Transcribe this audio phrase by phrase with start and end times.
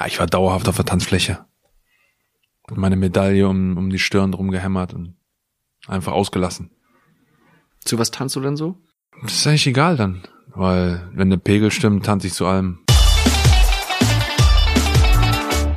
[0.00, 1.44] Ja, ich war dauerhaft auf der Tanzfläche.
[2.62, 5.14] Und meine Medaille um, um die Stirn drum gehämmert und
[5.86, 6.70] einfach ausgelassen.
[7.84, 8.78] Zu was tanzt du denn so?
[9.20, 10.22] Das ist eigentlich egal dann,
[10.54, 12.78] weil wenn der Pegel stimmt, tanze ich zu allem.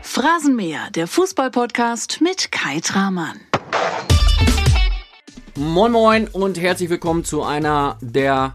[0.04, 3.42] Phrasenmäher, der Fußballpodcast mit Kai Tramann.
[5.58, 8.54] Moin Moin und herzlich willkommen zu einer der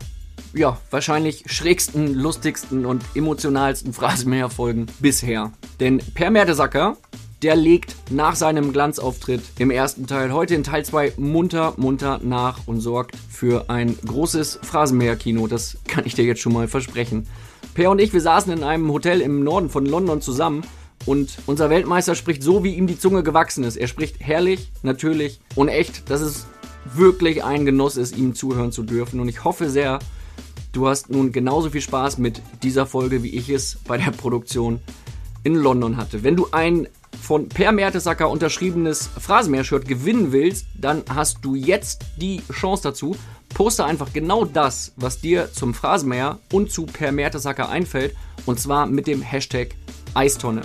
[0.55, 5.52] ja, wahrscheinlich schrägsten, lustigsten und emotionalsten Phrasenmäher-Folgen bisher.
[5.80, 6.96] Denn Per Mertesacker,
[7.42, 12.66] der legt nach seinem Glanzauftritt im ersten Teil heute in Teil 2 munter, munter nach
[12.66, 15.46] und sorgt für ein großes Phrasenmäher-Kino.
[15.46, 17.29] Das kann ich dir jetzt schon mal versprechen.
[17.74, 20.62] Per und ich, wir saßen in einem Hotel im Norden von London zusammen
[21.07, 23.77] und unser Weltmeister spricht so, wie ihm die Zunge gewachsen ist.
[23.77, 26.46] Er spricht herrlich, natürlich und echt, dass es
[26.95, 29.20] wirklich ein Genuss ist, ihm zuhören zu dürfen.
[29.20, 30.01] Und ich hoffe sehr,
[30.78, 34.78] Du hast nun genauso viel Spaß mit dieser Folge, wie ich es bei der Produktion
[35.42, 36.23] in London hatte.
[36.23, 36.87] Wenn du ein
[37.20, 43.16] von Per Mertesacker unterschriebenes Phrasenmäher-Shirt gewinnen willst, dann hast du jetzt die Chance dazu.
[43.52, 48.15] Poste einfach genau das, was dir zum Phrasenmäher und zu Per Mertesacker einfällt,
[48.46, 49.74] und zwar mit dem Hashtag
[50.15, 50.62] Eistonne.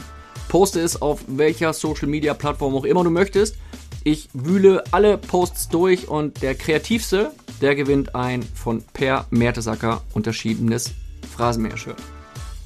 [0.47, 3.55] Poste es auf welcher Social Media Plattform auch immer du möchtest.
[4.03, 7.31] Ich wühle alle Posts durch und der kreativste,
[7.61, 10.91] der gewinnt ein von Per Mertesacker unterschiedenes
[11.35, 11.97] Phrasenmäher-Shirt.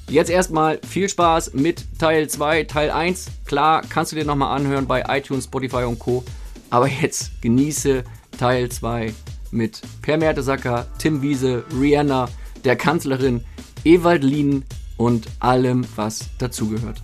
[0.08, 3.26] Jetzt erstmal viel Spaß mit Teil 2, Teil 1.
[3.44, 6.24] Klar, kannst du dir nochmal anhören bei iTunes, Spotify und Co.
[6.70, 8.04] Aber jetzt genieße
[8.38, 9.12] Teil 2
[9.50, 12.28] mit Per Mertesacker, Tim Wiese, Rihanna,
[12.64, 13.44] der Kanzlerin,
[13.84, 14.64] Ewald Lien
[14.96, 17.02] und allem, was dazugehört.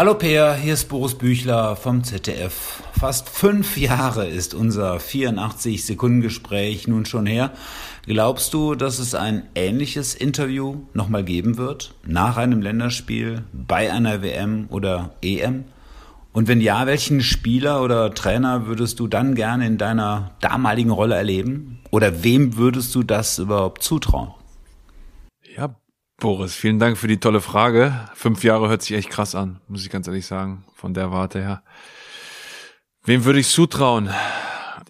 [0.00, 2.82] Hallo Peer, hier ist Boris Büchler vom ZDF.
[2.98, 7.50] Fast fünf Jahre ist unser 84-Sekunden-Gespräch nun schon her.
[8.06, 11.92] Glaubst du, dass es ein ähnliches Interview nochmal geben wird?
[12.02, 15.64] Nach einem Länderspiel, bei einer WM oder EM?
[16.32, 21.16] Und wenn ja, welchen Spieler oder Trainer würdest du dann gerne in deiner damaligen Rolle
[21.16, 21.78] erleben?
[21.90, 24.30] Oder wem würdest du das überhaupt zutrauen?
[26.20, 27.94] Boris, vielen Dank für die tolle Frage.
[28.12, 31.40] Fünf Jahre hört sich echt krass an, muss ich ganz ehrlich sagen, von der Warte
[31.40, 31.62] her.
[33.02, 34.10] Wem würde ich zutrauen?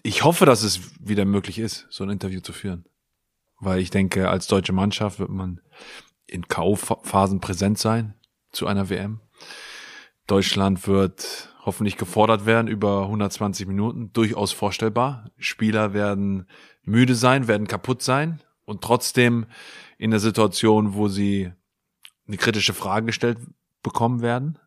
[0.03, 2.83] Ich hoffe, dass es wieder möglich ist, so ein Interview zu führen.
[3.61, 5.61] Weil ich denke, als deutsche Mannschaft wird man
[6.27, 8.13] in K.O.-Phasen präsent sein
[8.51, 9.21] zu einer WM.
[10.27, 15.31] Deutschland wird hoffentlich gefordert werden über 120 Minuten, durchaus vorstellbar.
[15.37, 16.45] Spieler werden
[16.83, 19.45] müde sein, werden kaputt sein und trotzdem
[19.97, 21.51] in der Situation, wo sie
[22.27, 23.37] eine kritische Frage gestellt
[23.83, 24.57] bekommen werden,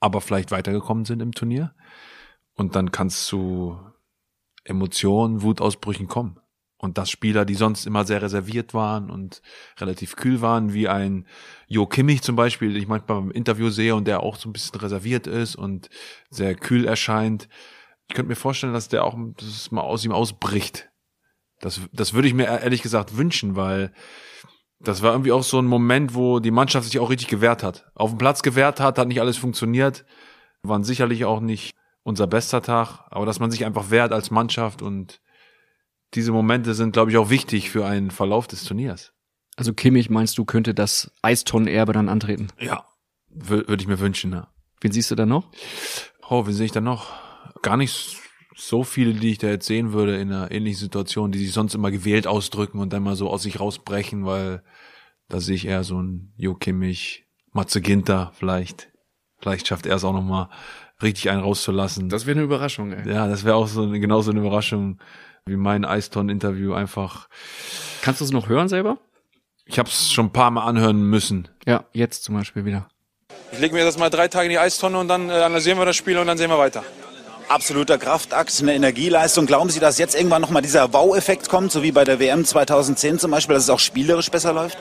[0.00, 1.74] aber vielleicht weitergekommen sind im Turnier.
[2.54, 3.78] Und dann kann es zu
[4.64, 6.38] Emotionen, Wutausbrüchen kommen.
[6.76, 9.40] Und dass Spieler, die sonst immer sehr reserviert waren und
[9.78, 11.28] relativ kühl waren, wie ein
[11.68, 14.52] Jo Kimmich zum Beispiel, den ich manchmal im Interview sehe und der auch so ein
[14.52, 15.90] bisschen reserviert ist und
[16.28, 17.48] sehr kühl erscheint.
[18.08, 20.90] Ich könnte mir vorstellen, dass der auch dass es mal aus ihm ausbricht.
[21.62, 23.92] Das, das würde ich mir ehrlich gesagt wünschen, weil
[24.80, 27.90] das war irgendwie auch so ein Moment, wo die Mannschaft sich auch richtig gewehrt hat.
[27.94, 30.04] Auf dem Platz gewehrt hat, hat nicht alles funktioniert.
[30.64, 31.72] Waren sicherlich auch nicht
[32.02, 35.20] unser bester Tag, aber dass man sich einfach wehrt als Mannschaft und
[36.14, 39.12] diese Momente sind, glaube ich, auch wichtig für einen Verlauf des Turniers.
[39.56, 42.48] Also Kimmich, meinst du, könnte das Eistonnenerbe dann antreten?
[42.58, 42.86] Ja,
[43.28, 44.52] würde ich mir wünschen, ja.
[44.80, 45.48] Wen siehst du da noch?
[46.28, 47.12] Oh, wen sehe ich da noch?
[47.62, 48.18] Gar nicht
[48.56, 51.74] so viele, die ich da jetzt sehen würde in einer ähnlichen Situation, die sich sonst
[51.74, 54.62] immer gewählt ausdrücken und dann mal so aus sich rausbrechen, weil
[55.28, 58.90] da sehe ich eher so ein Jo Kimmich, Matze Ginter vielleicht.
[59.38, 60.48] Vielleicht schafft er es auch nochmal
[61.02, 62.08] richtig einen rauszulassen.
[62.08, 63.10] Das wäre eine Überraschung, ey.
[63.10, 65.00] Ja, das wäre auch so eine, genauso eine Überraschung
[65.44, 67.28] wie mein Eiston-Interview einfach.
[68.02, 68.98] Kannst du es noch hören selber?
[69.64, 71.48] Ich habe es schon ein paar Mal anhören müssen.
[71.66, 72.88] Ja, jetzt zum Beispiel wieder.
[73.50, 75.86] Ich lege mir das mal drei Tage in die Eistonne und dann äh, analysieren wir
[75.86, 76.84] das Spiel und dann sehen wir weiter
[77.48, 79.46] absoluter Kraftakt, eine Energieleistung.
[79.46, 83.18] Glauben Sie, dass jetzt irgendwann nochmal dieser Wow-Effekt kommt, so wie bei der WM 2010
[83.18, 84.78] zum Beispiel, dass es auch spielerisch besser läuft?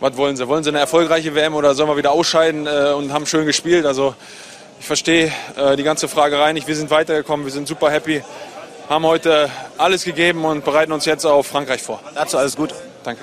[0.00, 0.48] Was wollen Sie?
[0.48, 3.86] Wollen Sie eine erfolgreiche WM oder sollen wir wieder ausscheiden äh, und haben schön gespielt?
[3.86, 4.16] Also
[4.80, 6.66] ich verstehe äh, die ganze Frage nicht.
[6.66, 8.20] Wir sind weitergekommen, wir sind super happy,
[8.88, 9.48] haben heute
[9.78, 12.02] alles gegeben und bereiten uns jetzt auf Frankreich vor.
[12.16, 12.74] Dazu alles gut.
[13.04, 13.22] Danke.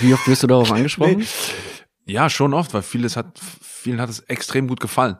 [0.00, 1.18] Wie oft wirst du darauf angesprochen?
[1.18, 1.79] Nee.
[2.10, 5.16] Ja, schon oft, weil vieles hat, vielen hat es extrem gut gefallen.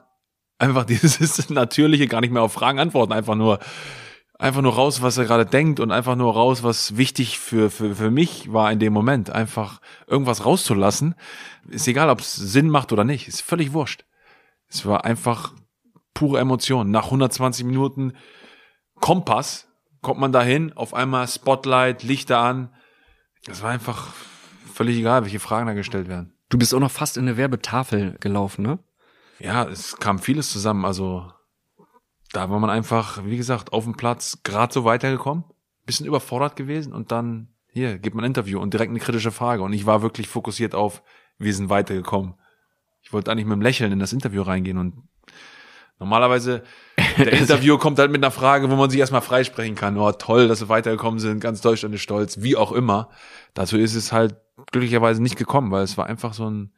[0.58, 3.60] Einfach dieses natürliche, gar nicht mehr auf Fragen antworten, einfach nur,
[4.40, 7.94] einfach nur raus, was er gerade denkt und einfach nur raus, was wichtig für, für,
[7.94, 9.30] für mich war in dem Moment.
[9.30, 11.14] Einfach irgendwas rauszulassen.
[11.68, 13.28] Ist egal, ob es Sinn macht oder nicht.
[13.28, 14.04] Ist völlig wurscht.
[14.66, 15.54] Es war einfach
[16.12, 16.90] pure Emotion.
[16.90, 18.14] Nach 120 Minuten
[18.96, 19.68] Kompass
[20.02, 22.74] kommt man dahin, auf einmal Spotlight, Lichter an,
[23.46, 24.08] Es war einfach
[24.74, 26.34] völlig egal, welche Fragen da gestellt werden.
[26.50, 28.78] Du bist auch noch fast in eine Werbetafel gelaufen, ne?
[29.38, 30.84] Ja, es kam vieles zusammen.
[30.84, 31.32] Also
[32.32, 35.44] da war man einfach, wie gesagt, auf dem Platz gerade so weitergekommen,
[35.86, 39.62] bisschen überfordert gewesen und dann hier gibt man ein Interview und direkt eine kritische Frage.
[39.62, 41.02] Und ich war wirklich fokussiert auf,
[41.38, 42.34] wir sind weitergekommen.
[43.02, 44.94] Ich wollte eigentlich mit einem Lächeln in das Interview reingehen und
[46.00, 46.64] normalerweise
[47.16, 49.96] der Interview kommt halt mit einer Frage, wo man sich erstmal freisprechen kann.
[49.96, 53.08] Oh, toll, dass wir weitergekommen sind, ganz Deutschland ist stolz, wie auch immer.
[53.54, 54.36] Dazu ist es halt
[54.72, 56.72] glücklicherweise nicht gekommen, weil es war einfach so ein,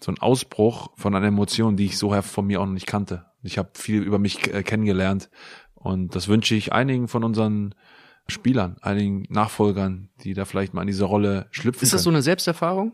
[0.00, 3.26] so ein Ausbruch von einer Emotion, die ich so von mir auch noch nicht kannte.
[3.42, 5.30] Ich habe viel über mich äh, kennengelernt
[5.74, 7.74] und das wünsche ich einigen von unseren
[8.26, 11.82] Spielern, einigen Nachfolgern, die da vielleicht mal in diese Rolle schlüpfen.
[11.82, 12.92] Ist das so eine Selbsterfahrung?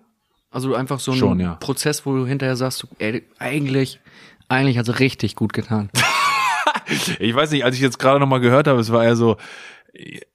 [0.51, 1.57] Also einfach so ein Schon, ja.
[1.57, 4.01] Prozess, wo du hinterher sagst, ey, eigentlich,
[4.49, 5.91] eigentlich hat es richtig gut getan.
[7.19, 9.37] Ich weiß nicht, als ich jetzt gerade noch mal gehört habe, es war eher so,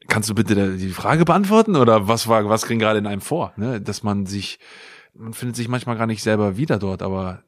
[0.07, 3.53] kannst du bitte die Frage beantworten oder was war, was ging gerade in einem vor?
[3.55, 3.81] Ne?
[3.81, 4.59] Dass man sich,
[5.13, 7.43] man findet sich manchmal gar nicht selber wieder dort, aber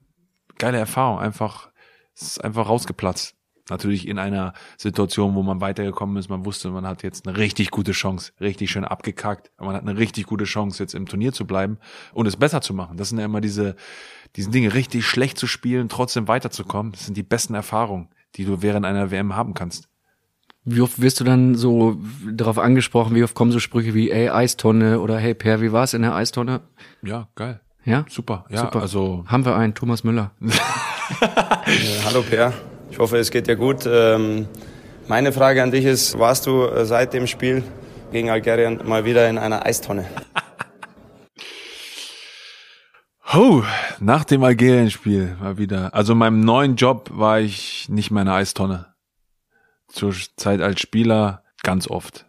[0.57, 1.71] geile Erfahrung, einfach,
[2.15, 3.35] es ist einfach rausgeplatzt.
[3.69, 7.71] Natürlich in einer Situation, wo man weitergekommen ist, man wusste, man hat jetzt eine richtig
[7.71, 11.47] gute Chance, richtig schön abgekackt, man hat eine richtig gute Chance, jetzt im Turnier zu
[11.47, 11.77] bleiben
[12.13, 12.97] und es besser zu machen.
[12.97, 13.77] Das sind ja immer diese,
[14.35, 16.91] diese Dinge, richtig schlecht zu spielen, trotzdem weiterzukommen.
[16.91, 19.87] Das sind die besten Erfahrungen, die du während einer WM haben kannst.
[20.65, 21.97] Wie oft wirst du dann so
[22.31, 25.93] darauf angesprochen, wie oft kommen so Sprüche wie, ey, Eistonne oder hey, Per, wie war's
[25.93, 26.61] in der Eistonne?
[27.01, 27.59] Ja, geil.
[27.83, 28.05] Ja?
[28.09, 28.81] Super, ja, Super.
[28.81, 30.31] also Haben wir einen, Thomas Müller.
[32.05, 32.53] Hallo Per,
[32.89, 33.85] ich hoffe, es geht dir gut.
[33.85, 34.47] Ähm,
[35.09, 37.61] Meine Frage an dich ist, warst du äh, seit dem Spiel
[38.13, 40.05] gegen Algerien mal wieder in einer Eistonne?
[43.35, 43.63] Oh,
[43.99, 45.93] nach dem Algerien-Spiel war wieder.
[45.93, 48.92] Also in meinem neuen Job war ich nicht mehr in der Eistonne.
[49.93, 52.25] Zur Zeit als Spieler ganz oft.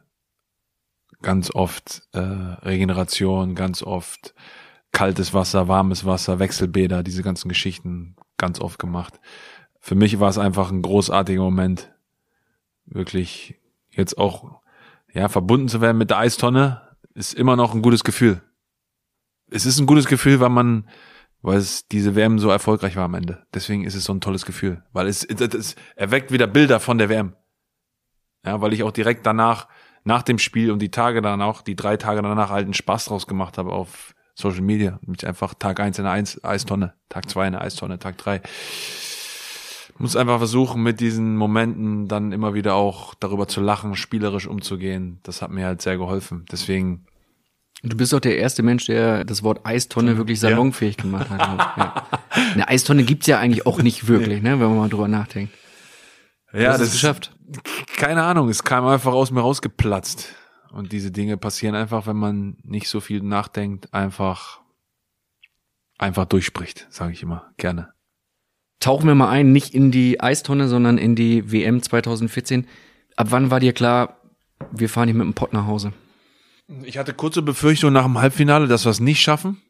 [1.23, 4.35] Ganz oft äh, Regeneration, ganz oft
[4.93, 9.19] kaltes Wasser, warmes Wasser, Wechselbäder, diese ganzen Geschichten ganz oft gemacht.
[9.81, 11.93] Für mich war es einfach ein großartiger Moment,
[12.85, 14.61] wirklich jetzt auch
[15.13, 16.83] ja verbunden zu werden mit der Eistonne,
[17.15, 18.43] ist immer noch ein gutes Gefühl
[19.51, 20.89] es ist ein gutes Gefühl, weil man,
[21.43, 23.47] weil es diese WM so erfolgreich war am Ende.
[23.55, 26.99] Deswegen ist es so ein tolles Gefühl, weil es, es, es erweckt wieder Bilder von
[26.99, 27.35] der WM.
[28.45, 29.69] Ja, weil ich auch direkt danach,
[30.05, 33.27] nach dem Spiel und die Tage danach, die drei Tage danach halt einen Spaß draus
[33.27, 34.99] gemacht habe auf Social Media.
[35.07, 38.43] Mich einfach Tag eins in der Eis, Eistonne, Tag zwei in der Eistonne, Tag drei.
[39.97, 45.21] Muss einfach versuchen, mit diesen Momenten dann immer wieder auch darüber zu lachen, spielerisch umzugehen.
[45.23, 46.45] Das hat mir halt sehr geholfen.
[46.51, 47.07] Deswegen
[47.85, 51.39] Du bist doch der erste Mensch, der das Wort Eistonne wirklich salonfähig gemacht hat.
[51.77, 52.07] ja.
[52.55, 55.53] Eine Eistonne gibt's ja eigentlich auch nicht wirklich, ne, wenn man mal drüber nachdenkt.
[56.55, 57.37] Ja, hast es geschafft.
[57.97, 60.35] Keine Ahnung, es kam einfach aus mir rausgeplatzt.
[60.73, 64.61] Und diese Dinge passieren einfach, wenn man nicht so viel nachdenkt, einfach,
[65.99, 67.93] einfach durchspricht, sage ich immer gerne.
[68.81, 72.67] Tauchen wir mal ein, nicht in die Eistonne, sondern in die WM 2014.
[73.17, 74.21] Ab wann war dir klar,
[74.73, 75.93] wir fahren hier mit dem Pott nach Hause?
[76.83, 79.63] Ich hatte kurze Befürchtung nach dem Halbfinale, dass wir es nicht schaffen.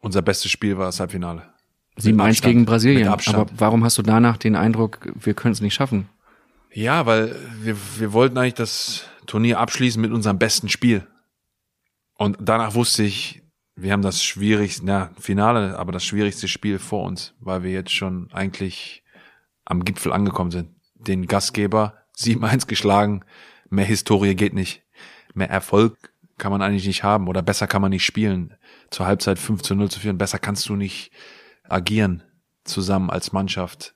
[0.00, 1.53] Unser bestes Spiel war das Halbfinale.
[1.98, 2.42] 7-1 Abstand.
[2.42, 3.08] gegen Brasilien.
[3.08, 6.08] Aber warum hast du danach den Eindruck, wir können es nicht schaffen?
[6.72, 11.06] Ja, weil wir, wir wollten eigentlich das Turnier abschließen mit unserem besten Spiel.
[12.16, 13.42] Und danach wusste ich,
[13.76, 17.92] wir haben das schwierigste, na, Finale, aber das schwierigste Spiel vor uns, weil wir jetzt
[17.92, 19.02] schon eigentlich
[19.64, 20.70] am Gipfel angekommen sind.
[20.94, 23.24] Den Gastgeber 7-1 geschlagen,
[23.70, 24.82] mehr Historie geht nicht.
[25.34, 28.54] Mehr Erfolg kann man eigentlich nicht haben oder besser kann man nicht spielen.
[28.90, 31.10] Zur Halbzeit 5 zu 0 zu führen, besser kannst du nicht
[31.68, 32.22] agieren
[32.64, 33.94] zusammen als Mannschaft.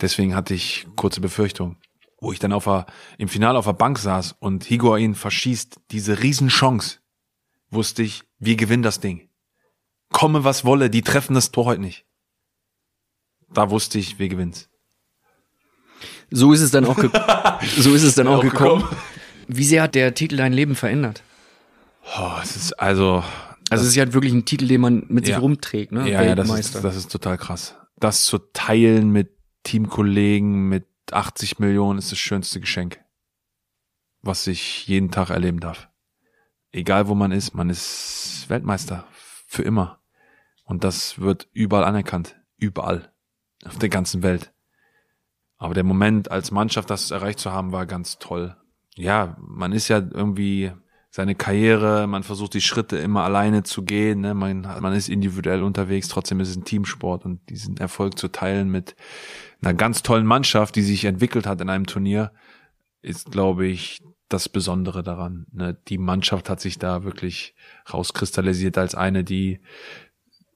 [0.00, 1.78] Deswegen hatte ich kurze Befürchtung.
[2.18, 2.86] Wo ich dann auf der,
[3.18, 6.98] im Finale auf der Bank saß und Higuain verschießt diese Riesenchance,
[7.70, 9.28] wusste ich, wir gewinnen das Ding.
[10.10, 12.06] Komme was wolle, die treffen das Tor heute nicht.
[13.52, 14.70] Da wusste ich, wir gewinnt's.
[16.30, 16.96] So ist es dann auch,
[17.76, 18.82] so ist es dann auch Auch gekommen.
[18.82, 19.00] gekommen.
[19.48, 21.22] Wie sehr hat der Titel dein Leben verändert?
[22.18, 23.22] Oh, es ist also,
[23.70, 25.40] Also es ist ja wirklich ein Titel, den man mit sich Ja.
[25.40, 26.08] rumträgt, ne?
[26.10, 27.74] ja, ja, das ist, das ist total krass.
[27.98, 29.30] Das zu teilen mit
[29.64, 33.00] Teamkollegen mit 80 Millionen ist das schönste Geschenk,
[34.22, 35.88] was ich jeden Tag erleben darf.
[36.72, 39.06] Egal wo man ist, man ist Weltmeister
[39.46, 40.00] für immer.
[40.64, 42.36] Und das wird überall anerkannt.
[42.58, 43.12] Überall.
[43.64, 44.52] Auf der ganzen Welt.
[45.58, 48.56] Aber der Moment als Mannschaft, das erreicht zu haben, war ganz toll.
[48.94, 50.72] Ja, man ist ja irgendwie
[51.16, 54.34] seine Karriere, man versucht die Schritte immer alleine zu gehen, ne?
[54.34, 58.68] man, man ist individuell unterwegs, trotzdem ist es ein Teamsport und diesen Erfolg zu teilen
[58.68, 58.94] mit
[59.62, 62.32] einer ganz tollen Mannschaft, die sich entwickelt hat in einem Turnier,
[63.00, 65.46] ist, glaube ich, das Besondere daran.
[65.52, 65.80] Ne?
[65.88, 67.54] Die Mannschaft hat sich da wirklich
[67.90, 69.60] rauskristallisiert als eine, die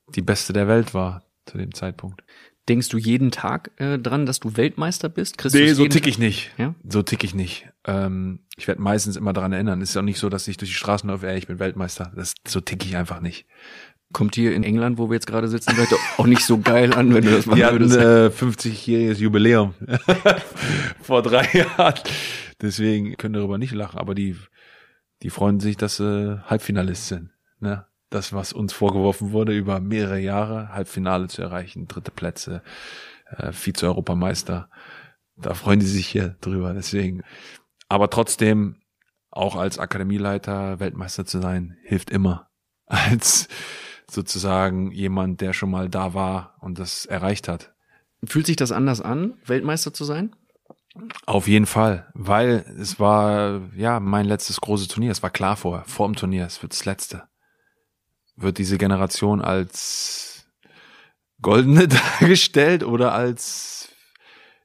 [0.09, 2.23] die beste der Welt war zu dem Zeitpunkt.
[2.71, 5.39] Denkst du jeden Tag äh, dran, dass du Weltmeister bist?
[5.39, 6.53] Kriegst Nee, so tick ich nicht.
[6.57, 6.77] Ja?
[6.89, 7.69] So tick ich nicht.
[7.85, 9.83] Ähm, ich werde meistens immer daran erinnern.
[9.83, 12.13] Es ist auch nicht so, dass ich durch die Straßen laufe, ey, ich bin Weltmeister.
[12.15, 13.45] Das, so tick ich einfach nicht.
[14.13, 17.13] Kommt hier in England, wo wir jetzt gerade sitzen, vielleicht auch nicht so geil an,
[17.13, 17.99] wenn du das machen Wir hatten würdest.
[17.99, 19.75] äh, 50-jähriges Jubiläum
[21.03, 21.95] vor drei Jahren.
[22.63, 24.37] Deswegen können darüber nicht lachen, aber die,
[25.25, 27.31] die freuen sich, dass sie Halbfinalist sind.
[27.59, 27.85] Ne?
[28.11, 32.63] Das, was uns vorgeworfen wurde, über mehrere Jahre Halbfinale zu erreichen, dritte Plätze,
[33.37, 34.69] äh, Vize-Europameister.
[35.37, 36.75] Da freuen die sich hier drüber.
[36.75, 37.23] Deswegen.
[37.89, 38.77] Aber trotzdem,
[39.31, 42.49] auch als Akademieleiter Weltmeister zu sein, hilft immer.
[42.87, 43.47] Als
[44.11, 47.73] sozusagen jemand, der schon mal da war und das erreicht hat.
[48.25, 50.35] Fühlt sich das anders an, Weltmeister zu sein?
[51.27, 55.13] Auf jeden Fall, weil es war ja mein letztes großes Turnier.
[55.13, 57.30] Es war klar vorher, vor dem Turnier, es wird das letzte.
[58.41, 60.47] Wird diese Generation als
[61.43, 61.89] goldene
[62.21, 63.89] dargestellt oder als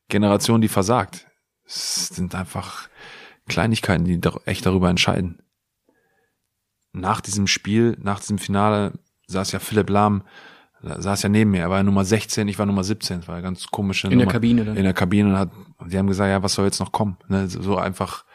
[0.10, 1.28] Generation, die versagt?
[1.66, 2.90] Es sind einfach
[3.48, 5.42] Kleinigkeiten, die echt darüber entscheiden.
[6.94, 8.94] Nach diesem Spiel, nach diesem Finale,
[9.28, 10.24] saß ja Philipp Lahm,
[10.82, 11.62] saß ja neben mir.
[11.62, 13.20] Er war ja Nummer 16, ich war Nummer 17.
[13.20, 14.32] Das war ja ganz komische In der Nummer.
[14.32, 14.78] Kabine dann.
[14.78, 15.52] In der Kabine und hat,
[15.88, 17.18] die haben gesagt, ja, was soll jetzt noch kommen?
[17.28, 18.26] Ne, so einfach,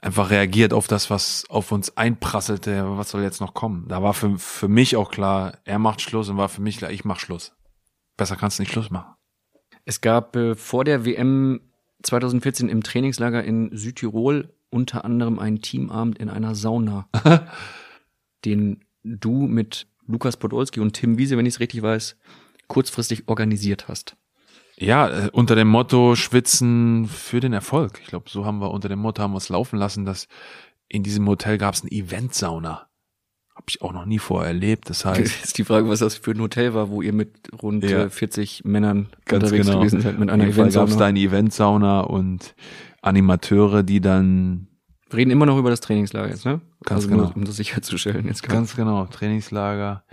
[0.00, 2.84] einfach reagiert auf das, was auf uns einprasselte.
[2.96, 3.86] Was soll jetzt noch kommen?
[3.88, 6.90] Da war für, für mich auch klar, er macht Schluss und war für mich klar,
[6.90, 7.54] ich mach Schluss.
[8.16, 9.14] Besser kannst du nicht Schluss machen.
[9.84, 11.60] Es gab äh, vor der WM
[12.02, 17.08] 2014 im Trainingslager in Südtirol unter anderem einen Teamabend in einer Sauna,
[18.44, 22.16] den du mit Lukas Podolski und Tim Wiese, wenn ich es richtig weiß,
[22.66, 24.16] kurzfristig organisiert hast.
[24.78, 27.98] Ja, äh, unter dem Motto Schwitzen für den Erfolg.
[28.02, 30.28] Ich glaube, so haben wir unter dem Motto haben wir es laufen lassen, dass
[30.88, 32.86] in diesem Hotel gab es eine Eventsauna.
[33.54, 34.88] Habe ich auch noch nie vorher erlebt.
[34.88, 37.50] Das heißt, Jetzt ist die Frage, was das für ein Hotel war, wo ihr mit
[37.60, 38.04] rund Ja.
[38.04, 39.80] äh, 40 Männern Ganz unterwegs genau.
[39.80, 40.96] gewesen seid mit einer Fall gab es Eventsauna.
[40.96, 42.54] da eine Eventsauna und
[43.02, 44.68] Animateure, die dann
[45.10, 46.60] Wir reden immer noch über das Trainingslager jetzt, ne?
[46.84, 47.22] Ganz also genau.
[47.24, 48.42] Nur, um das sicherzustellen jetzt.
[48.44, 50.04] Ganz genau, Trainingslager.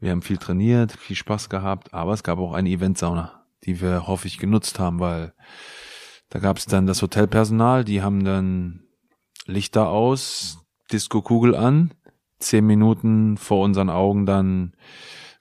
[0.00, 4.06] Wir haben viel trainiert, viel Spaß gehabt, aber es gab auch eine Eventsauna, die wir
[4.06, 5.34] hoffe ich genutzt haben, weil
[6.28, 8.84] da gab es dann das Hotelpersonal, die haben dann
[9.46, 10.58] Lichter aus,
[10.92, 11.92] Disco-Kugel an,
[12.38, 14.74] zehn Minuten vor unseren Augen dann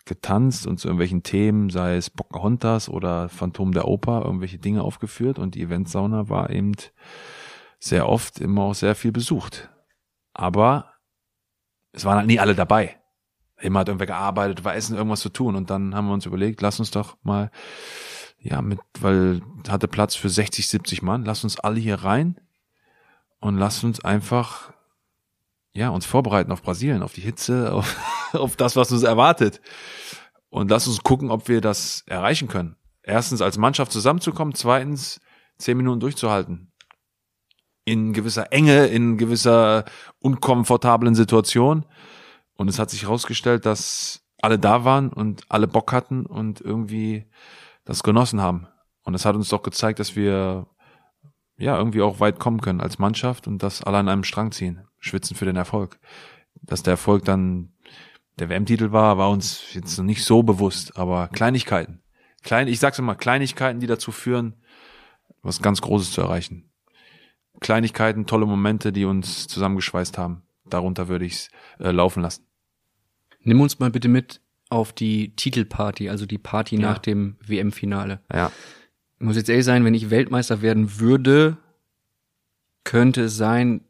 [0.06, 5.40] getanzt und zu irgendwelchen Themen, sei es Pocahontas oder Phantom der Oper, irgendwelche Dinge aufgeführt
[5.40, 6.74] und die Eventsauna war eben
[7.80, 9.70] sehr oft immer auch sehr viel besucht.
[10.34, 10.94] Aber
[11.92, 12.99] es waren halt nie alle dabei.
[13.62, 15.56] Immer hat irgendwer gearbeitet, war Essen, irgendwas zu tun.
[15.56, 17.52] Und dann haben wir uns überlegt, lass uns doch mal,
[18.40, 22.40] ja, mit, weil hatte Platz für 60, 70 Mann, lass uns alle hier rein
[23.40, 24.72] und lass uns einfach,
[25.74, 27.96] ja, uns vorbereiten auf Brasilien, auf die Hitze, auf,
[28.34, 29.62] auf das, was uns erwartet.
[30.50, 32.76] Und lass uns gucken, ob wir das erreichen können.
[33.04, 35.22] Erstens als Mannschaft zusammenzukommen, zweitens
[35.58, 36.72] zehn Minuten durchzuhalten.
[37.86, 39.86] In gewisser Enge, in gewisser
[40.20, 41.86] unkomfortablen Situation.
[42.60, 47.26] Und es hat sich herausgestellt, dass alle da waren und alle Bock hatten und irgendwie
[47.86, 48.68] das genossen haben.
[49.04, 50.68] Und es hat uns doch gezeigt, dass wir
[51.56, 54.82] ja irgendwie auch weit kommen können als Mannschaft und das alle an einem Strang ziehen.
[55.00, 56.02] Schwitzen für den Erfolg.
[56.62, 57.72] Dass der Erfolg dann
[58.40, 62.02] der WM-Titel war, war uns jetzt noch nicht so bewusst, aber Kleinigkeiten.
[62.44, 64.62] Klein, ich sag's immer, Kleinigkeiten, die dazu führen,
[65.44, 66.70] was ganz Großes zu erreichen.
[67.62, 70.44] Kleinigkeiten, tolle Momente, die uns zusammengeschweißt haben.
[70.66, 71.50] Darunter würde ich's
[71.80, 72.49] äh, laufen lassen.
[73.44, 76.82] Nimm uns mal bitte mit auf die Titelparty, also die Party Ja.
[76.82, 78.20] nach dem WM-Finale.
[78.34, 78.52] Ja.
[79.20, 81.58] Muss jetzt ehrlich sein, wenn ich Weltmeister werden würde,
[82.84, 83.82] könnte es sein,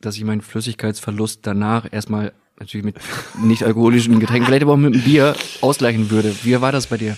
[0.00, 2.96] dass ich meinen Flüssigkeitsverlust danach erstmal natürlich mit
[3.42, 6.34] nicht alkoholischen Getränken, vielleicht aber auch mit einem Bier ausgleichen würde.
[6.42, 7.16] Wie war das bei dir?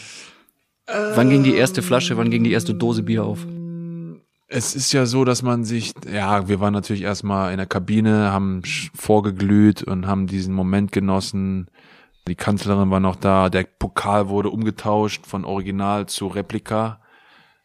[0.86, 3.46] Wann ging die erste Flasche, wann ging die erste Dose Bier auf?
[4.46, 8.30] Es ist ja so, dass man sich, ja, wir waren natürlich erstmal in der Kabine,
[8.30, 8.62] haben
[8.94, 11.68] vorgeglüht und haben diesen Moment genossen.
[12.28, 17.00] Die Kanzlerin war noch da, der Pokal wurde umgetauscht von Original zu Replika.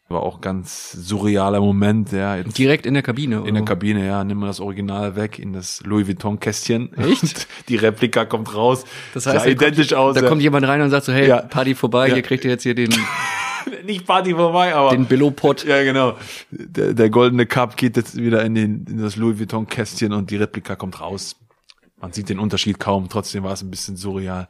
[0.08, 2.34] War auch ganz surrealer Moment, ja.
[2.34, 3.36] Jetzt Direkt in der Kabine.
[3.46, 3.64] in der oder?
[3.64, 6.92] Kabine, ja, nimm mal das Original weg in das Louis Vuitton Kästchen.
[6.96, 7.46] Echt?
[7.68, 8.84] Die Replika kommt raus.
[9.14, 10.14] Das heißt, sah identisch kommt, aus.
[10.16, 10.28] Da ja.
[10.28, 11.42] kommt jemand rein und sagt so, hey, Ja.
[11.42, 12.14] Party vorbei, Ja.
[12.14, 12.90] hier kriegt ihr jetzt hier den,
[13.84, 15.64] nicht Party vorbei, aber den Billo-Pot.
[15.64, 16.16] Ja, genau.
[16.50, 20.30] Der, der goldene Cup geht jetzt wieder in, den, in das Louis Vuitton Kästchen und
[20.30, 21.36] die Replika kommt raus.
[22.00, 24.48] man sieht den Unterschied kaum, trotzdem war es ein bisschen surreal.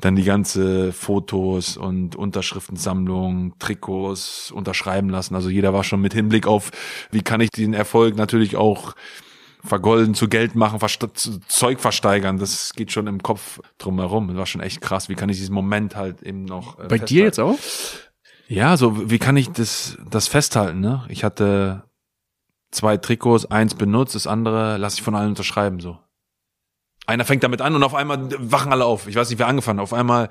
[0.00, 5.34] Dann die ganze Fotos und Unterschriftensammlung, Trikots unterschreiben lassen.
[5.34, 6.70] Also jeder war schon mit Hinblick auf,
[7.10, 8.94] wie kann ich den Erfolg natürlich auch
[9.66, 10.78] vergolden, zu Geld machen,
[11.14, 12.38] zu Zeug versteigern.
[12.38, 14.28] Das geht schon im Kopf drumherum.
[14.28, 15.08] Das war schon echt krass.
[15.08, 16.78] Wie kann ich diesen Moment halt eben noch.
[16.78, 17.06] Äh, Bei festhalten?
[17.06, 17.58] dir jetzt auch?
[18.48, 20.80] Ja, so wie kann ich das, das festhalten?
[20.80, 21.04] Ne?
[21.08, 21.84] Ich hatte
[22.70, 25.80] zwei Trikots, eins benutzt, das andere lasse ich von allen unterschreiben.
[25.80, 25.98] So.
[27.06, 29.08] Einer fängt damit an und auf einmal wachen alle auf.
[29.08, 29.80] Ich weiß nicht, wer angefangen.
[29.80, 30.28] Auf einmal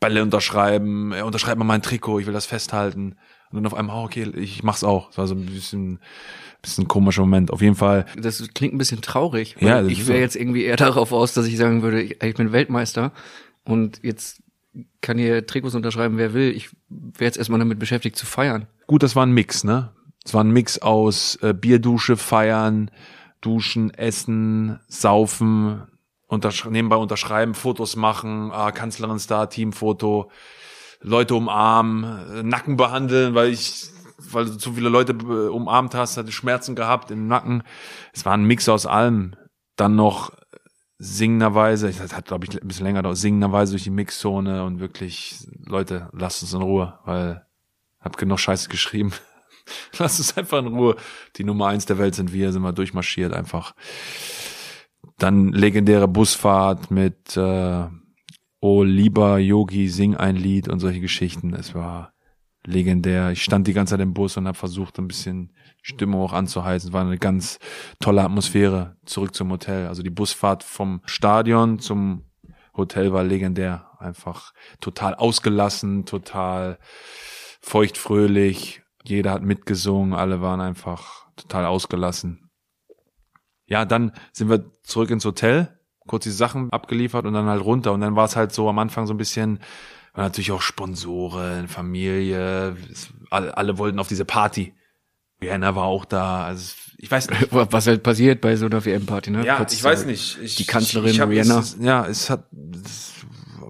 [0.00, 3.16] Bälle unterschreiben, er unterschreibt mal mein Trikot, ich will das festhalten.
[3.50, 5.08] Und dann auf einmal, oh, okay, ich machach's auch.
[5.08, 6.00] Das war so ein bisschen
[6.78, 8.06] ein komischer Moment, auf jeden Fall.
[8.16, 9.56] Das klingt ein bisschen traurig.
[9.60, 10.22] Ja, ich wäre so.
[10.22, 13.12] jetzt irgendwie eher darauf aus, dass ich sagen würde, ich, ich bin Weltmeister
[13.64, 14.42] und jetzt
[15.00, 16.50] kann hier Trikots unterschreiben, wer will.
[16.50, 18.66] Ich wäre jetzt erstmal damit beschäftigt zu feiern.
[18.86, 19.92] Gut, das war ein Mix, ne?
[20.24, 22.90] Es war ein Mix aus äh, Bierdusche, feiern,
[23.40, 25.82] duschen, essen, saufen,
[26.26, 30.30] untersch nebenbei unterschreiben, Fotos machen, ah, Kanzlerin Star, Teamfoto,
[31.00, 36.16] Leute umarmen, äh, Nacken behandeln, weil ich weil du zu viele Leute äh, umarmt hast,
[36.16, 37.62] hatte Schmerzen gehabt im Nacken.
[38.12, 39.36] Es war ein Mix aus allem.
[39.76, 40.32] Dann noch
[40.98, 45.46] singenderweise, das hat glaube ich ein bisschen länger dauert, singenderweise durch die Mixzone und wirklich,
[45.64, 47.46] Leute, lasst uns in Ruhe, weil
[48.00, 49.12] hab genug Scheiße geschrieben.
[49.98, 50.96] lasst uns einfach in Ruhe.
[51.36, 53.74] Die Nummer eins der Welt sind wir, sind wir durchmarschiert einfach.
[55.18, 57.86] Dann legendäre Busfahrt mit äh,
[58.60, 61.54] Oh lieber Yogi, sing ein Lied und solche Geschichten.
[61.54, 62.14] Es war
[62.64, 63.30] legendär.
[63.30, 65.52] Ich stand die ganze Zeit im Bus und habe versucht, ein bisschen
[65.86, 66.92] Stimmung auch anzuheizen.
[66.92, 67.60] War eine ganz
[68.00, 69.86] tolle Atmosphäre zurück zum Hotel.
[69.86, 72.24] Also die Busfahrt vom Stadion zum
[72.76, 73.86] Hotel war legendär.
[74.00, 76.78] Einfach total ausgelassen, total
[77.60, 78.82] feuchtfröhlich.
[79.04, 82.50] Jeder hat mitgesungen, alle waren einfach total ausgelassen.
[83.66, 85.78] Ja, dann sind wir zurück ins Hotel,
[86.08, 87.92] kurz die Sachen abgeliefert und dann halt runter.
[87.92, 89.60] Und dann war es halt so am Anfang so ein bisschen
[90.16, 92.76] natürlich auch Sponsoren, Familie,
[93.30, 94.74] alle, alle wollten auf diese Party.
[95.38, 96.44] Vienna war auch da.
[96.44, 97.48] Also ich weiß nicht.
[97.50, 99.44] Was halt passiert bei so einer WM-Party, ne?
[99.44, 100.38] Ja, Kurz ich weiß nicht.
[100.42, 101.58] Ich, die Kanzlerin ich, ich Vienna.
[101.58, 102.46] Es, ja, es hat
[102.84, 103.12] es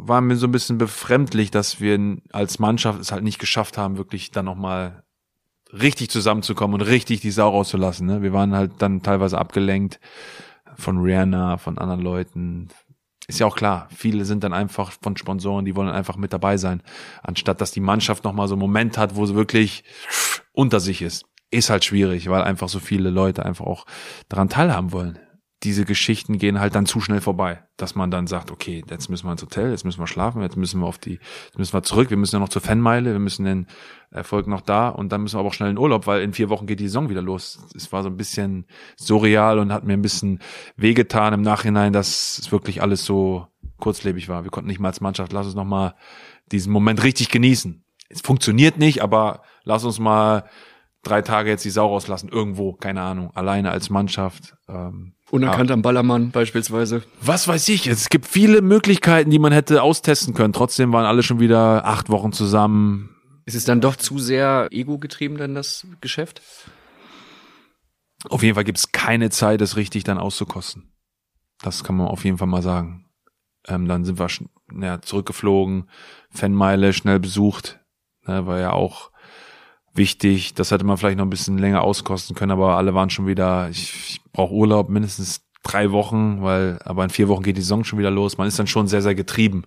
[0.09, 3.97] war mir so ein bisschen befremdlich, dass wir als Mannschaft es halt nicht geschafft haben,
[3.97, 5.03] wirklich dann nochmal
[5.73, 8.07] richtig zusammenzukommen und richtig die Sau rauszulassen.
[8.07, 8.23] Ne?
[8.23, 9.99] Wir waren halt dann teilweise abgelenkt
[10.77, 12.69] von Rihanna, von anderen Leuten,
[13.29, 16.59] ist ja auch klar, viele sind dann einfach von Sponsoren, die wollen einfach mit dabei
[16.59, 16.83] sein,
[17.23, 19.83] anstatt dass die Mannschaft nochmal so einen Moment hat, wo sie wirklich
[20.53, 21.25] unter sich ist.
[21.57, 23.87] Ist halt schwierig, weil einfach so viele Leute einfach auch
[24.29, 25.19] daran teilhaben wollen
[25.63, 29.27] diese Geschichten gehen halt dann zu schnell vorbei, dass man dann sagt, okay, jetzt müssen
[29.27, 31.83] wir ins Hotel, jetzt müssen wir schlafen, jetzt müssen wir auf die, jetzt müssen wir
[31.83, 33.67] zurück, wir müssen ja noch zur Fanmeile, wir müssen den
[34.11, 36.51] Erfolg noch da und dann müssen wir aber auch schnell in Urlaub, weil in vier
[36.51, 37.59] Wochen geht die Saison wieder los.
[37.75, 38.67] Es war so ein bisschen
[38.97, 40.41] surreal und hat mir ein bisschen
[40.77, 43.47] wehgetan im Nachhinein, dass es wirklich alles so
[43.79, 44.45] kurzlebig war.
[44.45, 45.95] Wir konnten nicht mal als Mannschaft, lass uns noch mal
[46.53, 47.83] diesen Moment richtig genießen.
[48.09, 50.45] Es funktioniert nicht, aber lass uns mal
[51.07, 54.57] drei Tage jetzt die Sau rauslassen, irgendwo, keine Ahnung, alleine als Mannschaft.
[54.69, 57.03] Ähm, Unerkannt am Ballermann beispielsweise.
[57.21, 60.53] Was weiß ich, es gibt viele Möglichkeiten, die man hätte austesten können.
[60.53, 63.17] Trotzdem waren alle schon wieder acht Wochen zusammen.
[63.45, 66.43] Ist es dann doch zu sehr ego-getrieben, dann das Geschäft?
[68.29, 70.93] Auf jeden Fall gibt es keine Zeit, es richtig dann auszukosten.
[71.63, 73.07] Das kann man auf jeden Fall mal sagen.
[73.67, 74.29] Ähm, dann sind wir
[74.81, 75.89] ja, zurückgeflogen,
[76.31, 77.81] Fanmeile schnell besucht,
[78.27, 79.11] ne, war ja auch
[79.97, 80.55] wichtig.
[80.55, 83.69] Das hätte man vielleicht noch ein bisschen länger auskosten können, aber alle waren schon wieder,
[83.71, 87.85] ich, ich brauche Urlaub mindestens drei Wochen, weil aber in vier Wochen geht die Saison
[87.85, 88.39] schon wieder los.
[88.39, 89.65] Man ist dann schon sehr, sehr getrieben.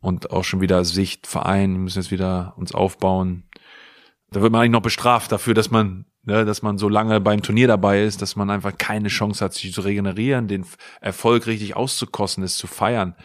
[0.00, 3.44] Und auch schon wieder Sicht, Verein, wir müssen jetzt wieder uns aufbauen.
[4.30, 7.42] Da wird man eigentlich noch bestraft dafür, dass man, ne, dass man so lange beim
[7.42, 10.66] Turnier dabei ist, dass man einfach keine Chance hat, sich zu regenerieren, den
[11.00, 13.16] Erfolg richtig auszukosten, es zu feiern.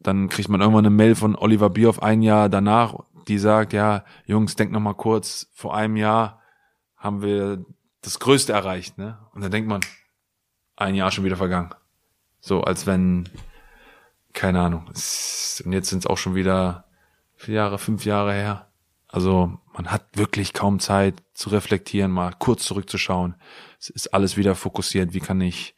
[0.00, 2.94] Dann kriegt man irgendwann eine Mail von Oliver Bierhoff ein Jahr danach
[3.30, 6.42] die sagt, ja, Jungs, denkt noch mal kurz, vor einem Jahr
[6.96, 7.64] haben wir
[8.02, 9.18] das Größte erreicht, ne?
[9.32, 9.80] Und dann denkt man,
[10.76, 11.70] ein Jahr schon wieder vergangen.
[12.40, 13.28] So, als wenn,
[14.32, 14.86] keine Ahnung.
[14.88, 16.84] Und jetzt sind es auch schon wieder
[17.36, 18.66] vier Jahre, fünf Jahre her.
[19.06, 23.36] Also man hat wirklich kaum Zeit zu reflektieren, mal kurz zurückzuschauen.
[23.78, 25.14] Es ist alles wieder fokussiert.
[25.14, 25.74] Wie kann ich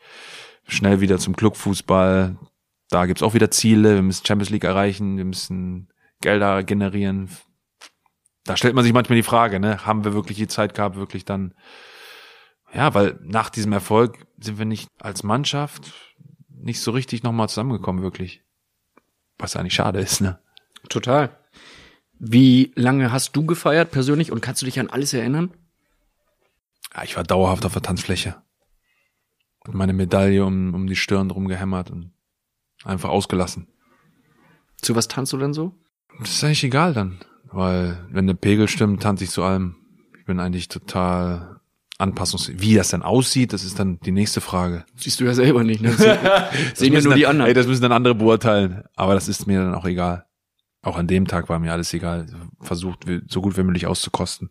[0.66, 2.36] schnell wieder zum Clubfußball?
[2.88, 3.94] Da gibt's auch wieder Ziele.
[3.94, 5.16] Wir müssen Champions League erreichen.
[5.16, 5.91] Wir müssen
[6.22, 7.28] Gelder generieren.
[8.44, 11.24] Da stellt man sich manchmal die Frage, ne, haben wir wirklich die Zeit gehabt, wirklich
[11.24, 11.54] dann,
[12.72, 15.92] ja, weil nach diesem Erfolg sind wir nicht als Mannschaft
[16.48, 18.42] nicht so richtig nochmal zusammengekommen, wirklich.
[19.38, 20.38] Was eigentlich schade ist, ne?
[20.88, 21.36] Total.
[22.18, 25.52] Wie lange hast du gefeiert persönlich und kannst du dich an alles erinnern?
[26.94, 28.42] Ja, ich war dauerhaft auf der Tanzfläche.
[29.64, 32.12] Und meine Medaille um, um die Stirn drum gehämmert und
[32.84, 33.68] einfach ausgelassen.
[34.80, 35.74] Zu was tanzt du denn so?
[36.20, 37.18] Das ist eigentlich egal dann,
[37.50, 39.76] weil wenn der Pegel stimmt, tanze ich zu allem.
[40.18, 41.56] Ich bin eigentlich total
[41.98, 42.50] anpassungs...
[42.54, 44.84] Wie das dann aussieht, das ist dann die nächste Frage.
[44.96, 45.80] Siehst du ja selber nicht.
[45.82, 45.90] Ne?
[46.74, 47.48] Sehen müssen nur die dann, anderen.
[47.48, 48.84] Ey, das müssen dann andere beurteilen.
[48.94, 50.26] Aber das ist mir dann auch egal.
[50.82, 52.26] Auch an dem Tag war mir alles egal.
[52.60, 54.50] Versucht, so gut wie möglich auszukosten.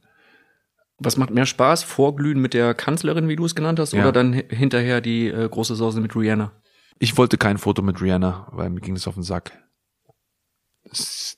[0.97, 1.83] Was macht mehr Spaß?
[1.83, 4.01] Vorglühen mit der Kanzlerin, wie du es genannt hast, Ja.
[4.03, 6.51] oder dann hi- hinterher die äh, große Sause mit Rihanna?
[6.99, 9.51] Ich wollte kein Foto mit Rihanna, weil mir ging es auf den Sack.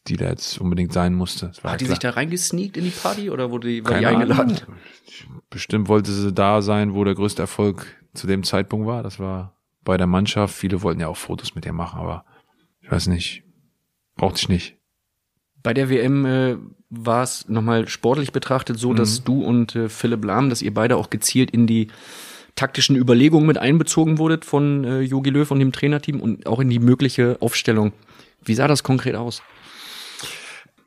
[0.08, 1.52] Die da jetzt unbedingt sein musste.
[1.64, 1.96] Hat die klar.
[1.96, 4.58] sich da reingesneakt in die Party oder wurde die, war die eingeladen?
[4.58, 4.78] Ahnung.
[5.50, 9.04] Bestimmt wollte sie da sein, wo der größte Erfolg zu dem Zeitpunkt war.
[9.04, 10.56] Das war bei der Mannschaft.
[10.56, 12.26] Viele wollten ja auch Fotos mit ihr machen, aber
[12.82, 13.44] ich weiß nicht.
[14.16, 14.78] Brauchte ich nicht.
[15.62, 16.58] Bei der WM äh,
[16.90, 20.98] war es nochmal sportlich betrachtet so, dass du und äh, Philipp Lahm, dass ihr beide
[20.98, 21.88] auch gezielt in die
[22.56, 26.70] taktischen Überlegungen mit einbezogen wurdet von äh, Jogi Löw und dem Trainerteam und auch in
[26.70, 27.94] die mögliche Aufstellung.
[28.46, 29.42] Wie sah das konkret aus?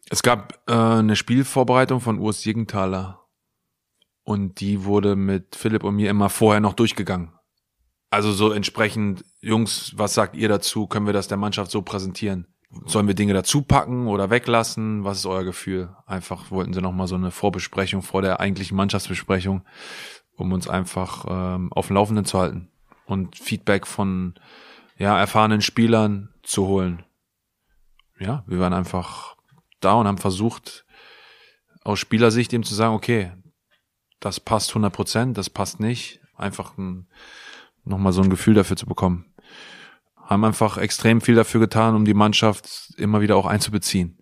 [0.08, 3.26] Es gab äh, eine Spielvorbereitung von Urs Jegenthaler
[4.22, 7.32] und die wurde mit Philipp und mir immer vorher noch durchgegangen.
[8.10, 10.86] Also so entsprechend, Jungs, was sagt ihr dazu?
[10.86, 12.46] Können wir das der Mannschaft so präsentieren?
[12.84, 15.04] Sollen wir Dinge dazu packen oder weglassen?
[15.04, 15.94] Was ist euer Gefühl?
[16.06, 19.62] Einfach wollten sie nochmal so eine Vorbesprechung vor der eigentlichen Mannschaftsbesprechung,
[20.36, 22.68] um uns einfach ähm, auf dem Laufenden zu halten
[23.06, 24.34] und Feedback von
[24.98, 27.04] ja, erfahrenen Spielern zu holen.
[28.18, 29.36] Ja, wir waren einfach
[29.80, 30.84] da und haben versucht,
[31.82, 33.32] aus Spielersicht eben zu sagen, okay,
[34.20, 36.20] das passt 100 Prozent, das passt nicht.
[36.36, 37.08] Einfach ein,
[37.84, 39.32] nochmal so ein Gefühl dafür zu bekommen.
[40.16, 44.18] Haben einfach extrem viel dafür getan, um die Mannschaft immer wieder auch einzubeziehen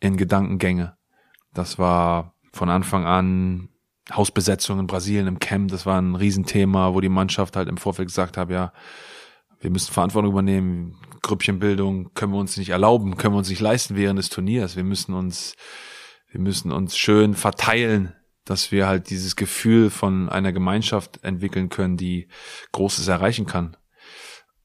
[0.00, 0.96] in Gedankengänge.
[1.52, 3.68] Das war von Anfang an
[4.12, 8.08] Hausbesetzung in Brasilien im Camp, das war ein Riesenthema, wo die Mannschaft halt im Vorfeld
[8.08, 8.72] gesagt hat, ja,
[9.60, 10.96] wir müssen Verantwortung übernehmen.
[11.22, 14.76] Grüppchenbildung können wir uns nicht erlauben, können wir uns nicht leisten während des Turniers.
[14.76, 15.56] Wir müssen uns,
[16.30, 21.96] wir müssen uns schön verteilen, dass wir halt dieses Gefühl von einer Gemeinschaft entwickeln können,
[21.96, 22.28] die
[22.72, 23.76] Großes erreichen kann.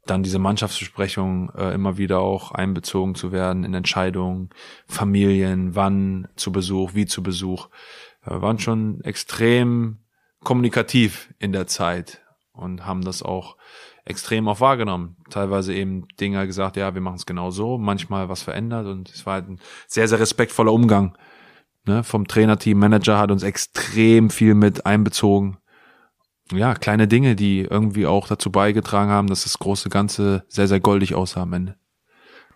[0.06, 4.50] Dann diese Mannschaftsbesprechung äh, immer wieder auch einbezogen zu werden in Entscheidungen,
[4.86, 7.70] Familien, wann zu Besuch, wie zu Besuch.
[8.26, 10.00] Wir waren schon extrem
[10.44, 13.58] kommunikativ in der Zeit und haben das auch
[14.06, 15.18] extrem auch wahrgenommen.
[15.30, 19.26] Teilweise eben Dinge gesagt, ja, wir machen es genau so, manchmal was verändert und es
[19.26, 21.18] war halt ein sehr, sehr respektvoller Umgang.
[21.86, 25.58] Ne, vom Trainerteam, Manager hat uns extrem viel mit einbezogen.
[26.54, 30.80] Ja, kleine Dinge, die irgendwie auch dazu beigetragen haben, dass das große Ganze sehr, sehr
[30.80, 31.76] goldig aussah am Ende.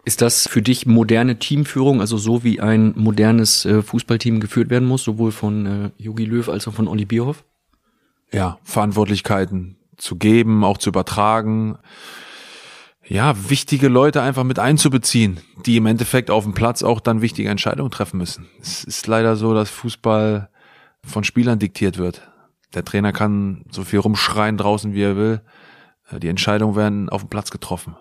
[0.06, 4.88] Ist das für dich moderne Teamführung, also so wie ein modernes äh, Fußballteam geführt werden
[4.88, 7.44] muss, sowohl von äh, Jogi Löw als auch von Olli Bierhoff?
[8.32, 11.78] ja, Verantwortlichkeiten zu geben, auch zu übertragen.
[13.06, 17.50] Ja, wichtige Leute einfach mit einzubeziehen, die im Endeffekt auf dem Platz auch dann wichtige
[17.50, 18.48] Entscheidungen treffen müssen.
[18.62, 20.50] Es ist leider so, dass Fußball
[21.06, 22.30] von Spielern diktiert wird.
[22.74, 25.42] Der Trainer kann so viel rumschreien draußen, wie er will.
[26.12, 27.96] Äh, Die Entscheidungen werden auf dem Platz getroffen.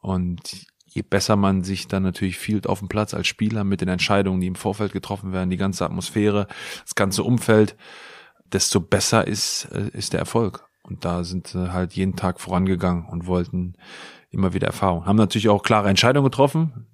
[0.00, 3.88] Und je besser man sich dann natürlich fühlt auf dem Platz als Spieler mit den
[3.88, 6.46] Entscheidungen, die im Vorfeld getroffen werden, die ganze Atmosphäre,
[6.84, 7.76] das ganze Umfeld,
[8.52, 10.64] desto besser ist, äh, ist der Erfolg.
[10.82, 13.74] Und da sind sie halt jeden Tag vorangegangen und wollten
[14.30, 15.06] immer wieder Erfahrung.
[15.06, 16.86] Haben natürlich auch klare Entscheidungen getroffen.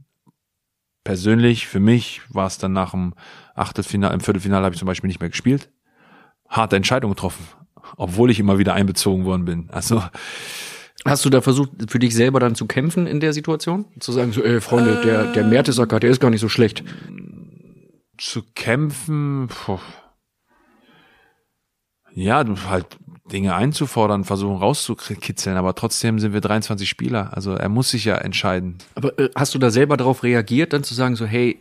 [1.04, 3.14] Persönlich, für mich war es dann nach dem
[3.54, 5.70] Achtelfinale, im Viertelfinale habe ich zum Beispiel nicht mehr gespielt.
[6.48, 7.46] Harte Entscheidung getroffen,
[7.96, 9.70] obwohl ich immer wieder einbezogen worden bin.
[9.70, 10.02] Also
[11.04, 13.86] Hast du da versucht, für dich selber dann zu kämpfen in der Situation?
[14.00, 16.82] Zu sagen, so, ey, Freunde, der, der Mertesacker, der ist gar nicht so schlecht.
[18.18, 19.78] zu kämpfen, puh.
[22.12, 22.98] ja, du halt
[23.32, 27.30] Dinge einzufordern, versuchen rauszukitzeln, aber trotzdem sind wir 23 Spieler.
[27.34, 28.78] Also er muss sich ja entscheiden.
[28.94, 31.60] Aber äh, hast du da selber darauf reagiert, dann zu sagen, so, hey,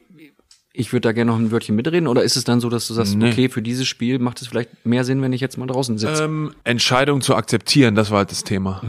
[0.73, 2.07] ich würde da gerne noch ein Wörtchen mitreden?
[2.07, 3.31] Oder ist es dann so, dass du sagst, Nee.
[3.31, 6.23] okay, für dieses Spiel macht es vielleicht mehr Sinn, wenn ich jetzt mal draußen sitze?
[6.25, 8.81] Ähm, Entscheidung zu akzeptieren, das war halt das Thema.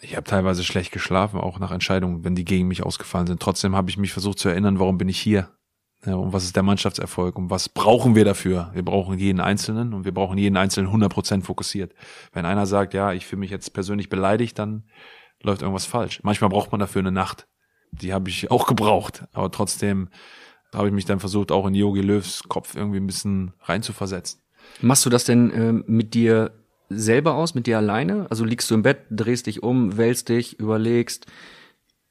[0.00, 3.40] Ich habe teilweise schlecht geschlafen, auch nach Entscheidungen, wenn die gegen mich ausgefallen sind.
[3.40, 5.48] Trotzdem habe ich mich versucht zu erinnern, warum bin ich hier?
[6.06, 7.36] Und was ist der Mannschaftserfolg?
[7.36, 8.70] Und was brauchen wir dafür?
[8.72, 11.92] Wir brauchen jeden Einzelnen und wir brauchen jeden Einzelnen 100% fokussiert.
[12.32, 14.84] Wenn einer sagt, ja, ich fühle mich jetzt persönlich beleidigt, dann
[15.42, 16.20] läuft irgendwas falsch.
[16.22, 17.48] Manchmal braucht man dafür eine Nacht.
[17.90, 19.24] Die habe ich auch gebraucht.
[19.32, 20.08] Aber trotzdem
[20.72, 24.40] habe ich mich dann versucht, auch in Yogi Löws Kopf irgendwie ein bisschen reinzuversetzen.
[24.80, 26.52] Machst du das denn ähm, mit dir
[26.90, 28.26] selber aus, mit dir alleine?
[28.30, 31.26] Also liegst du im Bett, drehst dich um, wälzt dich, überlegst,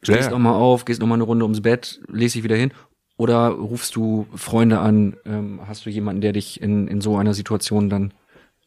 [0.01, 0.31] stehst Ja.
[0.31, 2.71] noch mal auf, gehst noch mal eine Runde ums Bett, legst dich wieder hin?
[3.17, 5.17] Oder rufst du Freunde an?
[5.25, 8.13] Ähm, hast du jemanden, der dich in, in so einer Situation dann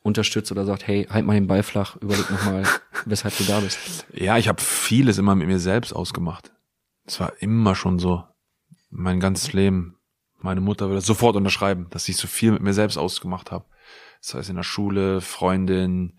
[0.02, 2.64] unterstützt oder sagt, hey, halt mal den Ball flach, überleg nochmal,
[3.04, 4.06] weshalb du da bist?
[4.12, 6.52] Ja, ich habe vieles immer mit mir selbst ausgemacht.
[7.06, 8.24] Es war immer schon so.
[8.90, 9.96] Mein ganzes Leben.
[10.38, 13.66] Meine Mutter würde das sofort unterschreiben, dass ich so viel mit mir selbst ausgemacht habe.
[14.20, 16.18] Das heißt in der Schule, Freundin,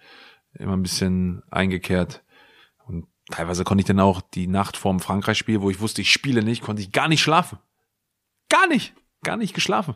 [0.53, 2.23] immer ein bisschen eingekehrt.
[2.85, 6.43] Und teilweise konnte ich dann auch die Nacht vorm Frankreich-Spiel, wo ich wusste, ich spiele
[6.43, 7.59] nicht, konnte ich gar nicht schlafen.
[8.51, 9.95] Gar nicht, gar nicht geschlafen.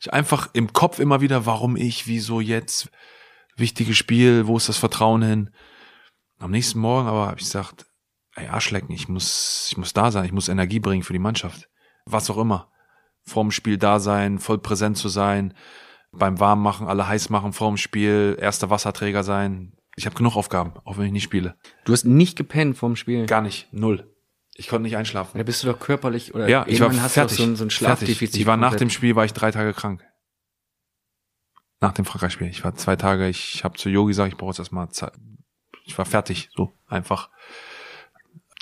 [0.00, 2.90] Ich einfach im Kopf immer wieder, warum ich, wieso jetzt,
[3.56, 5.50] wichtiges Spiel, wo ist das Vertrauen hin?
[6.38, 7.84] Am nächsten Morgen aber habe ich gesagt,
[8.34, 11.68] ey, Arschlecken, ich muss, ich muss da sein, ich muss Energie bringen für die Mannschaft.
[12.06, 12.72] Was auch immer.
[13.24, 15.54] Vorm Spiel da sein, voll präsent zu sein,
[16.12, 19.76] beim Warmmachen alle heiß machen vorm Spiel, erster Wasserträger sein.
[19.96, 21.56] Ich habe genug Aufgaben, auch wenn ich nicht spiele.
[21.84, 23.26] Du hast nicht gepennt vorm Spiel.
[23.26, 24.11] Gar nicht, null.
[24.54, 25.38] Ich konnte nicht einschlafen.
[25.38, 27.38] Da bist du doch körperlich oder ja, ich war hast fertig.
[27.38, 28.40] du so ein, so ein Schlafdefizit.
[28.40, 30.04] Ich war nach dem Spiel war ich drei Tage krank.
[31.80, 32.48] Nach dem Frankreich-Spiel.
[32.48, 33.28] Ich war zwei Tage.
[33.28, 35.12] Ich habe zu Yogi gesagt, ich brauche jetzt erstmal Zeit.
[35.84, 37.28] Ich war fertig, so einfach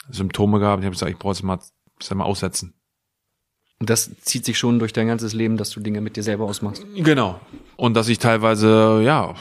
[0.09, 0.81] Symptome gehabt.
[0.81, 1.59] Ich habe gesagt, ich brauche jetzt mal,
[2.00, 2.81] jetzt mal aussetzen.
[3.79, 6.44] Und das zieht sich schon durch dein ganzes Leben, dass du Dinge mit dir selber
[6.44, 6.85] ausmachst.
[6.94, 7.40] Genau.
[7.76, 9.35] Und dass ich teilweise, ja,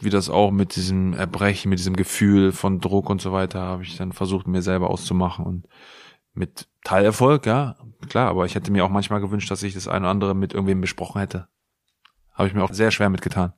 [0.00, 3.82] wie das auch mit diesem Erbrechen, mit diesem Gefühl von Druck und so weiter, habe
[3.82, 5.66] ich dann versucht, mir selber auszumachen und
[6.34, 7.76] mit Teilerfolg, ja,
[8.08, 10.52] klar, aber ich hätte mir auch manchmal gewünscht, dass ich das eine oder andere mit
[10.52, 11.48] irgendwem besprochen hätte.
[12.32, 13.52] Habe ich mir auch sehr schwer mitgetan.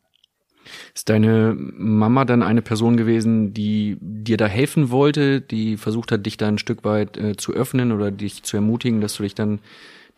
[0.95, 6.27] Ist deine Mama dann eine Person gewesen, die dir da helfen wollte, die versucht hat,
[6.27, 9.35] dich da ein Stück weit äh, zu öffnen oder dich zu ermutigen, dass du dich
[9.35, 9.61] dann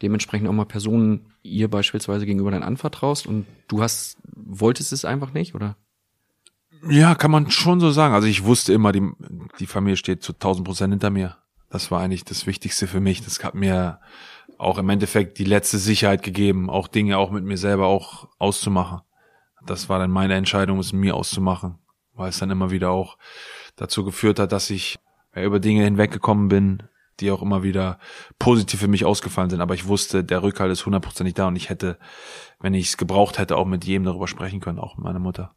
[0.03, 5.33] dementsprechend auch mal Personen ihr beispielsweise gegenüber dann anvertraust und du hast, wolltest es einfach
[5.33, 5.77] nicht, oder?
[6.89, 8.15] Ja, kann man schon so sagen.
[8.15, 9.03] Also ich wusste immer, die,
[9.59, 11.37] die Familie steht zu 1000 Prozent hinter mir.
[11.71, 13.23] Das war eigentlich das Wichtigste für mich.
[13.25, 14.01] Das hat mir
[14.59, 19.01] auch im Endeffekt die letzte Sicherheit gegeben, auch Dinge auch mit mir selber auch auszumachen.
[19.67, 21.79] Das war dann meine Entscheidung, es mir auszumachen,
[22.15, 23.19] weil es dann immer wieder auch
[23.77, 24.99] dazu geführt hat, dass ich
[25.35, 26.83] über Dinge hinweggekommen bin,
[27.21, 27.99] die auch immer wieder
[28.39, 29.61] positiv für mich ausgefallen sind.
[29.61, 31.99] Aber ich wusste, der Rückhalt ist hundertprozentig da und ich hätte,
[32.61, 35.55] wenn ich es gebraucht hätte, auch mit jedem darüber sprechen können, auch mit meiner Mutter.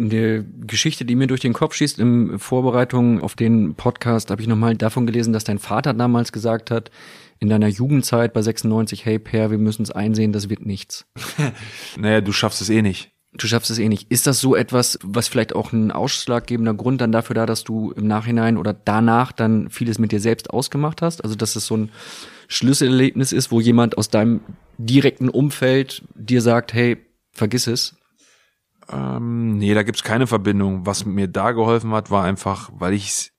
[0.00, 4.48] Eine Geschichte, die mir durch den Kopf schießt, in Vorbereitung auf den Podcast, habe ich
[4.48, 6.90] nochmal davon gelesen, dass dein Vater damals gesagt hat,
[7.38, 11.06] in deiner Jugendzeit bei 96, hey Per, wir müssen es einsehen, das wird nichts.
[11.98, 13.12] Naja, du schaffst es eh nicht.
[13.32, 14.10] Du schaffst es eh nicht.
[14.10, 17.92] Ist das so etwas, was vielleicht auch ein ausschlaggebender Grund dann dafür da, dass du
[17.92, 21.22] im Nachhinein oder danach dann vieles mit dir selbst ausgemacht hast?
[21.22, 21.90] Also, dass es so ein
[22.48, 24.40] Schlüsselerlebnis ist, wo jemand aus deinem
[24.78, 26.96] direkten Umfeld dir sagt, hey,
[27.30, 27.96] vergiss es.
[28.90, 30.86] Ähm, nee, da gibt's keine Verbindung.
[30.86, 33.32] Was mir da geholfen hat, war einfach, weil ich's,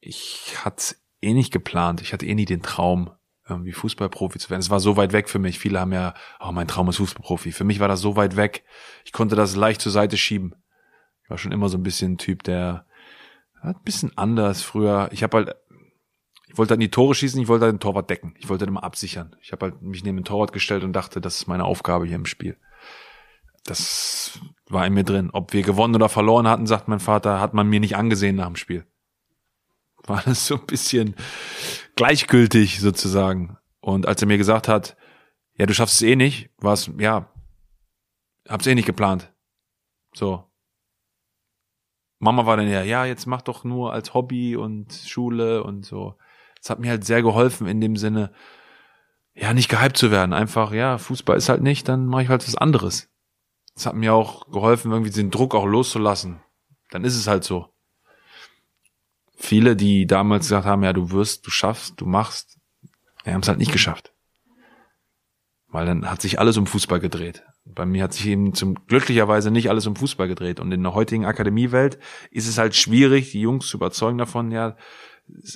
[0.00, 2.00] ich hatte eh nicht geplant.
[2.00, 3.10] Ich hatte eh nie den Traum,
[3.48, 4.60] irgendwie Fußballprofi zu werden.
[4.60, 5.58] Es war so weit weg für mich.
[5.58, 7.52] Viele haben ja, oh, mein Traum ist Fußballprofi.
[7.52, 8.64] Für mich war das so weit weg.
[9.04, 10.54] Ich konnte das leicht zur Seite schieben.
[11.22, 12.86] Ich war schon immer so ein bisschen ein Typ, der
[13.62, 15.08] ein bisschen anders früher.
[15.12, 15.56] Ich habe halt,
[16.48, 18.34] ich wollte halt in die Tore schießen, ich wollte halt den Torwart decken.
[18.38, 19.36] Ich wollte halt immer absichern.
[19.40, 22.16] Ich habe halt mich neben den Torwart gestellt und dachte, das ist meine Aufgabe hier
[22.16, 22.58] im Spiel.
[23.64, 25.30] Das war in mir drin.
[25.32, 28.46] Ob wir gewonnen oder verloren hatten, sagt mein Vater, hat man mir nicht angesehen nach
[28.46, 28.86] dem Spiel.
[30.06, 31.14] War das so ein bisschen
[31.96, 33.56] gleichgültig sozusagen.
[33.80, 34.96] Und als er mir gesagt hat,
[35.56, 37.30] ja, du schaffst es eh nicht, war es, ja,
[38.48, 39.32] hab's eh nicht geplant.
[40.14, 40.44] So.
[42.18, 46.16] Mama war dann ja, ja, jetzt mach doch nur als Hobby und Schule und so.
[46.56, 48.32] Das hat mir halt sehr geholfen in dem Sinne,
[49.34, 50.32] ja, nicht gehypt zu werden.
[50.32, 53.13] Einfach, ja, Fußball ist halt nicht, dann mache ich halt was anderes.
[53.74, 56.40] Das hat mir auch geholfen, irgendwie den Druck auch loszulassen.
[56.90, 57.68] Dann ist es halt so.
[59.36, 62.58] Viele, die damals gesagt haben, ja, du wirst, du schaffst, du machst,
[63.26, 64.12] die haben es halt nicht geschafft.
[65.68, 67.42] Weil dann hat sich alles um Fußball gedreht.
[67.64, 70.60] Bei mir hat sich eben zum glücklicherweise nicht alles um Fußball gedreht.
[70.60, 71.98] Und in der heutigen Akademiewelt
[72.30, 74.76] ist es halt schwierig, die Jungs zu überzeugen davon, ja,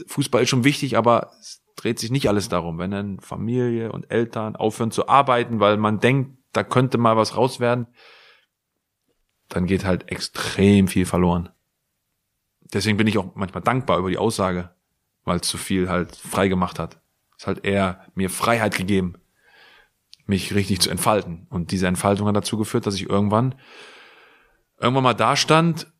[0.07, 2.79] Fußball ist schon wichtig, aber es dreht sich nicht alles darum.
[2.79, 7.37] Wenn dann Familie und Eltern aufhören zu arbeiten, weil man denkt, da könnte mal was
[7.37, 7.87] raus werden,
[9.49, 11.51] dann geht halt extrem viel verloren.
[12.73, 14.71] Deswegen bin ich auch manchmal dankbar über die Aussage,
[15.25, 17.01] weil es zu viel halt frei gemacht hat.
[17.39, 19.15] Es hat eher mir Freiheit gegeben,
[20.27, 21.47] mich richtig zu entfalten.
[21.49, 23.55] Und diese Entfaltung hat dazu geführt, dass ich irgendwann
[24.81, 25.93] irgendwann mal da stand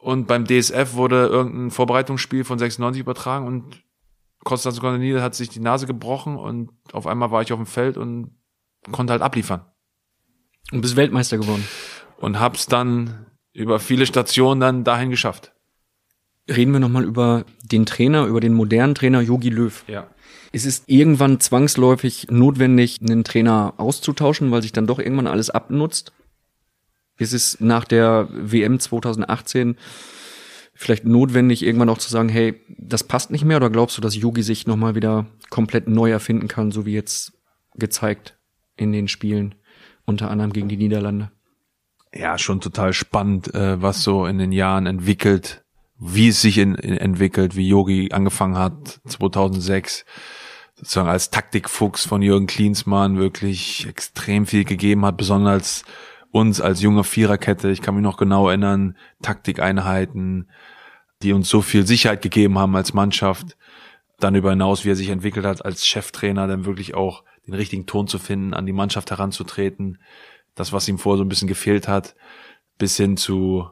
[0.00, 3.82] und beim DSF wurde irgendein Vorbereitungsspiel von 96 übertragen und
[4.44, 7.96] Konstantin Konstantinidis hat sich die Nase gebrochen und auf einmal war ich auf dem Feld
[7.96, 8.39] und
[8.90, 9.64] konnte halt abliefern.
[10.72, 11.66] Und bist Weltmeister geworden.
[12.18, 15.52] Und hab's dann über viele Stationen dann dahin geschafft.
[16.48, 19.84] Reden wir nochmal über den Trainer, über den modernen Trainer Yogi Löw.
[19.86, 20.08] Ja.
[20.52, 26.12] Es ist irgendwann zwangsläufig notwendig, einen Trainer auszutauschen, weil sich dann doch irgendwann alles abnutzt.
[27.18, 29.76] Ist es nach der WM 2018
[30.74, 33.58] vielleicht notwendig, irgendwann auch zu sagen, hey, das passt nicht mehr?
[33.58, 37.32] Oder glaubst du, dass Yogi sich nochmal wieder komplett neu erfinden kann, so wie jetzt
[37.74, 38.39] gezeigt
[38.80, 39.54] in den Spielen,
[40.06, 41.30] unter anderem gegen die Niederlande?
[42.12, 45.64] Ja, schon total spannend, äh, was so in den Jahren entwickelt,
[45.98, 50.04] wie es sich in, in entwickelt, wie Yogi angefangen hat 2006
[50.74, 55.84] sozusagen als Taktikfuchs von Jürgen Klinsmann wirklich extrem viel gegeben hat, besonders
[56.30, 57.70] uns als junge Viererkette.
[57.70, 60.48] Ich kann mich noch genau erinnern, Taktikeinheiten,
[61.22, 63.58] die uns so viel Sicherheit gegeben haben als Mannschaft.
[64.20, 67.86] Dann über hinaus, wie er sich entwickelt hat als Cheftrainer, dann wirklich auch den richtigen
[67.86, 70.00] Ton zu finden, an die Mannschaft heranzutreten.
[70.54, 72.14] Das, was ihm vorher so ein bisschen gefehlt hat,
[72.78, 73.68] bis hin zu,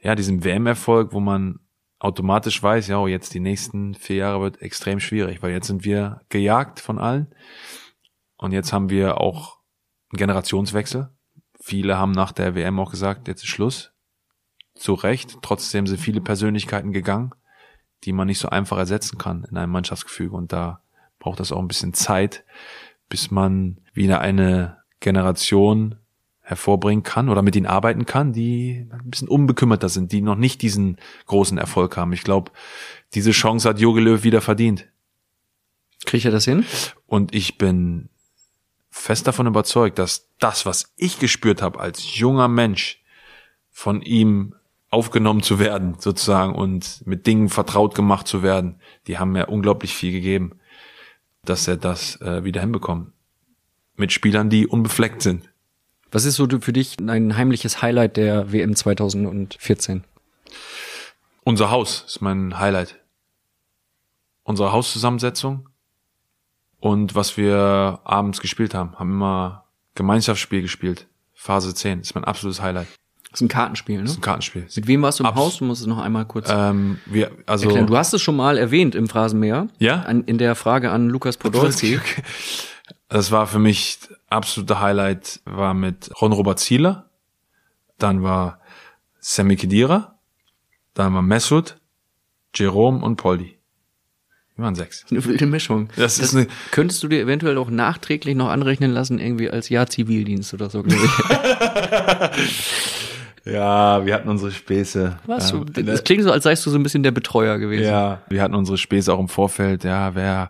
[0.00, 1.60] ja, diesem WM-Erfolg, wo man
[1.98, 5.84] automatisch weiß, ja, oh, jetzt die nächsten vier Jahre wird extrem schwierig, weil jetzt sind
[5.84, 7.32] wir gejagt von allen.
[8.36, 9.58] Und jetzt haben wir auch
[10.10, 11.10] einen Generationswechsel.
[11.60, 13.92] Viele haben nach der WM auch gesagt, jetzt ist Schluss.
[14.74, 15.38] Zu Recht.
[15.42, 17.32] Trotzdem sind viele Persönlichkeiten gegangen,
[18.02, 20.34] die man nicht so einfach ersetzen kann in einem Mannschaftsgefüge.
[20.34, 20.82] Und da
[21.20, 22.44] braucht das auch ein bisschen Zeit,
[23.12, 25.96] bis man wieder eine Generation
[26.40, 30.62] hervorbringen kann oder mit ihnen arbeiten kann, die ein bisschen unbekümmerter sind, die noch nicht
[30.62, 30.96] diesen
[31.26, 32.14] großen Erfolg haben.
[32.14, 32.52] Ich glaube,
[33.12, 34.88] diese Chance hat Jogi Löw wieder verdient.
[36.06, 36.64] Kriegt er das hin?
[37.04, 38.08] Und ich bin
[38.88, 43.02] fest davon überzeugt, dass das, was ich gespürt habe als junger Mensch,
[43.70, 44.54] von ihm
[44.88, 49.94] aufgenommen zu werden, sozusagen, und mit Dingen vertraut gemacht zu werden, die haben mir unglaublich
[49.94, 50.52] viel gegeben,
[51.44, 53.12] dass er das äh, wieder hinbekommt.
[53.96, 55.50] Mit Spielern, die unbefleckt sind.
[56.10, 60.04] Was ist so für dich ein heimliches Highlight der WM 2014?
[61.44, 63.00] Unser Haus ist mein Highlight.
[64.44, 65.68] Unsere Hauszusammensetzung
[66.78, 68.98] und was wir abends gespielt haben.
[68.98, 71.08] Haben immer Gemeinschaftsspiel gespielt.
[71.32, 72.88] Phase 10 ist mein absolutes Highlight.
[73.32, 74.02] Das ist ein Kartenspiel, ne?
[74.02, 74.66] Das ist ein Kartenspiel.
[74.76, 75.56] Mit wem warst du im Abs Haus?
[75.56, 77.86] Du musst es noch einmal kurz ähm, wir, also erklären.
[77.86, 79.68] Du hast es schon mal erwähnt im Phrasenmäher.
[79.78, 80.02] Ja?
[80.02, 81.98] An, in der Frage an Lukas Podolski.
[83.08, 83.98] Das war für mich
[84.30, 87.10] absolute Highlight, war mit Ron Robert Zieler,
[87.98, 88.60] dann war
[89.20, 90.18] Sammy Kedira,
[90.94, 91.76] dann war Mesut,
[92.54, 93.58] Jerome und Poldi.
[94.56, 95.04] Wir waren sechs.
[95.10, 95.90] Eine wilde Mischung.
[95.96, 99.88] Das ist eine, Könntest du dir eventuell auch nachträglich noch anrechnen lassen, irgendwie als Jahr
[99.88, 101.10] Zivildienst oder so, glaube ich.
[103.44, 105.18] ja, wir hatten unsere Späße.
[105.26, 105.52] Was?
[105.52, 107.84] Ähm, das klingt so, als seist du so ein bisschen der Betreuer gewesen.
[107.84, 110.48] Ja, wir hatten unsere Späße auch im Vorfeld, ja, wer,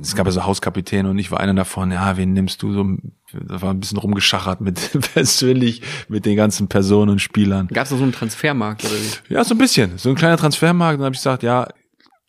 [0.00, 2.86] es gab ja so Hauskapitän und ich war einer davon, ja, wen nimmst du so,
[3.32, 7.68] da war ein bisschen rumgeschachert mit, persönlich, mit den ganzen Personen und Spielern.
[7.68, 9.34] Gab es da so einen Transfermarkt oder wie?
[9.34, 11.68] Ja, so ein bisschen, so ein kleiner Transfermarkt, dann habe ich gesagt, ja,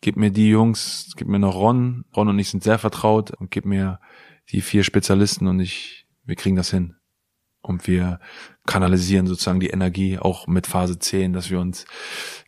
[0.00, 3.50] gib mir die Jungs, gib mir noch Ron, Ron und ich sind sehr vertraut und
[3.50, 4.00] gib mir
[4.50, 6.96] die vier Spezialisten und ich, wir kriegen das hin.
[7.62, 8.18] Und wir
[8.66, 11.84] kanalisieren sozusagen die Energie auch mit Phase 10, dass wir uns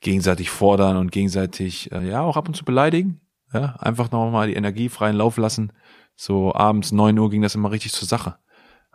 [0.00, 3.20] gegenseitig fordern und gegenseitig, äh, ja, auch ab und zu beleidigen.
[3.52, 5.72] Ja, einfach nochmal die Energie freien Lauf lassen.
[6.16, 8.36] So abends neun Uhr ging das immer richtig zur Sache.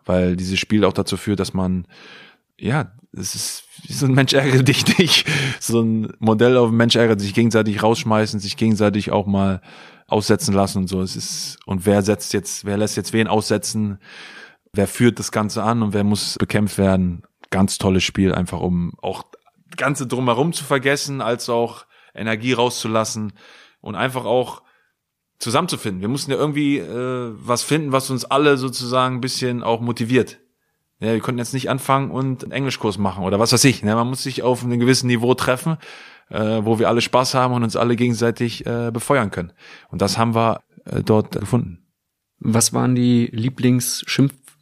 [0.06, 1.88] Weil dieses Spiel auch dazu führt, dass man,
[2.60, 5.26] ja, es ist so ein Mensch ärgere dich nicht.
[5.62, 9.62] So ein Modell auf Mensch ärgert sich gegenseitig rausschmeißen, sich gegenseitig auch mal
[10.08, 11.02] aussetzen lassen und so.
[11.02, 14.00] Es ist, und wer setzt jetzt, wer lässt jetzt wen aussetzen?
[14.74, 17.24] Wer führt das Ganze an und wer muss bekämpft werden?
[17.50, 19.24] Ganz tolles Spiel, einfach um auch
[19.76, 23.34] Ganze drumherum zu vergessen, als auch Energie rauszulassen
[23.82, 24.62] und einfach auch
[25.40, 26.02] zusammenzufinden.
[26.02, 30.40] Wir mussten ja irgendwie äh, was finden, was uns alle sozusagen ein bisschen auch motiviert.
[31.00, 33.84] Ja, wir konnten jetzt nicht anfangen und einen Englischkurs machen oder was weiß ich.
[33.84, 33.96] Ne?
[33.96, 35.78] Man muss sich auf einem gewissen Niveau treffen,
[36.30, 39.54] äh, wo wir alle Spaß haben und uns alle gegenseitig äh, befeuern können.
[39.90, 41.86] Und das haben wir äh, dort gefunden.
[42.40, 43.28] Was waren die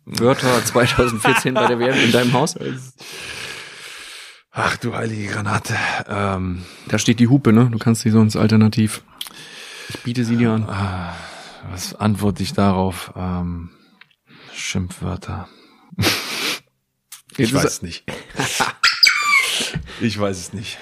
[0.07, 2.55] Lieblingsschimpfwörter 2014 bei der WM in deinem Haus?
[4.51, 5.75] Ach du heilige Granate.
[6.07, 7.69] Ähm, Da steht die Hupe, ne?
[7.71, 9.03] Du kannst die sonst alternativ.
[9.89, 10.67] Ich biete sie dir an.
[11.69, 13.11] was antworte ich darauf?
[13.15, 13.69] Ähm,
[14.55, 15.47] Schimpfwörter.
[17.37, 18.03] Jetzt ist- es nicht.
[20.01, 20.79] ich weiß es nicht.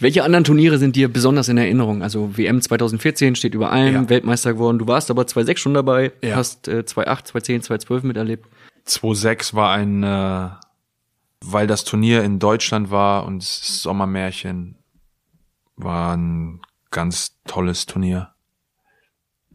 [0.00, 2.02] Welche anderen Turniere sind dir besonders in Erinnerung?
[2.02, 4.08] Also WM 2014 steht über allem, Ja.
[4.08, 4.78] Weltmeister geworden.
[4.78, 6.36] Du warst aber 2.6 schon dabei, Ja.
[6.36, 8.46] hast äh, 2.8, 2.10, 2.12 miterlebt.
[8.86, 10.50] 2-6 war ein, äh,
[11.44, 14.76] weil das Turnier in Deutschland war und das Sommermärchen
[15.76, 18.32] war ein ganz tolles Turnier.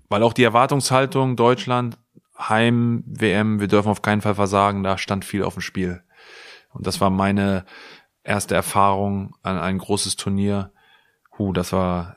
[0.09, 1.97] Weil auch die Erwartungshaltung Deutschland,
[2.37, 6.01] Heim-WM, wir dürfen auf keinen Fall versagen, da stand viel auf dem Spiel.
[6.71, 7.65] Und das war meine
[8.23, 10.71] erste Erfahrung an ein großes Turnier.
[11.37, 12.15] Huh, das war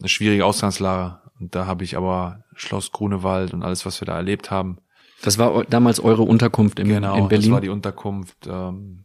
[0.00, 1.18] eine schwierige Ausgangslage.
[1.40, 4.78] Und da habe ich aber Schloss Grunewald und alles, was wir da erlebt haben,
[5.22, 7.46] Das war damals eure Unterkunft im, Genau, in Berlin.
[7.46, 8.46] das war die Unterkunft.
[8.46, 9.04] Ähm,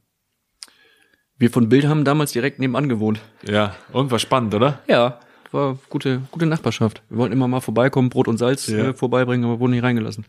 [1.37, 3.21] Wir von Bild haben damals direkt nebenan gewohnt.
[3.43, 4.79] ja, irgendwas spannend, oder?
[4.87, 5.19] Ja,
[5.51, 7.01] war gute, gute Nachbarschaft.
[7.09, 8.77] Wir wollten immer mal vorbeikommen, Brot und Salz Ja.
[8.89, 10.25] äh, vorbeibringen, aber wurden nicht reingelassen.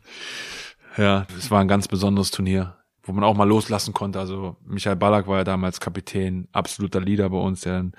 [0.96, 2.76] Ja, es war ein ganz besonderes Turnier,
[3.08, 4.20] wo man auch mal loslassen konnte.
[4.20, 7.92] Also Michael Ballack war ja damals Kapitän, absoluter Leader bei uns, der ein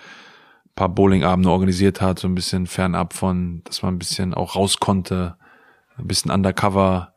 [0.76, 4.80] paar Bowlingabende organisiert hat, so ein bisschen fernab von, dass man ein bisschen auch raus
[4.80, 5.36] konnte,
[5.98, 7.14] ein bisschen undercover.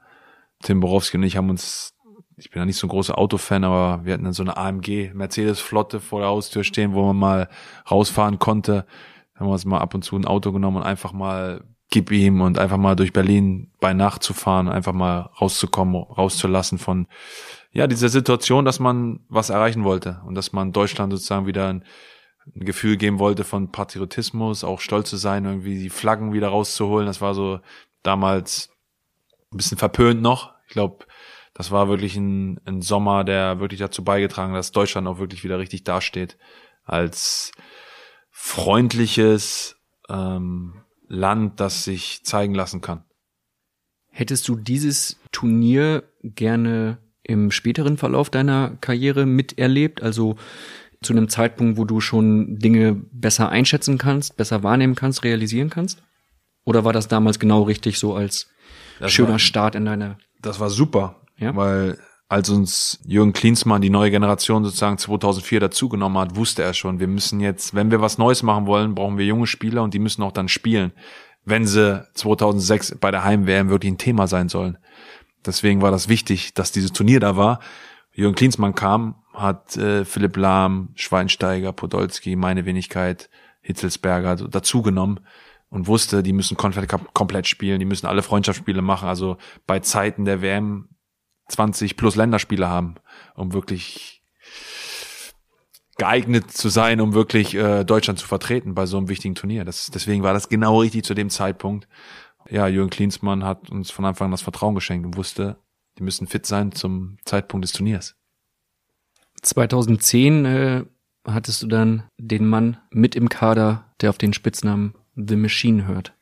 [0.63, 1.95] Tim Borowski und ich haben uns,
[2.37, 5.13] ich bin ja nicht so ein großer Autofan, aber wir hatten dann so eine AMG
[5.13, 7.49] Mercedes-Flotte vor der Haustür stehen, wo man mal
[7.91, 8.87] rausfahren konnte.
[9.35, 11.63] Da haben wir uns mal ab und zu ein Auto genommen und einfach mal
[11.93, 16.79] gib ihm und einfach mal durch Berlin bei Nacht zu fahren, einfach mal rauszukommen, rauszulassen
[16.79, 17.07] von
[17.73, 21.85] ja dieser Situation, dass man was erreichen wollte und dass man Deutschland sozusagen wieder ein,
[22.55, 27.07] ein Gefühl geben wollte von Patriotismus, auch stolz zu sein, irgendwie die Flaggen wieder rauszuholen.
[27.07, 27.61] Das war so
[28.03, 28.71] damals
[29.53, 30.53] ein bisschen verpönt noch.
[30.67, 31.07] Ich glaube,
[31.55, 35.45] das war wirklich ein, ein Sommer, der wirklich dazu beigetragen hat, dass Deutschland auch wirklich
[35.45, 36.37] wieder richtig dasteht
[36.85, 37.53] als
[38.31, 39.77] freundliches
[40.09, 43.05] ähm, Land, das sich zeigen lassen kann.
[44.09, 50.03] Hättest du dieses Turnier gerne im späteren Verlauf deiner Karriere miterlebt?
[50.03, 50.37] Also
[51.03, 56.03] zu einem Zeitpunkt, wo du schon Dinge besser einschätzen kannst, besser wahrnehmen kannst, realisieren kannst?
[56.65, 58.49] Oder war das damals genau richtig so als
[59.01, 61.55] Das schöner war- Start in deiner Das war super, Ja.
[61.57, 61.99] weil
[62.29, 67.09] als uns Jürgen Klinsmann, die neue Generation sozusagen 2004 dazugenommen hat, wusste er schon, wir
[67.09, 70.23] müssen jetzt, wenn wir was Neues machen wollen, brauchen wir junge Spieler und die müssen
[70.23, 70.93] auch dann spielen,
[71.45, 74.79] wenn sie 2006 bei der Heim-WM wirklich ein Thema sein sollen.
[75.47, 77.61] Deswegen war das wichtig, dass dieses Turnier da war.
[78.13, 83.31] Jürgen Klinsmann kam, hat äh, Philipp Lahm, Schweinsteiger, Podolski, meine Wenigkeit,
[83.63, 85.21] Hitzelsberger dazugenommen
[85.71, 89.09] und wusste, die müssen komplett, komplett spielen, die müssen alle Freundschaftsspiele machen.
[89.09, 90.89] Also bei Zeiten der WM
[91.49, 92.97] 20 plus Länderspiele haben,
[93.35, 94.23] um wirklich
[95.97, 99.65] geeignet zu sein, um wirklich äh, Deutschland zu vertreten bei so einem wichtigen Turnier.
[99.65, 101.87] Das, deswegen war das genau richtig zu dem Zeitpunkt.
[102.51, 105.57] Ja, Jürgen Klinsmann hat uns von Anfang an das Vertrauen geschenkt und wusste,
[105.99, 108.17] die müssen fit sein zum Zeitpunkt des Turniers.
[109.43, 110.85] 2010 äh,
[111.27, 116.15] hattest du dann den Mann mit im Kader, der auf den Spitznamen The Machine hört.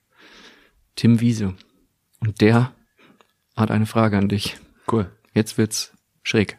[0.97, 1.55] Tim Wiese.
[2.21, 2.73] Und der
[3.57, 4.57] hat eine Frage an dich.
[4.91, 5.11] Cool.
[5.33, 5.93] Jetzt wird's
[6.23, 6.59] schräg.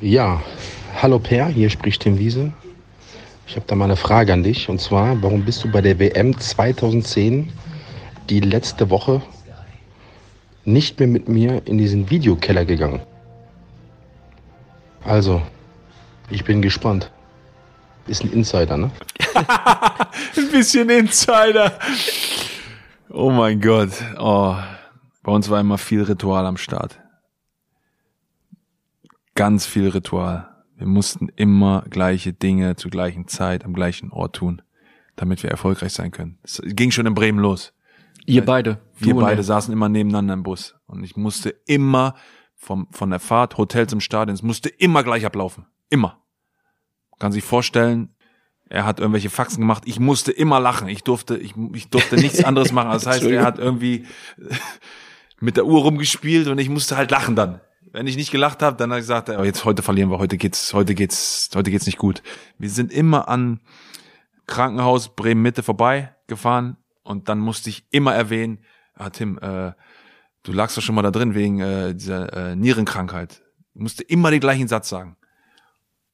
[0.00, 0.42] Ja,
[1.00, 2.52] hallo Per, hier spricht Tim Wiese.
[3.46, 5.98] Ich habe da mal eine Frage an dich und zwar, warum bist du bei der
[5.98, 7.52] WM 2010
[8.30, 9.22] die letzte Woche
[10.64, 13.00] nicht mehr mit mir in diesen Videokeller gegangen?
[15.04, 15.42] Also,
[16.30, 17.10] ich bin gespannt.
[18.06, 18.90] Ist ein Insider, ne?
[19.34, 21.78] Ein bisschen Insider.
[23.10, 23.90] Oh mein Gott.
[24.18, 24.56] Oh.
[25.22, 27.00] Bei uns war immer viel Ritual am Start.
[29.34, 30.48] Ganz viel Ritual.
[30.76, 34.62] Wir mussten immer gleiche Dinge zur gleichen Zeit am gleichen Ort tun,
[35.16, 36.38] damit wir erfolgreich sein können.
[36.42, 37.72] Es ging schon in Bremen los.
[38.28, 38.78] Ihr beide.
[38.98, 42.14] Wir beide saßen immer nebeneinander im Bus und ich musste immer
[42.54, 45.66] vom, von der Fahrt, Hotel zum Stadion, es musste immer gleich ablaufen.
[45.88, 46.18] Immer.
[47.18, 48.14] Kann sich vorstellen,
[48.68, 49.84] er hat irgendwelche Faxen gemacht.
[49.86, 50.88] Ich musste immer lachen.
[50.88, 52.90] Ich durfte, ich, ich durfte nichts anderes machen.
[52.90, 54.04] Das heißt, er hat irgendwie
[55.40, 57.60] mit der Uhr rumgespielt und ich musste halt lachen dann.
[57.92, 60.36] Wenn ich nicht gelacht habe, dann hat er gesagt, oh, jetzt heute verlieren wir, heute
[60.36, 62.22] geht's, heute geht's, heute geht's nicht gut.
[62.58, 63.60] Wir sind immer an
[64.46, 66.76] Krankenhaus Bremen Mitte vorbei gefahren
[67.08, 68.58] und dann musste ich immer erwähnen,
[68.94, 69.72] ah Tim, äh,
[70.42, 73.42] du lagst doch schon mal da drin wegen äh, dieser äh, Nierenkrankheit.
[73.74, 75.16] Ich musste immer den gleichen Satz sagen.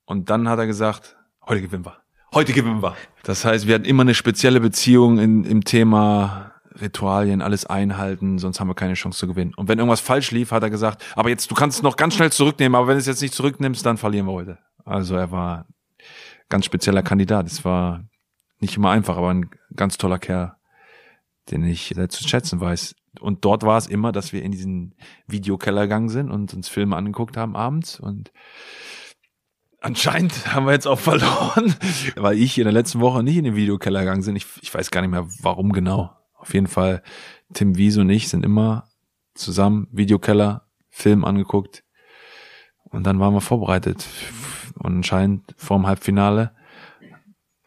[0.05, 1.17] Und dann hat er gesagt,
[1.49, 1.97] heute gewinnen wir.
[2.33, 2.97] Heute gewinnen wir.
[3.25, 8.61] Das heißt, wir hatten immer eine spezielle Beziehung in, im Thema Ritualien, alles einhalten, sonst
[8.61, 9.53] haben wir keine Chance zu gewinnen.
[9.55, 12.15] Und wenn irgendwas falsch lief, hat er gesagt, aber jetzt, du kannst es noch ganz
[12.15, 14.59] schnell zurücknehmen, aber wenn du es jetzt nicht zurücknimmst, dann verlieren wir heute.
[14.85, 15.67] Also er war
[16.49, 17.47] ganz spezieller Kandidat.
[17.47, 18.05] Es war
[18.61, 20.55] nicht immer einfach, aber ein ganz toller Kerl,
[21.51, 22.95] den ich sehr zu schätzen weiß.
[23.21, 24.95] Und dort war es immer, dass wir in diesen
[25.27, 28.33] Videokeller gegangen sind und uns Filme angeguckt haben abends und
[29.85, 31.75] Anscheinend haben wir jetzt auch verloren,
[32.17, 34.35] weil ich in der letzten Woche nicht in den Videokeller gegangen bin.
[34.35, 36.11] Ich, ich weiß gar nicht mehr, warum genau.
[36.39, 37.03] Auf jeden Fall,
[37.53, 38.89] Tim Wiese und ich sind immer
[39.35, 41.85] zusammen Videokeller, Film angeguckt
[42.85, 44.07] und dann waren wir vorbereitet.
[44.79, 46.55] Und anscheinend vor dem Halbfinale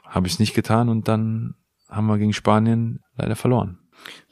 [0.04, 1.54] habe ich es nicht getan und dann
[1.88, 3.80] haben wir gegen Spanien leider verloren.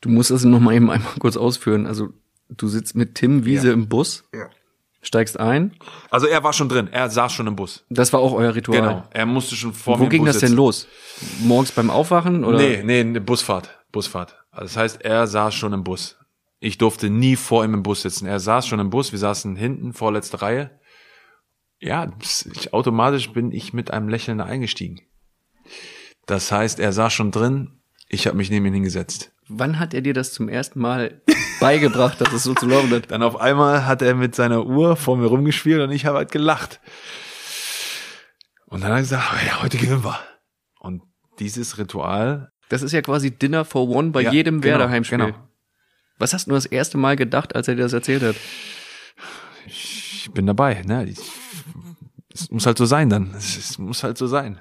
[0.01, 1.85] Du musst das noch mal eben einmal kurz ausführen.
[1.87, 2.09] Also
[2.49, 4.23] du sitzt mit Tim Wiese im Bus,
[5.01, 5.75] steigst ein.
[6.09, 7.85] Also er war schon drin, er saß schon im Bus.
[7.89, 8.81] Das war auch euer Ritual.
[8.81, 10.57] Genau, er musste schon vor Wo ging das denn sitzen.
[10.57, 10.87] los?
[11.41, 12.57] Morgens beim Aufwachen oder?
[12.57, 13.79] Nee, nee, eine Busfahrt.
[13.91, 14.37] Busfahrt.
[14.51, 16.17] Also das heißt, er saß schon im Bus.
[16.59, 18.25] Ich durfte nie vor ihm im Bus sitzen.
[18.25, 20.79] Er saß schon im Bus, wir saßen hinten, vorletzte Reihe.
[21.79, 25.01] Ja, ich, automatisch bin ich mit einem Lächeln da eingestiegen.
[26.25, 27.79] Das heißt, er saß schon drin,
[28.09, 29.31] ich habe mich neben ihn hingesetzt.
[29.47, 31.21] Wann hat er dir das zum ersten Mal
[31.59, 33.11] beigebracht, dass es so zu laufen hat?
[33.11, 36.31] Dann auf einmal hat er mit seiner Uhr vor mir rumgespielt und ich habe halt
[36.31, 36.79] gelacht.
[38.67, 40.19] Und dann hat er gesagt, oh ja, heute gewinnen wir.
[40.79, 41.03] Und
[41.39, 42.51] dieses Ritual.
[42.69, 45.17] Das ist ja quasi Dinner for One bei Ja, jedem genau, Werder-Heimspiel.
[45.19, 45.37] genau.
[46.17, 48.35] Was hast du das erste Mal gedacht, als er dir das erzählt hat?
[49.67, 51.05] Ich bin dabei, ne?
[51.07, 51.19] Ich,
[52.33, 53.33] es muss halt so sein dann.
[53.37, 54.59] Es, es muss halt so sein.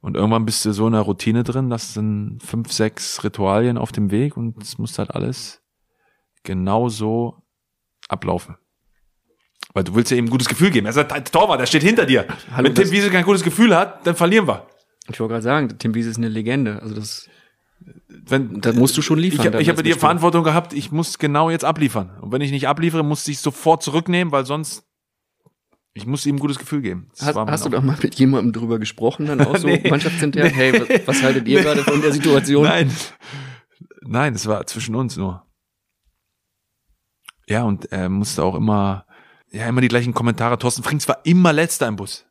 [0.00, 3.90] Und irgendwann bist du so in einer Routine drin, das sind fünf, sechs Ritualien auf
[3.92, 5.60] dem Weg und es muss halt alles
[6.44, 7.42] genau so
[8.08, 8.56] ablaufen.
[9.74, 10.86] Weil du willst ja ihm ein gutes Gefühl geben.
[10.86, 12.26] Er sagt, der Torwart, der steht hinter dir.
[12.52, 14.66] Hallo, Wenn Tim Wiese kein gutes Gefühl hat, dann verlieren wir.
[15.10, 16.80] Ich wollte gerade sagen, Tim Wiese ist eine Legende.
[16.80, 17.28] Also das,
[18.08, 19.40] Wenn, da musst du schon liefern.
[19.40, 19.92] ich habe dann ich hab als die.
[19.92, 22.16] Verantwortung gehabt, ich muss genau jetzt abliefern.
[22.20, 24.84] Und wenn ich nicht abliefere, muss ich sofort zurücknehmen, weil sonst,
[25.98, 27.10] ich muss ihm ein gutes Gefühl geben.
[27.18, 29.88] Das Hast, hast du doch mal mit jemandem drüber gesprochen, dann auch so Nee.
[29.90, 30.46] mannschaftsintern?
[30.48, 32.64] Hey, was, was haltet ihr gerade von der Situation?
[32.64, 32.90] Nein.
[34.02, 35.44] Nein, es war zwischen uns nur.
[37.48, 39.06] Ja, und er musste auch immer,
[39.50, 40.58] ja, immer die gleichen Kommentare.
[40.58, 42.26] Thorsten Frings war immer letzter im Bus.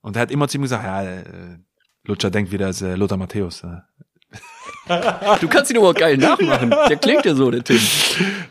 [0.00, 1.58] Und er hat immer zu ihm gesagt, ja, äh,
[2.04, 3.62] Lutscher denkt wieder, es ist äh, Lothar Matthäus.
[3.64, 3.80] Äh.
[5.40, 6.70] Du kannst ihn aber auch geil nachmachen.
[6.70, 7.80] Der klingt ja so, der Tim.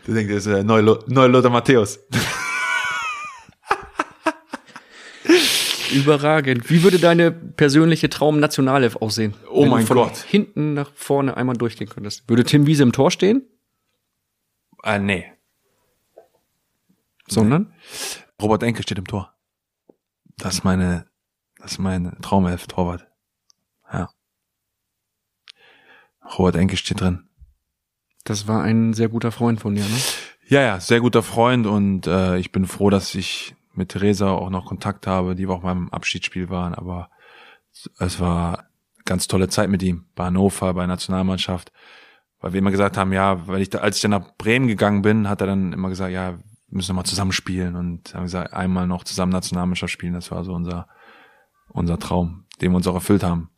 [0.06, 1.98] Der denkt, er ist äh, neue, Lo neue Lothar Matthäus.
[5.92, 6.70] Überragend.
[6.70, 9.34] Wie würde deine persönliche Traum-Nationalelf aussehen?
[9.50, 10.16] Oh wenn du mein von Gott.
[10.18, 12.28] Hinten nach vorne einmal durchgehen könntest.
[12.28, 13.42] Würde Tim Wiese im Tor stehen?
[14.82, 15.26] Äh, nee.
[17.28, 17.72] Sondern?
[18.40, 19.34] Robert Enke steht im Tor.
[20.38, 21.06] Das ist meine,
[21.58, 23.06] das ist mein Traumelf, Torwart.
[23.92, 24.08] Ja.
[26.38, 27.28] Robert Enke steht drin.
[28.24, 29.98] Das war ein sehr guter Freund von dir, ne?
[30.48, 34.50] Ja, ja, sehr guter Freund und äh, ich bin froh, dass ich mit Theresa auch
[34.50, 37.10] noch Kontakt habe, die auch beim Abschiedsspiel waren, aber
[37.98, 38.64] es war
[39.04, 41.72] ganz tolle Zeit mit ihm bei Hannover, bei Nationalmannschaft,
[42.40, 45.02] weil wir immer gesagt haben, ja, weil ich da, als ich dann nach Bremen gegangen
[45.02, 47.32] bin, hat er dann immer gesagt, ja, wir müssen noch mal zusammen
[47.76, 50.88] und haben gesagt, einmal noch zusammen Nationalmannschaft spielen, das war so unser
[51.68, 53.50] unser Traum, den wir uns auch erfüllt haben.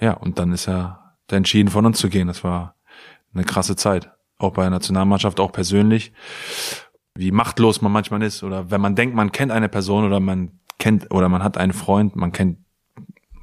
[0.00, 2.76] Ja, und dann ist er da entschieden von uns zu gehen, das war
[3.32, 6.12] eine krasse Zeit auch bei der Nationalmannschaft, auch persönlich,
[7.16, 10.58] wie machtlos man manchmal ist oder wenn man denkt, man kennt eine Person oder man
[10.78, 12.58] kennt oder man hat einen Freund, man kennt,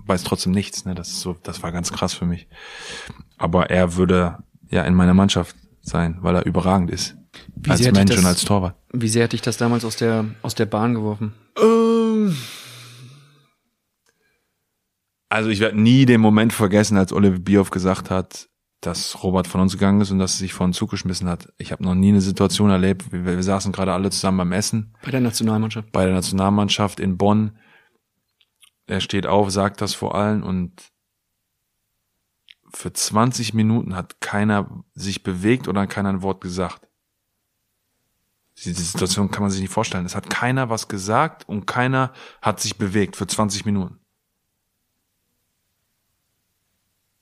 [0.05, 0.83] weiß trotzdem nichts.
[0.85, 0.93] Ne?
[0.95, 2.47] Das ist so, das war ganz krass für mich.
[3.37, 7.15] Aber er würde ja in meiner Mannschaft sein, weil er überragend ist.
[7.55, 8.75] Wie als Mensch und das- als Torwart.
[8.91, 11.33] Wie sehr hat dich das damals aus der, aus der Bahn geworfen?
[11.61, 12.35] Ähm,
[15.29, 18.49] Also ich werde nie den Moment vergessen, als Oliver Bierhoff gesagt hat,
[18.81, 21.53] dass Robert von uns gegangen ist und dass er sich vor den Zug geschmissen hat.
[21.57, 23.11] Ich habe noch nie eine Situation erlebt.
[23.11, 25.91] Wir, wir saßen gerade alle zusammen beim Essen Bei der Nationalmannschaft.
[25.91, 27.57] bei der Nationalmannschaft in Bonn.
[28.87, 30.91] Er steht auf, sagt das vor allen und
[32.73, 36.87] für 20 Minuten hat keiner sich bewegt oder keiner ein Wort gesagt.
[38.57, 40.05] Diese Situation kann man sich nicht vorstellen.
[40.05, 43.99] Es hat keiner was gesagt und keiner hat sich bewegt für 20 Minuten.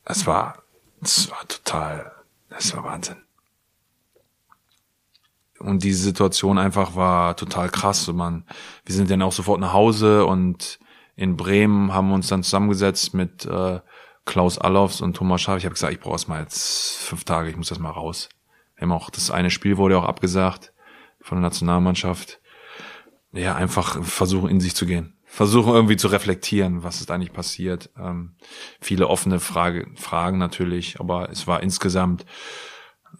[0.06, 0.64] Es war,
[1.02, 2.12] es war total,
[2.50, 3.18] es war Wahnsinn.
[5.60, 8.08] Und diese Situation einfach war total krass.
[8.08, 8.46] Man,
[8.86, 10.80] wir sind dann auch sofort nach Hause und
[11.16, 13.82] in Bremen haben wir uns dann zusammengesetzt mit äh,
[14.26, 15.58] Klaus Allofs und Thomas Schaaf.
[15.58, 18.30] Ich habe gesagt, ich brauche erst mal jetzt fünf Tage, ich muss das mal raus.
[18.76, 20.72] Wir haben auch das eine Spiel wurde auch abgesagt
[21.20, 22.40] von der Nationalmannschaft.
[23.34, 25.19] Ja, einfach versuchen in sich zu gehen.
[25.32, 27.92] Versuchen irgendwie zu reflektieren, was ist eigentlich passiert.
[27.98, 28.32] Ähm,
[28.82, 32.26] viele offene Frage, Fragen natürlich, aber es war insgesamt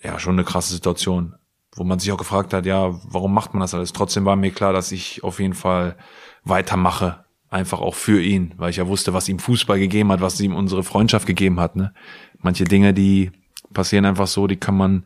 [0.02, 1.36] ja schon eine krasse Situation,
[1.76, 3.94] wo man sich auch gefragt hat, ja, warum macht man das alles?
[3.94, 5.98] Trotzdem war mir klar, dass ich auf jeden Fall
[6.44, 10.40] weitermache, einfach auch für ihn, weil ich ja wusste, was ihm Fußball gegeben hat, was
[10.40, 11.76] ihm unsere Freundschaft gegeben hat.
[11.76, 11.94] Ne?
[12.40, 13.32] Manche Dinge, die
[13.72, 15.06] passieren einfach so, die kann man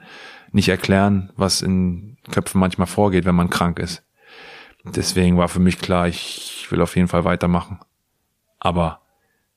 [0.53, 4.02] nicht erklären, was in Köpfen manchmal vorgeht, wenn man krank ist.
[4.83, 7.79] Deswegen war für mich klar, ich will auf jeden Fall weitermachen.
[8.59, 9.01] Aber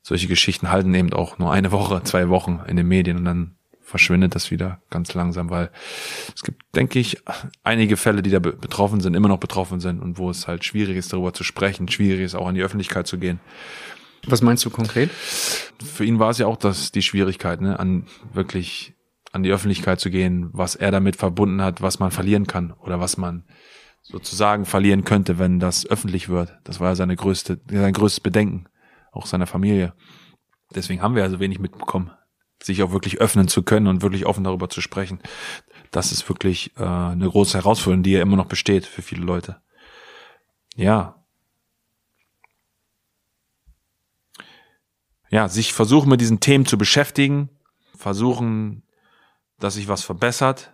[0.01, 3.53] solche Geschichten halten eben auch nur eine Woche, zwei Wochen in den Medien und dann
[3.81, 5.71] verschwindet das wieder ganz langsam, weil
[6.35, 7.23] es gibt, denke ich,
[7.63, 10.65] einige Fälle, die da be- betroffen sind, immer noch betroffen sind und wo es halt
[10.65, 13.39] schwierig ist, darüber zu sprechen, schwierig ist, auch an die Öffentlichkeit zu gehen.
[14.25, 15.09] Was meinst du konkret?
[15.09, 18.93] Für ihn war es ja auch das, die Schwierigkeit, ne, an wirklich
[19.31, 22.99] an die Öffentlichkeit zu gehen, was er damit verbunden hat, was man verlieren kann oder
[22.99, 23.45] was man
[24.09, 26.57] sozusagen verlieren könnte, wenn das öffentlich wird.
[26.63, 28.67] Das war ja seine größte, sein größtes Bedenken,
[29.11, 29.93] auch seiner Familie.
[30.73, 32.11] Deswegen haben wir ja so wenig mitbekommen,
[32.61, 35.19] sich auch wirklich öffnen zu können und wirklich offen darüber zu sprechen.
[35.91, 39.61] das ist wirklich äh, eine große Herausforderung, die ja immer noch besteht für viele Leute.
[40.75, 41.23] Ja.
[45.29, 47.49] Ja, sich versuchen mit diesen Themen zu beschäftigen,
[47.95, 48.83] versuchen,
[49.59, 50.73] dass sich was verbessert,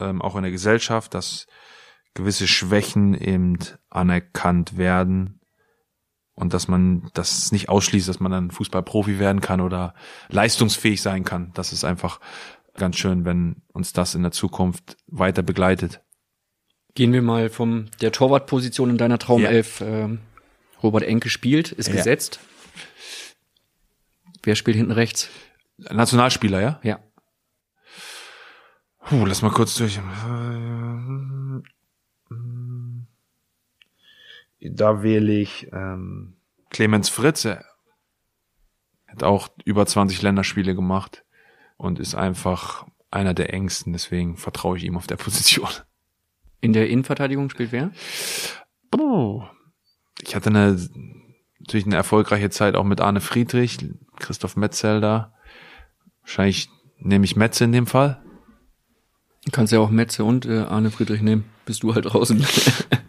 [0.00, 1.46] ähm, auch in der Gesellschaft, dass
[2.16, 3.58] gewisse Schwächen eben
[3.88, 5.40] anerkannt werden
[6.34, 9.94] und dass man das nicht ausschließt, dass man dann Fußballprofi werden kann oder
[10.28, 11.52] leistungsfähig sein kann.
[11.54, 12.20] Das ist einfach
[12.74, 16.02] ganz schön, wenn uns das in der Zukunft weiter begleitet.
[16.94, 19.80] Gehen wir mal vom der Torwartposition in deiner Traumelf.
[19.80, 19.86] Ja.
[19.86, 20.20] Ähm,
[20.82, 21.94] Robert Enke spielt, ist ja.
[21.94, 22.40] gesetzt.
[24.42, 25.28] Wer spielt hinten rechts?
[25.78, 26.80] Nationalspieler, ja?
[26.82, 27.00] Ja.
[29.06, 30.00] Puh, lass mal kurz durch.
[34.72, 36.36] Da wähle ich ähm,
[36.70, 37.64] Clemens Fritze.
[39.06, 41.24] Hat auch über 20 Länderspiele gemacht
[41.76, 45.68] und ist einfach einer der engsten, deswegen vertraue ich ihm auf der Position.
[46.60, 47.90] In der Innenverteidigung spielt wer?
[48.96, 49.44] Oh.
[50.22, 50.76] Ich hatte eine
[51.60, 53.78] natürlich eine erfolgreiche Zeit auch mit Arne Friedrich,
[54.18, 55.34] Christoph Metzel da.
[56.22, 58.22] Wahrscheinlich nehme ich Metze in dem Fall.
[59.44, 61.44] Du kannst ja auch Metze und äh, Arne Friedrich nehmen.
[61.64, 62.44] Bist du halt draußen.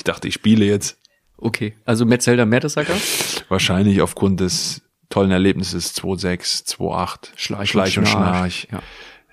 [0.00, 0.98] ich dachte, ich spiele jetzt.
[1.36, 2.94] Okay, also Metzelder Mertesacker?
[3.50, 4.80] Wahrscheinlich aufgrund des
[5.10, 8.68] tollen Erlebnisses 2.6, 2.8, Schleich, Schleich und Schnarch.
[8.72, 8.80] Ja.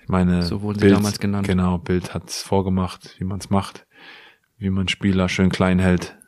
[0.02, 1.46] Ich meine, so wurden Bild, sie damals genannt.
[1.46, 3.86] Genau, Bild hat's vorgemacht, wie man's macht,
[4.58, 6.18] wie man Spieler schön klein hält.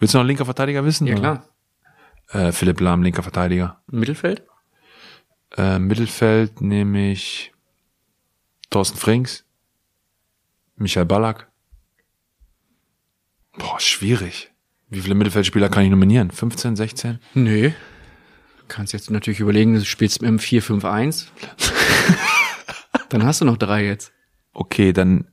[0.00, 1.06] Willst du noch linker Verteidiger wissen?
[1.06, 1.48] Ja, klar.
[2.30, 3.80] Äh, Philipp Lahm, linker Verteidiger.
[3.86, 4.42] Mittelfeld?
[5.56, 7.52] Äh, Mittelfeld nehme ich
[8.70, 9.44] Thorsten Frings,
[10.74, 11.48] Michael Ballack.
[13.58, 14.50] Boah, schwierig.
[14.88, 16.30] Wie viele Mittelfeldspieler kann ich nominieren?
[16.30, 17.18] 15, 16?
[17.34, 17.68] Nee.
[18.58, 21.26] Du kannst jetzt natürlich überlegen, du spielst mit dem 4-5-1.
[23.08, 24.12] dann hast du noch drei jetzt.
[24.52, 25.26] Okay, dann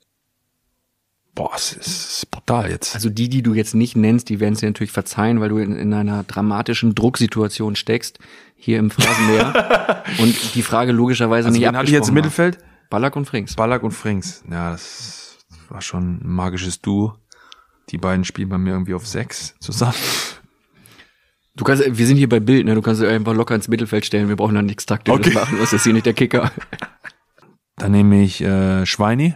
[1.33, 2.93] Boah, es ist brutal jetzt.
[2.93, 5.59] Also die, die du jetzt nicht nennst, die werden es dir natürlich verzeihen, weil du
[5.59, 8.19] in, in einer dramatischen Drucksituation steckst,
[8.55, 10.03] hier im Phrasenmeer.
[10.19, 12.57] und die Frage logischerweise also nicht abgesprochen ich jetzt im Mittelfeld?
[12.89, 13.55] Ballack und Frings.
[13.55, 14.43] Ballack und Frings.
[14.51, 15.37] Ja, das
[15.69, 17.15] war schon ein magisches Duo.
[17.91, 19.97] Die beiden spielen bei mir irgendwie auf sechs zusammen.
[21.55, 22.75] Du kannst, wir sind hier bei Bild, ne?
[22.75, 24.29] Du kannst einfach locker ins Mittelfeld stellen.
[24.29, 25.33] Wir brauchen da nichts taktisches okay.
[25.33, 25.57] machen.
[25.59, 26.51] Das ist hier nicht der Kicker.
[27.75, 29.35] Dann nehme ich äh, Schweini.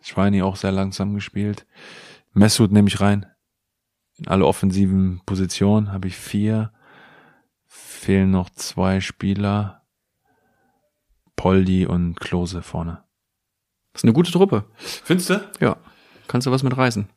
[0.00, 1.66] Schweini auch sehr langsam gespielt.
[2.32, 3.26] Messut nehme ich rein.
[4.16, 6.72] In alle offensiven Positionen habe ich vier.
[7.66, 9.82] Fehlen noch zwei Spieler.
[11.36, 13.04] Poldi und Klose vorne.
[13.92, 14.64] Das ist eine gute Truppe.
[14.76, 15.50] Findest du?
[15.60, 15.76] Ja.
[16.26, 17.08] Kannst du was mit reißen?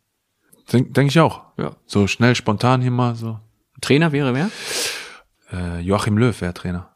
[0.72, 1.44] Denke denk ich auch.
[1.58, 1.76] Ja.
[1.86, 3.40] So schnell, spontan hier mal so.
[3.82, 4.50] Trainer wäre wer?
[5.52, 6.96] Äh, Joachim Löw wäre Trainer.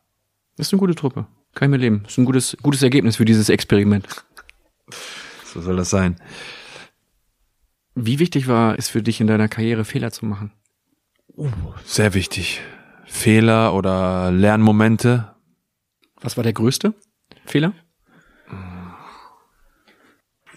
[0.58, 1.28] Das ist eine gute Truppe.
[1.54, 2.02] Kann ich mir leben.
[2.04, 4.08] Das ist ein gutes, gutes Ergebnis für dieses Experiment.
[5.46, 6.18] So soll das sein.
[7.96, 10.52] Wie wichtig war es für dich in deiner Karriere, Fehler zu machen?
[11.38, 11.50] Uh,
[11.86, 12.62] sehr wichtig.
[13.06, 15.34] Fehler oder Lernmomente.
[16.20, 16.94] Was war der größte
[17.46, 17.72] Fehler?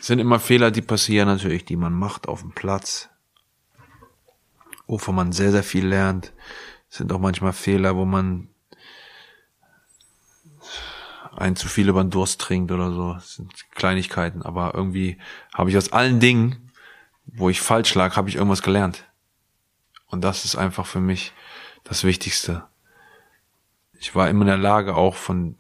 [0.01, 3.09] Sind immer Fehler, die passieren natürlich, die man macht auf dem Platz,
[4.87, 6.33] wovon man sehr, sehr viel lernt.
[6.89, 8.49] Sind auch manchmal Fehler, wo man
[11.37, 13.15] ein zu viel über den Durst trinkt oder so.
[13.15, 15.19] Das sind Kleinigkeiten, aber irgendwie
[15.55, 16.73] habe ich aus allen Dingen,
[17.27, 19.05] wo ich falsch lag, habe ich irgendwas gelernt.
[20.07, 21.33] Und das ist einfach für mich
[21.85, 22.67] das Wichtigste.
[24.01, 25.57] Ich war immer in der Lage, auch von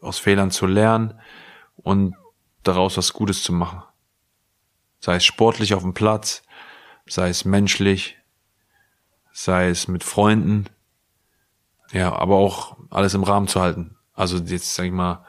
[0.00, 1.18] aus Fehlern zu lernen
[1.76, 2.14] und
[2.68, 3.82] daraus was Gutes zu machen.
[5.00, 6.42] Sei es sportlich auf dem Platz,
[7.06, 8.16] sei es menschlich,
[9.32, 10.66] sei es mit Freunden,
[11.92, 13.96] ja, aber auch alles im Rahmen zu halten.
[14.12, 15.24] Also jetzt sag ich mal,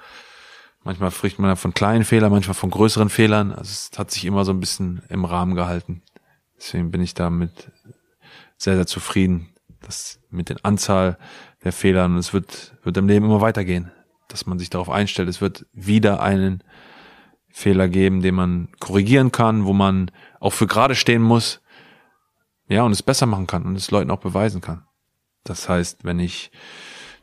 [0.83, 3.51] manchmal spricht man ja von kleinen Fehlern, manchmal von größeren Fehlern.
[3.51, 6.01] Also es hat sich immer so ein bisschen im Rahmen gehalten.
[6.57, 7.71] Deswegen bin ich damit
[8.57, 11.17] sehr, sehr zufrieden, dass mit der Anzahl
[11.63, 13.91] der Fehler und es wird, wird im Leben immer weitergehen,
[14.27, 15.29] dass man sich darauf einstellt.
[15.29, 16.63] Es wird wieder einen
[17.57, 21.59] Fehler geben, den man korrigieren kann, wo man auch für gerade stehen muss.
[22.69, 24.85] Ja, und es besser machen kann und es Leuten auch beweisen kann.
[25.43, 26.51] Das heißt, wenn ich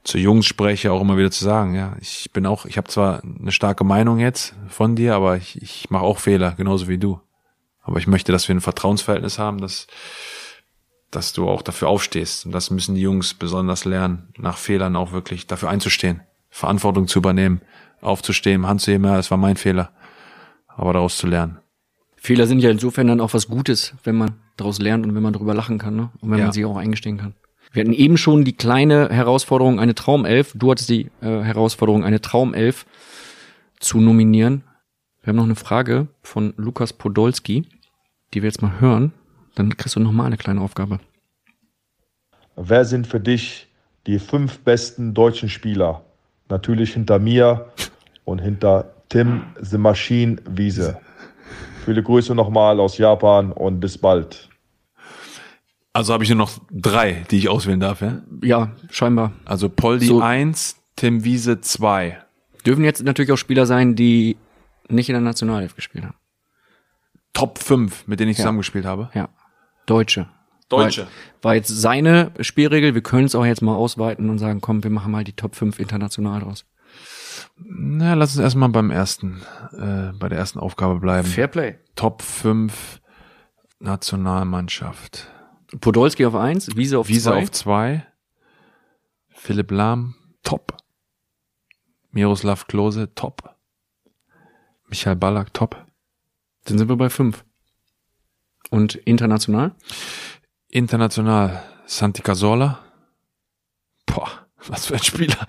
[0.03, 3.23] zu Jungs spreche, auch immer wieder zu sagen, ja, ich bin auch, ich habe zwar
[3.23, 7.21] eine starke Meinung jetzt von dir, aber ich, ich mache auch Fehler, genauso wie du.
[7.83, 9.87] Aber ich möchte, dass wir ein Vertrauensverhältnis haben, dass,
[11.13, 12.45] dass du auch dafür aufstehst.
[12.45, 17.21] Und das müssen die Jungs besonders lernen, nach Fehlern auch wirklich dafür einzustehen, Verantwortung zu
[17.21, 17.61] übernehmen,
[18.01, 19.93] aufzustehen, Hand zu heben, ja, das war mein Fehler,
[20.77, 21.59] aber daraus zu lernen.
[22.17, 25.33] Fehler sind ja insofern dann auch was Gutes, wenn man daraus lernt und wenn man
[25.33, 26.11] darüber lachen kann, ne?
[26.21, 26.45] Und wenn ja.
[26.45, 27.35] man sie auch eingestehen kann.
[27.73, 30.53] Wir hatten eben schon die kleine Herausforderung, eine Traumelf.
[30.55, 32.87] Du hattest die äh, Herausforderung, eine Traumelf
[33.81, 34.63] zu nominieren.
[35.23, 37.67] Wir haben noch eine Frage von Lukas Podolski,
[38.33, 39.13] die wir jetzt mal hören.
[39.55, 41.01] Dann kriegst du noch mal eine kleine Aufgabe.
[42.57, 43.67] Wer sind für dich
[44.07, 46.05] die fünf besten deutschen Spieler?
[46.49, 47.73] Natürlich hinter mir
[48.25, 50.99] und hinter Tim The Machine Wiese.
[51.85, 54.49] Viele Grüße nochmal aus Japan und bis bald.
[55.93, 58.23] Also habe ich nur noch drei, die ich auswählen darf, ja?
[58.43, 59.33] Ja, scheinbar.
[59.45, 60.21] Also Poldi So.
[60.21, 62.19] 1, Tim Wiese 2.
[62.67, 64.37] Dürfen jetzt natürlich auch Spieler sein, die
[64.89, 66.17] nicht in der Nationalelf gespielt haben.
[67.33, 68.43] Top 5, mit denen ich Ja.
[68.43, 69.11] zusammengespielt habe.
[69.15, 69.29] Ja.
[69.87, 70.29] Deutsche.
[70.69, 71.03] Deutsche.
[71.03, 72.95] War, war jetzt seine Spielregel.
[72.95, 75.55] Wir können es auch jetzt mal ausweiten und sagen, komm, wir machen mal die Top
[75.55, 76.65] 5 international draus.
[77.57, 79.43] Na, lass uns erstmal beim ersten,
[79.73, 81.27] äh, bei der ersten Aufgabe bleiben.
[81.27, 81.79] Fairplay.
[81.95, 83.01] Top 5
[83.79, 85.29] Nationalmannschaft.
[85.81, 87.13] Podolski auf 1, Wiese auf 2.
[87.13, 88.07] Wiese auf 2.
[89.31, 90.77] Philipp Lahm, top.
[92.11, 93.55] Miroslav Klose, top.
[94.89, 95.85] Michael Ballack, top.
[96.65, 97.45] Dann sind wir bei 5.
[98.71, 99.75] Und international?
[100.69, 102.81] International Santi Cazorla.
[104.07, 104.31] Boah,
[104.69, 105.47] was für ein Spieler.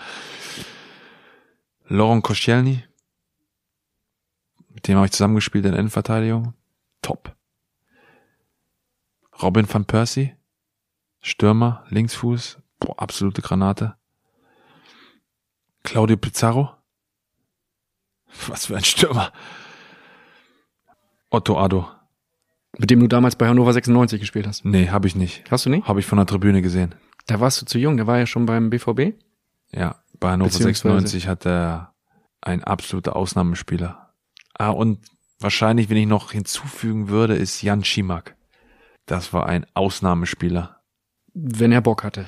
[1.87, 2.83] Laurent Koscielny.
[4.69, 6.53] Mit dem habe ich zusammengespielt in Innenverteidigung.
[7.01, 7.35] Top.
[9.41, 10.35] Robin van Persie.
[11.21, 12.59] Stürmer, Linksfuß.
[12.79, 13.95] Boah, absolute Granate.
[15.83, 16.75] Claudio Pizarro.
[18.47, 19.31] Was für ein Stürmer.
[21.29, 21.89] Otto Addo.
[22.77, 24.65] Mit dem du damals bei Hannover 96 gespielt hast.
[24.65, 25.49] Nee, habe ich nicht.
[25.49, 25.87] Hast du nicht?
[25.87, 26.95] Habe ich von der Tribüne gesehen.
[27.27, 29.13] Da warst du zu jung, der war ja schon beim BVB.
[29.71, 31.93] Ja, bei Hannover Beziehungsweise- 96 hat er
[32.41, 34.13] ein absoluter Ausnahmespieler.
[34.53, 34.99] Ah, und
[35.39, 38.35] wahrscheinlich, wenn ich noch hinzufügen würde, ist Jan Schimak.
[39.05, 40.81] Das war ein Ausnahmespieler.
[41.33, 42.27] Wenn er Bock hatte.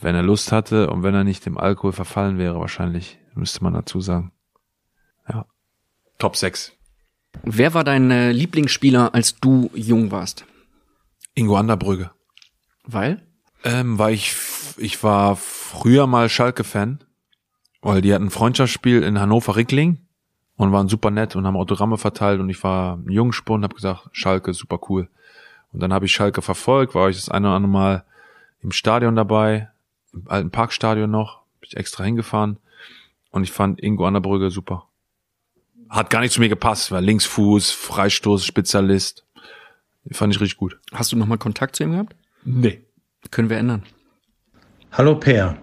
[0.00, 3.72] Wenn er Lust hatte und wenn er nicht dem Alkohol verfallen wäre, wahrscheinlich, müsste man
[3.72, 4.32] dazu sagen.
[5.28, 5.46] Ja.
[6.18, 6.72] Top 6.
[7.42, 10.44] Wer war dein äh, Lieblingsspieler, als du jung warst?
[11.34, 12.10] Ingo Anderbrügge.
[12.84, 13.22] Weil?
[13.64, 14.34] Ähm, weil ich,
[14.76, 17.00] ich war früher mal Schalke-Fan,
[17.86, 19.98] weil die hatten ein Freundschaftsspiel in Hannover-Rickling
[20.56, 23.76] und waren super nett und haben Autogramme verteilt und ich war ein Jungspund und habe
[23.76, 25.08] gesagt, Schalke, super cool.
[25.72, 28.04] Und dann habe ich Schalke verfolgt, war ich das eine oder andere Mal
[28.60, 29.68] im Stadion dabei,
[30.12, 32.58] im alten Parkstadion noch, bin ich extra hingefahren
[33.30, 34.88] und ich fand Ingo Anderbrügge super.
[35.88, 39.24] Hat gar nicht zu mir gepasst, war Linksfuß, Freistoß, Spezialist.
[40.10, 40.80] Fand ich richtig gut.
[40.92, 42.16] Hast du nochmal Kontakt zu ihm gehabt?
[42.44, 42.82] Nee.
[43.30, 43.84] Können wir ändern.
[44.90, 45.56] Hallo Per,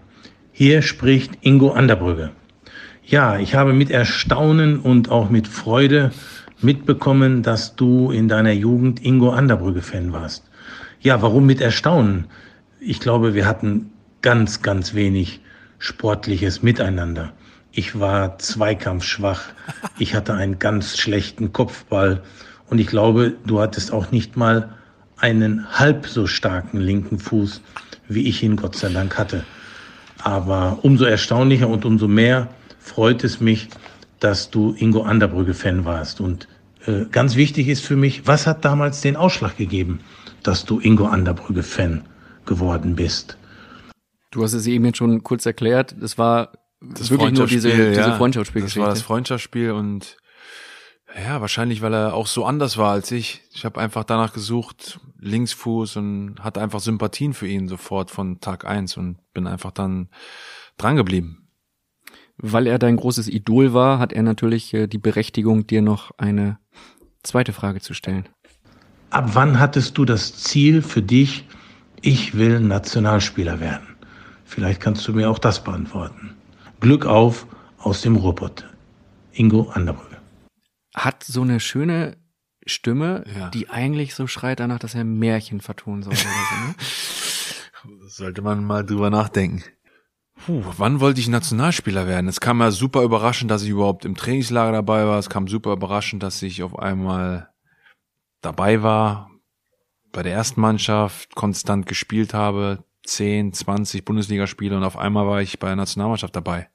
[0.55, 2.29] hier spricht Ingo Anderbrügge.
[3.03, 6.11] Ja, ich habe mit Erstaunen und auch mit Freude
[6.61, 10.43] mitbekommen, dass du in deiner Jugend Ingo Anderbrügge-Fan warst.
[11.01, 12.27] Ja, warum mit Erstaunen?
[12.79, 13.89] Ich glaube, wir hatten
[14.21, 15.41] ganz, ganz wenig
[15.79, 17.33] sportliches Miteinander.
[17.71, 19.41] Ich war zweikampfschwach,
[19.97, 22.21] ich hatte einen ganz schlechten Kopfball
[22.69, 24.69] und ich glaube, du hattest auch nicht mal
[25.17, 27.61] einen halb so starken linken Fuß,
[28.07, 29.43] wie ich ihn Gott sei Dank hatte.
[30.23, 32.47] Aber umso erstaunlicher und umso mehr
[32.79, 33.67] freut es mich,
[34.19, 36.21] dass du Ingo Anderbrügge-Fan warst.
[36.21, 36.47] Und
[36.85, 39.99] äh, ganz wichtig ist für mich, was hat damals den Ausschlag gegeben,
[40.41, 42.03] dass du Ingo Anderbrügge-Fan
[42.45, 43.37] geworden bist?
[44.31, 45.93] Du hast es eben jetzt schon kurz erklärt.
[46.01, 47.85] Es war wirklich nur diese, Freundschaftsspiel, diese ja.
[47.89, 48.95] Das war das Freundschaftsspielgeschichte.
[48.95, 50.17] Freundschaftsspiel und
[51.15, 53.41] ja, wahrscheinlich, weil er auch so anders war als ich.
[53.53, 58.65] Ich habe einfach danach gesucht, Linksfuß und hatte einfach Sympathien für ihn sofort von Tag
[58.65, 60.09] eins und bin einfach dann
[60.77, 61.47] dran geblieben.
[62.37, 66.57] Weil er dein großes Idol war, hat er natürlich äh, die Berechtigung, dir noch eine
[67.21, 68.27] zweite Frage zu stellen.
[69.11, 71.45] Ab wann hattest du das Ziel für dich,
[72.01, 73.87] ich will Nationalspieler werden?
[74.45, 76.35] Vielleicht kannst du mir auch das beantworten.
[76.79, 77.45] Glück auf
[77.77, 78.65] aus dem Ruhrpott.
[79.31, 80.12] Ingo Anderbrügge.
[80.93, 82.17] Hat so eine schöne
[82.65, 83.49] Stimme, Ja.
[83.49, 86.75] die eigentlich so schreit danach, dass er Märchen vertonen soll oder so, ne?
[88.07, 89.63] Sollte man mal drüber nachdenken.
[90.45, 92.27] Puh, wann wollte ich Nationalspieler werden?
[92.27, 95.19] Es kam ja super überraschend, dass ich überhaupt im Trainingslager dabei war.
[95.19, 97.49] Es kam super überraschend, dass ich auf einmal
[98.41, 99.29] dabei war,
[100.11, 105.59] bei der ersten Mannschaft konstant gespielt habe, 10, 20 Bundesligaspiele und auf einmal war ich
[105.59, 106.69] bei der Nationalmannschaft dabei.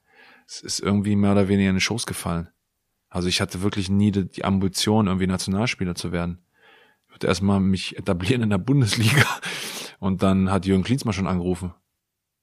[0.47, 2.49] Es ist irgendwie mehr oder weniger in den Schoß gefallen.
[3.09, 6.39] Also ich hatte wirklich nie die Ambition, irgendwie Nationalspieler zu werden.
[7.07, 9.25] Ich würde erstmal mich etablieren in der Bundesliga
[9.99, 11.73] und dann hat Jürgen Klinsmann schon angerufen.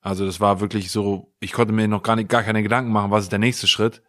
[0.00, 3.10] Also das war wirklich so, ich konnte mir noch gar nicht, gar keine Gedanken machen,
[3.10, 4.02] was ist der nächste Schritt.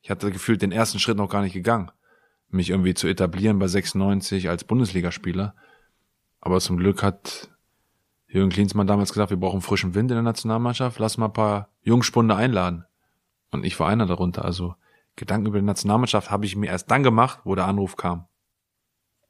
[0.00, 1.90] Ich hatte gefühlt den ersten Schritt noch gar nicht gegangen,
[2.48, 5.54] mich irgendwie zu etablieren bei 96 als Bundesligaspieler.
[6.40, 7.50] Aber zum Glück hat
[8.28, 11.70] Jürgen Klinsmann damals gesagt, wir brauchen frischen Wind in der Nationalmannschaft, lass mal ein paar
[11.82, 12.84] Jungspunde einladen.
[13.50, 14.74] Und ich war einer darunter, also
[15.18, 18.26] Gedanken über die Nationalmannschaft habe ich mir erst dann gemacht, wo der Anruf kam.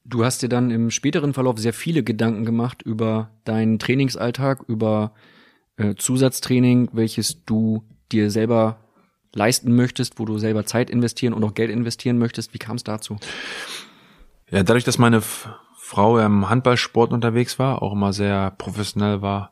[0.05, 5.13] Du hast dir dann im späteren Verlauf sehr viele Gedanken gemacht über deinen Trainingsalltag, über
[5.75, 8.79] äh, Zusatztraining, welches du dir selber
[9.33, 12.53] leisten möchtest, wo du selber Zeit investieren und auch Geld investieren möchtest.
[12.53, 13.17] Wie kam es dazu?
[14.49, 19.51] Ja, dadurch, dass meine F Frau im Handballsport unterwegs war, auch immer sehr professionell war,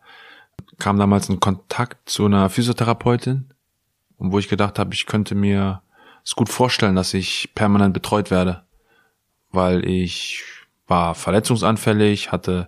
[0.78, 3.54] kam damals ein Kontakt zu einer Physiotherapeutin,
[4.20, 5.82] wo ich gedacht habe, ich könnte mir
[6.28, 8.64] es gut vorstellen, dass ich permanent betreut werde,
[9.52, 10.44] weil ich
[10.86, 12.68] war verletzungsanfällig, hatte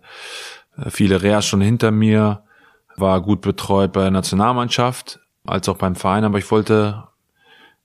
[0.78, 2.44] äh, viele Reas schon hinter mir,
[2.96, 7.04] war gut betreut bei der Nationalmannschaft als auch beim Verein, aber ich wollte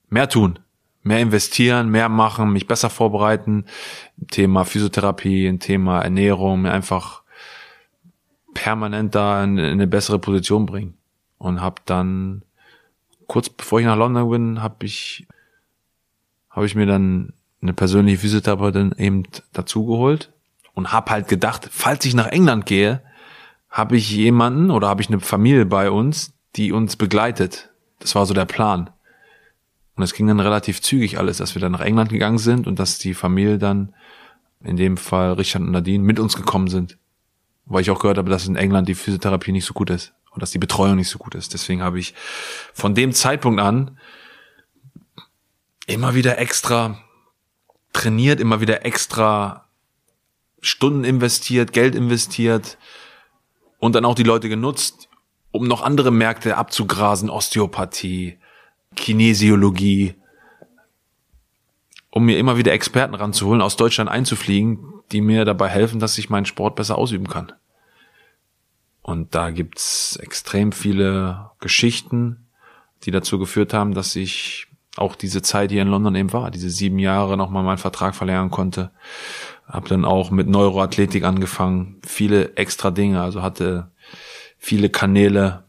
[0.07, 0.59] mehr tun,
[1.03, 3.65] mehr investieren, mehr machen, mich besser vorbereiten.
[4.31, 7.23] Thema Physiotherapie, ein Thema Ernährung, mir einfach
[8.53, 10.97] permanent da in, in eine bessere Position bringen.
[11.37, 12.43] Und habe dann
[13.27, 15.27] kurz bevor ich nach London bin, habe ich
[16.55, 20.31] habe ich mir dann eine persönliche Physiotherapeutin eben dazugeholt
[20.73, 23.01] und habe halt gedacht, falls ich nach England gehe,
[23.69, 27.71] habe ich jemanden oder habe ich eine Familie bei uns, die uns begleitet.
[27.99, 28.89] Das war so der Plan.
[29.95, 32.79] Und es ging dann relativ zügig alles, dass wir dann nach England gegangen sind und
[32.79, 33.93] dass die Familie dann,
[34.63, 36.97] in dem Fall Richard und Nadine, mit uns gekommen sind.
[37.65, 40.41] Weil ich auch gehört habe, dass in England die Physiotherapie nicht so gut ist und
[40.41, 41.53] dass die Betreuung nicht so gut ist.
[41.53, 42.13] Deswegen habe ich
[42.73, 43.97] von dem Zeitpunkt an
[45.87, 46.99] immer wieder extra
[47.93, 49.67] trainiert, immer wieder extra
[50.61, 52.77] Stunden investiert, Geld investiert
[53.79, 55.09] und dann auch die Leute genutzt,
[55.51, 58.39] um noch andere Märkte abzugrasen, Osteopathie,
[58.95, 60.15] Kinesiologie,
[62.09, 64.79] um mir immer wieder Experten ranzuholen, aus Deutschland einzufliegen,
[65.11, 67.53] die mir dabei helfen, dass ich meinen Sport besser ausüben kann.
[69.01, 72.47] Und da gibt's extrem viele Geschichten,
[73.03, 74.67] die dazu geführt haben, dass ich
[74.97, 78.49] auch diese Zeit hier in London eben war, diese sieben Jahre nochmal meinen Vertrag verlängern
[78.49, 78.91] konnte.
[79.67, 83.91] Hab dann auch mit Neuroathletik angefangen, viele extra Dinge, also hatte
[84.57, 85.65] viele Kanäle,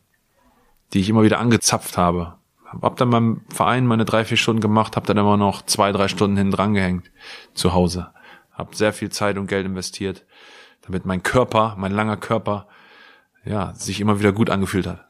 [0.93, 2.35] die ich immer wieder angezapft habe.
[2.83, 6.09] Hab dann beim Verein meine drei, vier Stunden gemacht, hab dann immer noch zwei, drei
[6.09, 7.11] Stunden hinten dran gehängt
[7.55, 8.09] zu Hause.
[8.53, 10.25] Hab sehr viel Zeit und Geld investiert,
[10.83, 12.69] damit mein Körper, mein langer Körper,
[13.45, 15.06] ja, sich immer wieder gut angefühlt hat.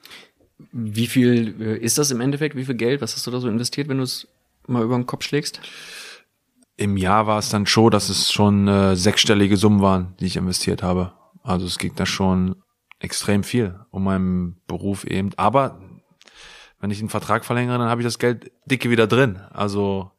[0.73, 2.57] Wie viel äh, ist das im Endeffekt?
[2.57, 3.01] Wie viel Geld?
[3.01, 4.27] Was hast du da so investiert, wenn du es
[4.67, 5.61] mal über den Kopf schlägst?
[6.77, 10.37] Im Jahr war es dann schon, dass es schon äh, sechsstellige Summen waren, die ich
[10.37, 11.13] investiert habe.
[11.43, 12.57] Also es ging da schon
[12.99, 15.31] extrem viel um meinen Beruf eben.
[15.37, 15.81] Aber
[16.81, 19.41] wenn ich einen Vertrag verlängere, dann habe ich das Geld dicke wieder drin.
[19.51, 20.11] Also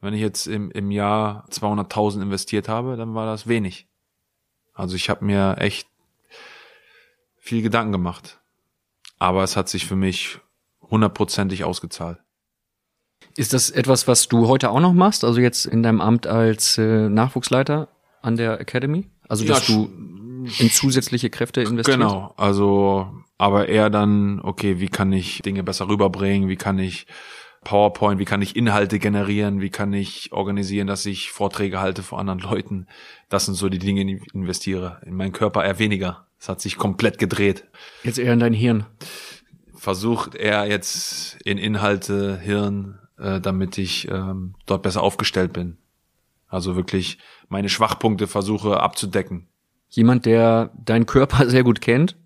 [0.00, 3.86] wenn ich jetzt im, im Jahr 200.000 investiert habe, dann war das wenig.
[4.74, 5.88] Also ich habe mir echt
[7.38, 8.41] viel Gedanken gemacht
[9.22, 10.40] aber es hat sich für mich
[10.90, 12.18] hundertprozentig ausgezahlt.
[13.36, 15.22] Ist das etwas, was du heute auch noch machst?
[15.22, 17.88] Also jetzt in deinem Amt als äh, Nachwuchsleiter
[18.20, 19.08] an der Academy?
[19.28, 19.84] Also dass ja, du
[20.58, 22.00] in zusätzliche Kräfte investierst?
[22.00, 27.06] Genau, also aber eher dann, okay, wie kann ich Dinge besser rüberbringen, wie kann ich
[27.62, 32.18] PowerPoint, wie kann ich Inhalte generieren, wie kann ich organisieren, dass ich Vorträge halte vor
[32.18, 32.88] anderen Leuten.
[33.28, 35.00] Das sind so die Dinge, die ich investiere.
[35.06, 36.26] In meinen Körper eher weniger.
[36.42, 37.68] Es hat sich komplett gedreht.
[38.02, 38.84] Jetzt eher in dein Hirn.
[39.76, 45.78] Versucht er jetzt in Inhalte, Hirn, äh, damit ich ähm, dort besser aufgestellt bin.
[46.48, 47.18] Also wirklich
[47.48, 49.46] meine Schwachpunkte versuche abzudecken.
[49.88, 52.16] Jemand, der deinen Körper sehr gut kennt,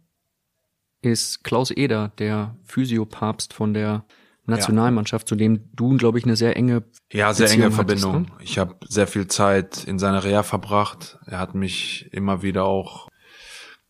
[1.03, 4.07] ist Klaus Eder, der Physiopapst von der
[4.47, 5.29] Nationalmannschaft, ja.
[5.29, 8.15] zu dem du, glaube ich, eine sehr enge ja sehr enge Verbindung.
[8.15, 8.45] Hattest, ne?
[8.45, 11.19] Ich habe sehr viel Zeit in seiner Reha verbracht.
[11.27, 13.11] Er hat mich immer wieder auch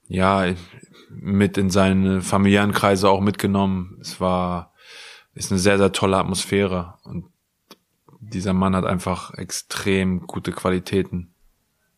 [0.09, 0.55] ja,
[1.11, 3.99] mit in seine familiären Kreise auch mitgenommen.
[4.01, 4.73] Es war,
[5.35, 7.27] ist eine sehr, sehr tolle Atmosphäre und
[8.21, 11.33] dieser Mann hat einfach extrem gute Qualitäten.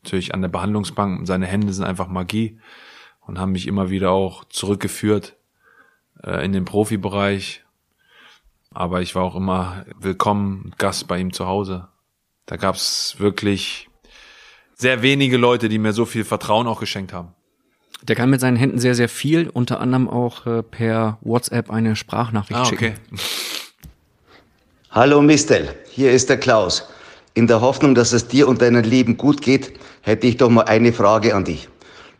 [0.02, 2.60] Natürlich an der Behandlungsbank, seine Hände sind einfach Magie
[3.20, 5.36] und haben mich immer wieder auch zurückgeführt
[6.22, 7.64] äh, in den Profibereich.
[8.70, 11.88] Aber ich war auch immer willkommen, Gast bei ihm zu Hause.
[12.46, 13.88] Da gab's wirklich
[14.74, 17.34] sehr wenige Leute, die mir so viel Vertrauen auch geschenkt haben.
[18.08, 21.94] Der kann mit seinen Händen sehr, sehr viel, unter anderem auch äh, per WhatsApp eine
[21.94, 22.94] Sprachnachricht ah, okay.
[23.10, 23.18] schicken.
[24.90, 26.88] Hallo Mistel, hier ist der Klaus.
[27.34, 30.62] In der Hoffnung, dass es dir und deinen Lieben gut geht, hätte ich doch mal
[30.62, 31.68] eine Frage an dich.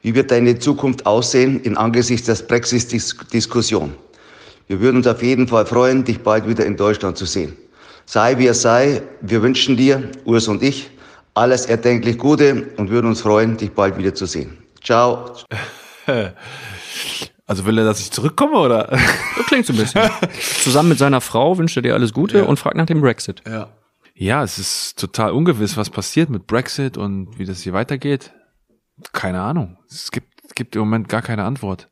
[0.03, 3.95] Wie wird deine Zukunft aussehen in Angesichts der Brexit-Diskussion?
[4.67, 7.57] Wir würden uns auf jeden Fall freuen, dich bald wieder in Deutschland zu sehen.
[8.05, 10.91] Sei wie es sei, wir wünschen dir, Urs und ich,
[11.33, 14.59] alles erdenklich Gute und würden uns freuen, dich bald wieder zu sehen.
[14.85, 15.35] Ciao.
[17.49, 18.89] Also will er, dass ich zurückkomme, oder?
[18.89, 20.03] Das klingt so ein bisschen.
[20.63, 22.45] Zusammen mit seiner Frau wünscht er dir alles Gute ja.
[22.45, 23.43] und fragt nach dem Brexit.
[23.49, 23.71] Ja.
[24.15, 28.33] Ja, es ist total ungewiss, was passiert mit Brexit und wie das hier weitergeht.
[29.13, 29.79] Keine Ahnung.
[29.89, 31.89] Es gibt, es gibt im Moment gar keine Antwort.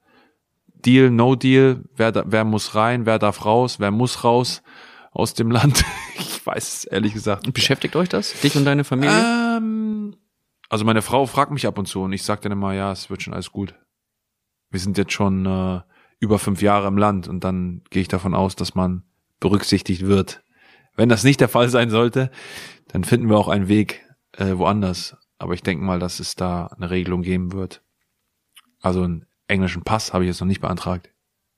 [0.74, 4.62] Deal, no Deal, wer, da, wer muss rein, wer darf raus, wer muss raus
[5.12, 5.84] aus dem Land.
[6.18, 7.50] ich weiß es ehrlich gesagt.
[7.54, 8.38] Beschäftigt euch das?
[8.40, 9.56] Dich und deine Familie?
[9.56, 10.16] Ähm,
[10.68, 13.08] also meine Frau fragt mich ab und zu und ich sage dann immer, ja, es
[13.08, 13.74] wird schon alles gut.
[14.70, 15.80] Wir sind jetzt schon äh,
[16.18, 19.04] über fünf Jahre im Land und dann gehe ich davon aus, dass man
[19.40, 20.42] berücksichtigt wird.
[20.94, 22.30] Wenn das nicht der Fall sein sollte,
[22.88, 25.16] dann finden wir auch einen Weg äh, woanders.
[25.38, 27.82] Aber ich denke mal, dass es da eine Regelung geben wird.
[28.80, 31.10] Also einen englischen Pass habe ich jetzt noch nicht beantragt.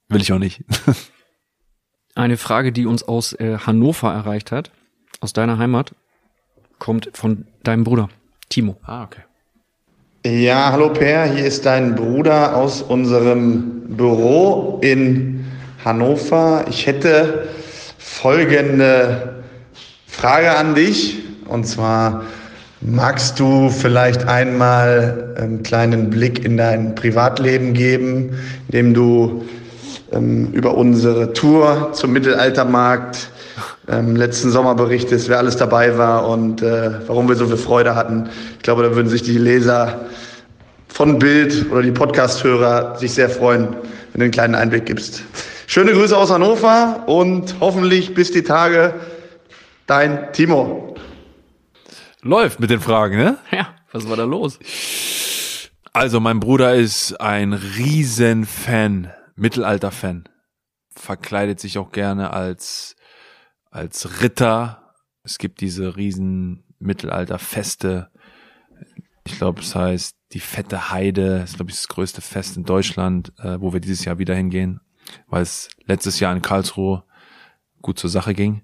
[0.09, 0.65] Will ich auch nicht.
[2.15, 4.73] Eine Frage, die uns aus äh, Hannover erreicht hat,
[5.21, 5.95] aus deiner Heimat,
[6.81, 8.09] kommt von deinem Bruder,
[8.49, 8.81] Timo.
[8.83, 9.28] Ah, okay.
[10.31, 15.47] Ja, hallo Per, hier ist dein Bruder aus unserem Büro in
[15.83, 16.67] Hannover.
[16.69, 17.49] Ich hätte
[17.97, 19.37] folgende
[20.07, 21.23] Frage an dich.
[21.47, 22.25] Und zwar,
[22.83, 29.45] magst du vielleicht einmal einen kleinen Blick in dein Privatleben geben, indem du
[30.13, 33.31] ähm, über unsere Tour zum Mittelaltermarkt
[33.91, 37.95] ähm, letzten Sommer berichtest, wer alles dabei war und äh, warum wir so viel Freude
[37.95, 38.29] hatten.
[38.57, 40.07] Ich glaube, da würden sich die Leser
[40.89, 43.69] von Bild oder die Podcast-Hörer sich sehr freuen,
[44.13, 45.23] wenn du einen kleinen Einblick gibst.
[45.67, 48.95] Schöne Grüße aus Hannover und hoffentlich bis die Tage.
[49.87, 50.97] Dein Timo.
[52.23, 53.39] Läuft mit den Fragen, ne?
[53.51, 54.59] Ja, was war da los?
[55.93, 60.29] Also mein Bruder ist ein Riesenfan, Mittelalter-Fan.
[60.95, 62.97] Verkleidet sich auch gerne als,
[63.71, 64.95] als Ritter.
[65.23, 68.11] Es gibt diese riesen Mittelalter-Feste.
[69.25, 71.41] Ich glaube, es heißt die Fette Heide.
[71.41, 74.35] Das ist, glaube ich, das größte Fest in Deutschland, äh, wo wir dieses Jahr wieder
[74.35, 74.81] hingehen,
[75.27, 77.05] weil es letztes Jahr in Karlsruhe
[77.83, 78.63] gut zur Sache ging.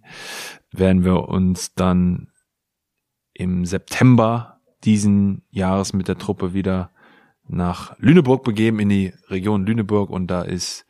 [0.71, 2.31] Werden wir uns dann
[3.33, 6.91] im September diesen Jahres mit der Truppe wieder
[7.47, 10.87] nach Lüneburg begeben, in die Region Lüneburg und da ist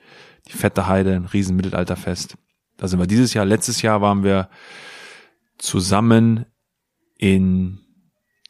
[0.47, 2.37] die Fette Heide, ein riesen Mittelalterfest.
[2.77, 3.45] Da sind wir dieses Jahr.
[3.45, 4.49] Letztes Jahr waren wir
[5.59, 6.47] zusammen
[7.17, 7.81] in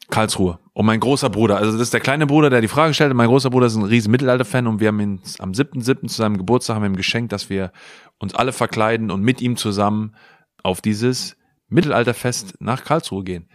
[0.09, 0.59] Karlsruhe.
[0.73, 3.27] Und mein großer Bruder, also das ist der kleine Bruder, der die Frage stellte, mein
[3.27, 6.07] großer Bruder ist ein riesen Mittelalter-Fan und wir haben ihn am 7.7.
[6.07, 7.71] zu seinem Geburtstag haben wir ihm geschenkt, dass wir
[8.19, 10.15] uns alle verkleiden und mit ihm zusammen
[10.63, 11.37] auf dieses
[11.69, 13.49] Mittelalterfest nach Karlsruhe gehen.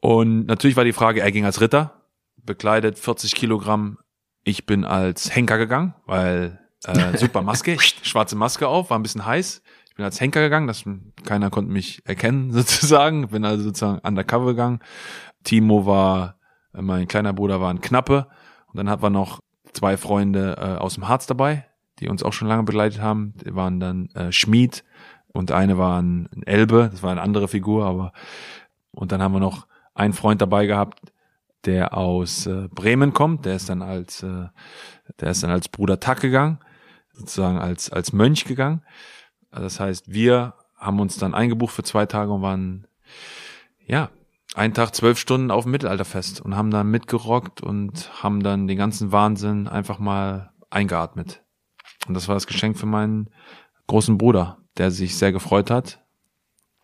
[0.00, 2.02] Und natürlich war die Frage, er ging als Ritter,
[2.36, 3.98] bekleidet 40 Kilogramm.
[4.42, 9.24] Ich bin als Henker gegangen, weil äh, super Maske, schwarze Maske auf, war ein bisschen
[9.24, 9.62] heiß.
[9.94, 10.82] Ich bin als Henker gegangen, dass
[11.24, 13.28] keiner konnte mich erkennen sozusagen.
[13.28, 14.80] Bin also sozusagen undercover gegangen.
[15.44, 16.34] Timo war,
[16.74, 18.26] äh, mein kleiner Bruder war ein Knappe.
[18.66, 19.40] Und dann hatten wir noch
[19.72, 21.66] zwei Freunde äh, aus dem Harz dabei,
[22.00, 23.34] die uns auch schon lange begleitet haben.
[23.44, 24.82] Die waren dann äh, Schmied
[25.28, 28.12] und eine war ein, ein Elbe, das war eine andere Figur, aber
[28.90, 31.12] und dann haben wir noch einen Freund dabei gehabt,
[31.66, 34.48] der aus äh, Bremen kommt, der ist dann als äh,
[35.20, 36.58] der ist dann als Bruder Tack gegangen,
[37.12, 38.82] sozusagen als als Mönch gegangen.
[39.54, 42.88] Also das heißt, wir haben uns dann eingebucht für zwei Tage und waren
[43.86, 44.10] ja
[44.56, 48.76] einen Tag zwölf Stunden auf dem Mittelalterfest und haben dann mitgerockt und haben dann den
[48.76, 51.42] ganzen Wahnsinn einfach mal eingeatmet.
[52.08, 53.30] Und das war das Geschenk für meinen
[53.86, 56.00] großen Bruder, der sich sehr gefreut hat.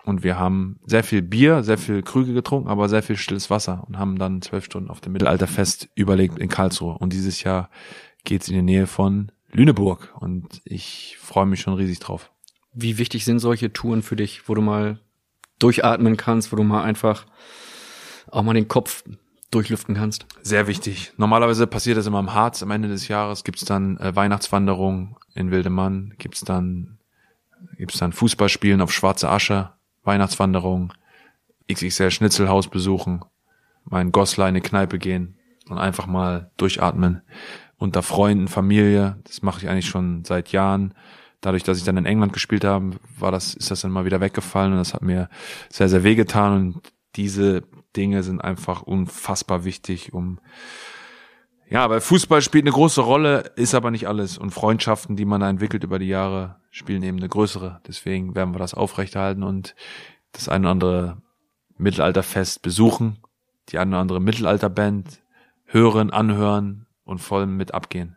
[0.05, 3.85] Und wir haben sehr viel Bier, sehr viel Krüge getrunken, aber sehr viel stilles Wasser
[3.87, 6.97] und haben dann zwölf Stunden auf dem Mittelalterfest überlegt in Karlsruhe.
[6.99, 7.69] Und dieses Jahr
[8.25, 12.31] geht's in die Nähe von Lüneburg und ich freue mich schon riesig drauf.
[12.73, 15.01] Wie wichtig sind solche Touren für dich, wo du mal
[15.59, 17.27] durchatmen kannst, wo du mal einfach
[18.31, 19.05] auch mal den Kopf
[19.51, 20.27] durchlüften kannst.
[20.43, 21.13] Sehr wichtig.
[21.17, 22.63] Normalerweise passiert das immer im Harz.
[22.63, 26.99] Am Ende des Jahres gibt's dann äh, Weihnachtswanderung in Wildemann, gibt's dann
[27.77, 30.93] gibt's dann Fußballspielen auf Schwarze Asche, Weihnachtswanderung,
[31.71, 33.25] XXL Schnitzelhaus besuchen,
[33.85, 35.37] mal in Goslar in eine Kneipe gehen
[35.69, 37.23] und einfach mal durchatmen.
[37.77, 40.95] Unter Freunden, Familie, das mache ich eigentlich schon seit Jahren.
[41.41, 44.21] Dadurch, dass ich dann in England gespielt habe, war das, ist das dann mal wieder
[44.21, 45.29] weggefallen und das hat mir
[45.71, 47.63] sehr, sehr wehgetan und diese
[47.97, 50.39] Dinge sind einfach unfassbar wichtig, um
[51.71, 54.37] ja, weil Fußball spielt eine große Rolle, ist aber nicht alles.
[54.39, 57.81] Und Freundschaften, die man da entwickelt über die Jahre, spielen eben eine größere.
[57.87, 59.77] Deswegen werden wir das aufrechterhalten und
[60.33, 61.23] das eine oder andere
[61.79, 63.19] Mittelalterfest besuchen,
[63.69, 65.23] die eine oder andere Mittelalterband
[65.65, 68.17] hören, anhören und voll mit abgehen.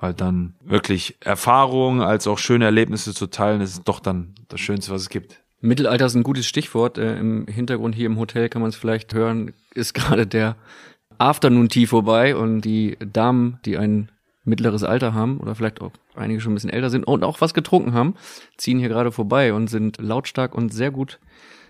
[0.00, 4.92] Weil dann wirklich Erfahrungen als auch schöne Erlebnisse zu teilen, ist doch dann das Schönste,
[4.92, 5.42] was es gibt.
[5.60, 6.96] Mittelalter ist ein gutes Stichwort.
[6.96, 10.56] Äh, Im Hintergrund hier im Hotel kann man es vielleicht hören, ist gerade der
[11.18, 14.10] Afternoon Tea vorbei und die Damen, die ein
[14.44, 17.52] mittleres Alter haben oder vielleicht auch einige schon ein bisschen älter sind und auch was
[17.52, 18.14] getrunken haben,
[18.56, 21.20] ziehen hier gerade vorbei und sind lautstark und sehr gut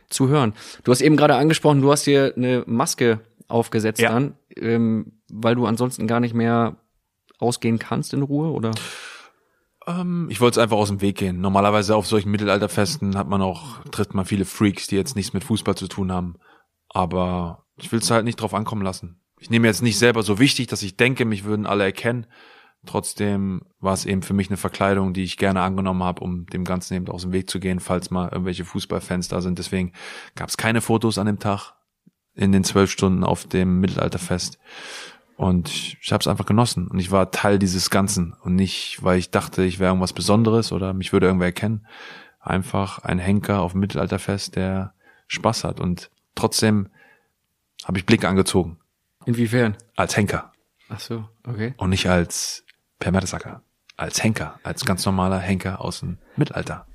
[0.09, 0.55] zu hören.
[0.85, 3.19] Du hast eben gerade angesprochen, du hast dir eine Maske
[3.49, 4.13] aufgesetzt Ja.
[4.13, 6.77] dann, ähm, weil du ansonsten gar nicht mehr
[7.41, 8.73] ausgehen kannst in Ruhe, oder?
[9.87, 11.41] Ähm, ich wollte es einfach aus dem Weg gehen.
[11.41, 15.45] Normalerweise auf solchen Mittelalterfesten hat man auch, trifft man viele Freaks, die jetzt nichts mit
[15.45, 16.37] Fußball zu tun haben.
[16.89, 19.21] Aber ich will es halt nicht drauf ankommen lassen.
[19.39, 22.27] Ich nehme jetzt nicht selber so wichtig, dass ich denke, mich würden alle erkennen.
[22.87, 26.65] Trotzdem war es eben für mich eine Verkleidung, die ich gerne angenommen habe, um dem
[26.65, 29.59] Ganzen eben aus dem Weg zu gehen, falls mal irgendwelche Fußballfans da sind.
[29.59, 29.93] Deswegen
[30.35, 31.75] gab es keine Fotos an dem Tag
[32.35, 34.59] in den zwölf Stunden auf dem Mittelalterfest.
[35.41, 36.87] Und ich, ich habe es einfach genossen.
[36.89, 38.35] Und ich war Teil dieses Ganzen.
[38.43, 41.87] Und nicht, weil ich dachte, ich wäre irgendwas Besonderes oder mich würde irgendwer erkennen.
[42.41, 44.93] Einfach ein Henker auf dem Mittelalterfest, der
[45.29, 45.81] Spaß hat.
[45.81, 46.91] Und trotzdem
[47.85, 48.81] habe ich Blicke angezogen.
[49.25, 49.79] Inwiefern?
[49.97, 50.53] Als Henker.
[50.91, 51.73] Ach so, okay.
[51.79, 52.67] Und nicht als
[52.99, 53.63] Per Mertesacker.
[53.97, 54.61] Als Henker.
[54.63, 56.87] Als ganz normaler Henker aus dem Mittelalter.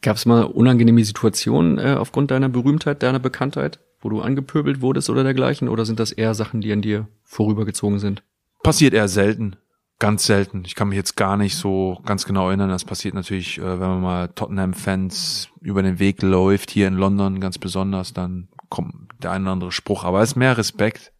[0.00, 5.10] Gab es mal unangenehme Situationen äh, aufgrund deiner Berühmtheit, deiner Bekanntheit, wo du angepöbelt wurdest
[5.10, 5.68] oder dergleichen?
[5.68, 8.22] Oder sind das eher Sachen, die an dir vorübergezogen sind?
[8.62, 9.56] Passiert eher selten.
[9.98, 10.62] Ganz selten.
[10.64, 12.68] Ich kann mich jetzt gar nicht so ganz genau erinnern.
[12.68, 17.40] Das passiert natürlich, äh, wenn man mal Tottenham-Fans über den Weg läuft, hier in London
[17.40, 20.04] ganz besonders, dann kommt der eine oder andere Spruch.
[20.04, 21.12] Aber es ist mehr Respekt.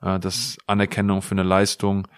[0.00, 2.08] Das Anerkennung für eine Leistung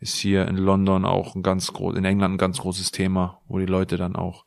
[0.00, 3.58] ist hier in London auch ein ganz groß, in England ein ganz großes Thema, wo
[3.58, 4.44] die Leute dann auch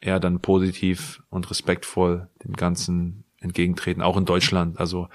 [0.00, 4.80] eher dann positiv und respektvoll dem Ganzen entgegentreten, auch in Deutschland.
[4.80, 5.08] Also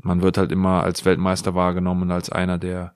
[0.00, 2.94] man wird halt immer als Weltmeister wahrgenommen und als einer, der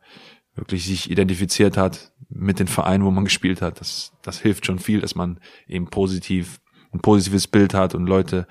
[0.54, 3.80] wirklich sich identifiziert hat mit den Vereinen, wo man gespielt hat.
[3.80, 6.60] Das, das hilft schon viel, dass man eben positiv,
[6.92, 8.46] ein positives Bild hat und Leute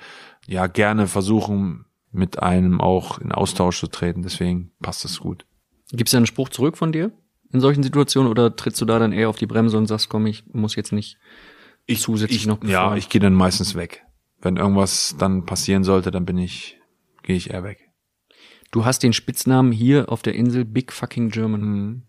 [0.46, 4.22] ja gerne versuchen, mit einem auch in Austausch zu treten.
[4.22, 5.46] Deswegen passt das gut.
[5.92, 7.12] Gibt's da einen Spruch zurück von dir
[7.52, 10.28] in solchen Situationen oder trittst du da dann eher auf die Bremse und sagst, komm,
[10.28, 11.18] ich muss jetzt nicht
[11.86, 12.98] ich, zusätzlich ich, noch Ja, befeuern?
[12.98, 14.05] ich gehe dann meistens weg.
[14.46, 16.80] Wenn irgendwas dann passieren sollte, dann bin ich,
[17.24, 17.90] gehe ich eher weg.
[18.70, 21.62] Du hast den Spitznamen hier auf der Insel Big Fucking German.
[21.62, 22.04] Mhm.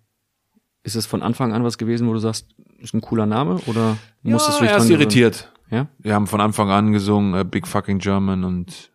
[0.83, 3.97] Ist es von Anfang an was gewesen, wo du sagst, ist ein cooler Name oder
[4.23, 5.01] musstest du dich er gewöhnen?
[5.01, 5.51] irritiert.
[5.71, 5.87] Ja?
[5.97, 8.93] Wir haben von Anfang an gesungen, äh, Big Fucking German und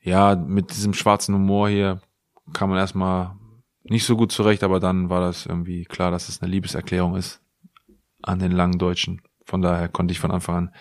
[0.00, 2.00] ja, mit diesem schwarzen Humor hier
[2.54, 3.36] kam man erstmal
[3.82, 7.42] nicht so gut zurecht, aber dann war das irgendwie klar, dass es eine Liebeserklärung ist
[8.22, 9.20] an den langen Deutschen.
[9.50, 10.74] Von daher konnte ich von Anfang an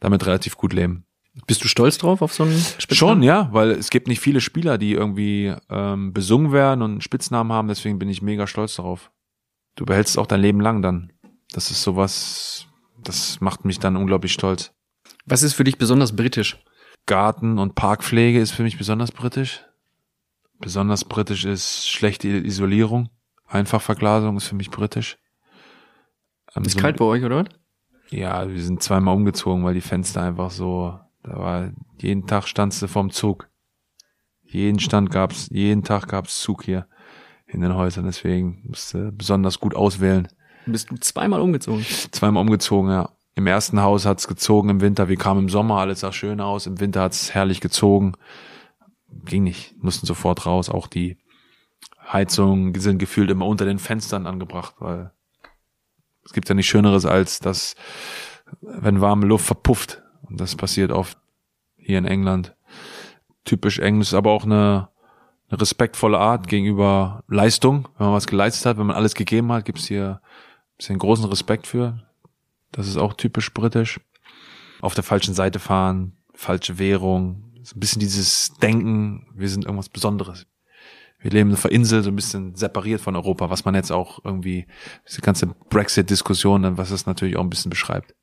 [0.00, 1.04] damit relativ gut leben.
[1.46, 3.16] Bist du stolz drauf auf so einen Spitznamen?
[3.16, 7.00] Schon, ja, weil es gibt nicht viele Spieler, die irgendwie ähm, besungen werden und einen
[7.02, 9.10] Spitznamen haben, deswegen bin ich mega stolz darauf.
[9.74, 11.12] Du behältst es auch dein Leben lang dann.
[11.52, 12.66] Das ist sowas,
[13.04, 14.72] das macht mich dann unglaublich stolz.
[15.26, 16.56] Was ist für dich besonders britisch?
[17.04, 19.62] Garten- und Parkpflege ist für mich besonders britisch.
[20.58, 23.10] Besonders britisch ist schlechte Isolierung.
[23.46, 25.18] Einfachverglasung ist für mich britisch.
[26.56, 27.44] Ähm, Ist so- kalt bei euch, oder?
[28.10, 32.82] Ja, wir sind zweimal umgezogen, weil die Fenster einfach so, da war, jeden Tag standst
[32.82, 33.48] du vorm Zug.
[34.42, 36.86] Jeden Stand gab's, jeden Tag gab's Zug hier
[37.46, 40.28] in den Häusern, deswegen musste besonders gut auswählen.
[40.66, 41.84] Bist du zweimal umgezogen?
[42.10, 43.10] Zweimal umgezogen, ja.
[43.34, 46.66] Im ersten Haus hat's gezogen im Winter, wir kamen im Sommer, alles sah schön aus,
[46.66, 48.14] im Winter hat's herrlich gezogen.
[49.24, 51.18] Ging nicht, mussten sofort raus, auch die
[52.12, 55.12] Heizungen sind gefühlt immer unter den Fenstern angebracht, weil
[56.26, 57.76] es gibt ja nichts Schöneres als das,
[58.60, 60.02] wenn warme Luft verpufft.
[60.22, 61.16] Und das passiert oft
[61.76, 62.54] hier in England.
[63.44, 64.88] Typisch Englisch, aber auch eine,
[65.48, 67.88] eine respektvolle Art gegenüber Leistung.
[67.96, 71.24] Wenn man was geleistet hat, wenn man alles gegeben hat, gibt's hier ein bisschen großen
[71.26, 72.02] Respekt für.
[72.72, 74.00] Das ist auch typisch britisch.
[74.80, 79.88] Auf der falschen Seite fahren, falsche Währung, so ein bisschen dieses Denken, wir sind irgendwas
[79.88, 80.46] Besonderes.
[81.26, 84.24] Wir leben auf einer Insel, so ein bisschen separiert von Europa, was man jetzt auch
[84.24, 84.64] irgendwie,
[85.08, 88.14] diese ganze Brexit-Diskussion, was das natürlich auch ein bisschen beschreibt.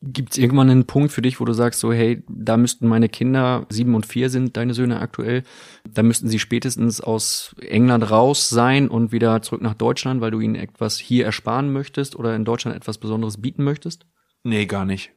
[0.00, 3.66] Gibt's irgendwann einen Punkt für dich, wo du sagst, so, hey, da müssten meine Kinder,
[3.68, 5.42] sieben und vier sind deine Söhne aktuell,
[5.86, 10.40] da müssten sie spätestens aus England raus sein und wieder zurück nach Deutschland, weil du
[10.40, 14.06] ihnen etwas hier ersparen möchtest oder in Deutschland etwas Besonderes bieten möchtest?
[14.42, 15.12] Nee, gar nicht.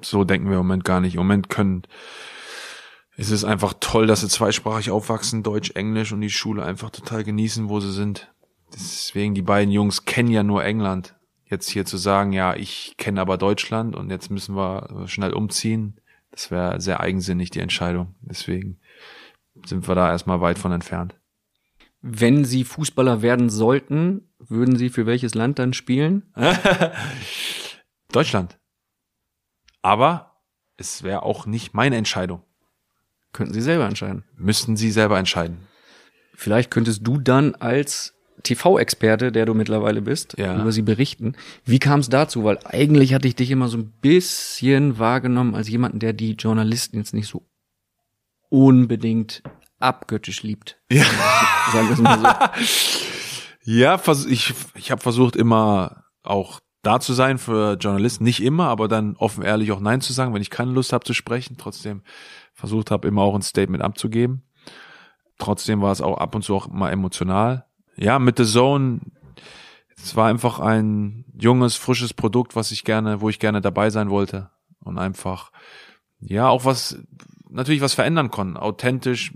[0.00, 1.16] So denken wir im Moment gar nicht.
[1.16, 1.82] Im Moment können,
[3.18, 7.24] es ist einfach toll, dass sie zweisprachig aufwachsen, Deutsch, Englisch und die Schule einfach total
[7.24, 8.32] genießen, wo sie sind.
[8.72, 11.16] Deswegen, die beiden Jungs kennen ja nur England.
[11.44, 16.00] Jetzt hier zu sagen, ja, ich kenne aber Deutschland und jetzt müssen wir schnell umziehen,
[16.30, 18.14] das wäre sehr eigensinnig, die Entscheidung.
[18.20, 18.78] Deswegen
[19.66, 21.18] sind wir da erstmal weit von entfernt.
[22.00, 26.32] Wenn sie Fußballer werden sollten, würden sie für welches Land dann spielen?
[28.12, 28.60] Deutschland.
[29.82, 30.44] Aber
[30.76, 32.44] es wäre auch nicht meine Entscheidung.
[33.38, 34.24] Könnten sie selber entscheiden.
[34.36, 35.58] Müssten sie selber entscheiden.
[36.34, 40.60] Vielleicht könntest du dann als TV-Experte, der du mittlerweile bist, Ja.
[40.60, 41.34] über sie berichten.
[41.64, 42.42] Wie kam es dazu?
[42.42, 46.96] Weil eigentlich hatte ich dich immer so ein bisschen wahrgenommen als jemanden, der die Journalisten
[46.98, 47.46] jetzt nicht so
[48.48, 49.44] unbedingt
[49.78, 50.80] abgöttisch liebt.
[50.90, 51.04] Ja.
[51.72, 52.62] Sagen wir es mal so.
[53.64, 58.24] Ja, ich, ich habe versucht immer auch da zu sein für Journalisten.
[58.24, 61.04] Nicht immer, aber dann offen ehrlich auch Nein zu sagen, wenn ich keine Lust habe
[61.04, 61.56] zu sprechen.
[61.58, 62.02] Trotzdem
[62.58, 64.42] versucht habe, immer auch ein Statement abzugeben.
[65.38, 67.66] Trotzdem war es auch ab und zu auch mal emotional.
[67.96, 69.00] Ja, mit The Zone,
[69.96, 74.10] es war einfach ein junges, frisches Produkt, was ich gerne, wo ich gerne dabei sein
[74.10, 74.50] wollte.
[74.80, 75.52] Und einfach,
[76.18, 76.98] ja, auch was,
[77.48, 78.56] natürlich was verändern konnten.
[78.56, 79.32] Authentisch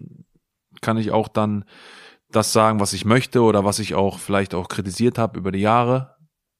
[0.80, 1.64] kann ich auch dann
[2.28, 5.60] das sagen, was ich möchte oder was ich auch vielleicht auch kritisiert habe über die
[5.60, 6.16] Jahre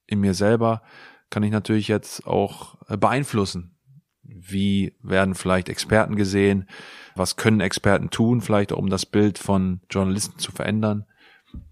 [0.07, 0.83] in mir selber,
[1.29, 3.77] kann ich natürlich jetzt auch äh, beeinflussen.
[4.23, 6.69] Wie werden vielleicht Experten gesehen?
[7.17, 11.07] Was können Experten tun, vielleicht auch, um das Bild von Journalisten zu verändern?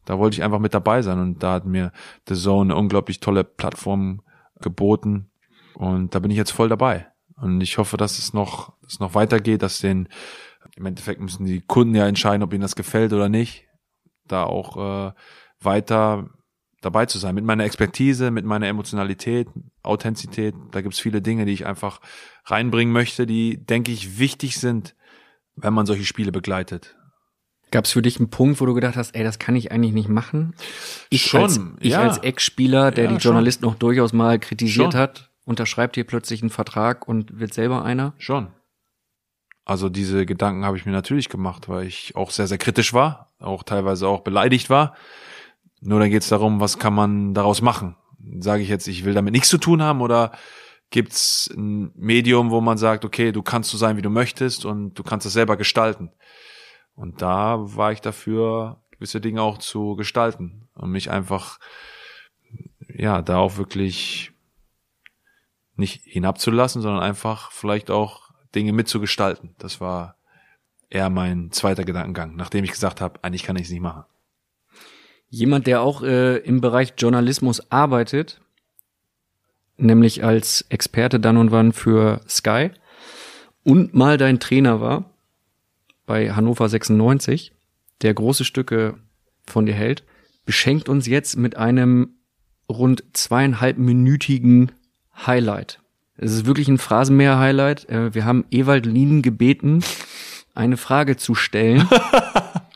[0.05, 1.93] Da wollte ich einfach mit dabei sein und da hat mir
[2.29, 4.23] The Zone eine unglaublich tolle Plattform
[4.61, 5.31] geboten
[5.75, 7.07] und da bin ich jetzt voll dabei.
[7.37, 10.09] Und ich hoffe, dass es noch, dass es noch weitergeht, dass den,
[10.77, 13.67] im Endeffekt müssen die Kunden ja entscheiden, ob ihnen das gefällt oder nicht.
[14.27, 15.13] Da auch äh,
[15.61, 16.29] weiter
[16.83, 17.35] dabei zu sein.
[17.35, 19.49] Mit meiner Expertise, mit meiner Emotionalität,
[19.83, 20.55] Authentizität.
[20.73, 22.01] Da gibt's viele Dinge, die ich einfach
[22.45, 24.95] reinbringen möchte, die, denke ich, wichtig sind,
[25.57, 26.97] wenn man solche Spiele begleitet.
[27.71, 29.93] Gab es für dich einen Punkt, wo du gedacht hast, ey, das kann ich eigentlich
[29.93, 30.55] nicht machen?
[31.09, 32.03] Ich Schon, als, ich ja.
[32.03, 35.01] als Ex-Spieler, der Ja, die Journalisten auch durchaus mal kritisiert Schon.
[35.01, 38.15] hat, unterschreibt hier plötzlich einen Vertrag und wird selber einer?
[38.19, 38.49] Schon.
[39.65, 43.29] Also diese Gedanken habe ich mir natürlich gemacht, weil ich auch sehr, sehr kritisch war,
[43.39, 44.97] auch teilweise auch beleidigt war.
[45.81, 47.95] Nur dann geht es darum, was kann man daraus machen?
[48.39, 50.33] Sage ich jetzt, ich will damit nichts zu tun haben oder
[50.91, 54.95] gibt's ein Medium, wo man sagt, okay, du kannst so sein, wie du möchtest und
[54.95, 56.11] du kannst es selber gestalten.
[56.95, 61.59] Und da war ich dafür, gewisse Dinge auch zu gestalten und mich einfach,
[62.93, 64.33] ja, da auch wirklich
[65.77, 69.55] nicht hinabzulassen, sondern einfach vielleicht auch Dinge mitzugestalten.
[69.59, 70.17] Das war
[70.91, 74.05] eher mein zweiter Gedankengang, nachdem ich gesagt habe, eigentlich kann ich es nicht machen.
[75.31, 78.41] Jemand, der auch äh, im Bereich Journalismus arbeitet,
[79.77, 82.71] nämlich als Experte dann und wann für Sky
[83.63, 85.11] und mal dein Trainer war
[86.07, 87.53] bei Hannover 96,
[88.03, 88.99] der große Stücke
[89.47, 90.03] von dir hält,
[90.45, 92.17] beschenkt uns jetzt mit einem
[92.69, 94.73] rund zweieinhalbminütigen
[95.27, 95.81] Highlight.
[96.17, 97.89] Es ist wirklich ein Phrasenmäher-Highlight.
[97.89, 99.85] Äh, Wir haben Ewald Lien gebeten,
[100.55, 101.89] eine Frage zu stellen.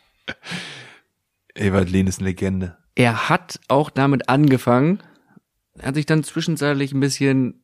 [1.65, 2.77] Ewald Lehn ist eine Legende.
[2.95, 5.03] er hat auch damit angefangen,
[5.79, 7.63] er hat sich dann zwischenzeitlich ein bisschen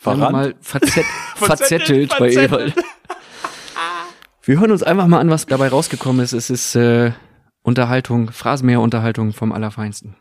[0.00, 0.32] sagen wir Verrannt?
[0.32, 1.04] mal verzett,
[1.36, 2.72] verzettelt bei verzettelt.
[2.72, 2.74] Ewald.
[4.44, 6.32] Wir hören uns einfach mal an, was dabei rausgekommen ist.
[6.32, 7.12] Es ist äh,
[7.62, 10.16] Unterhaltung, Phrasenmäher-Unterhaltung vom Allerfeinsten.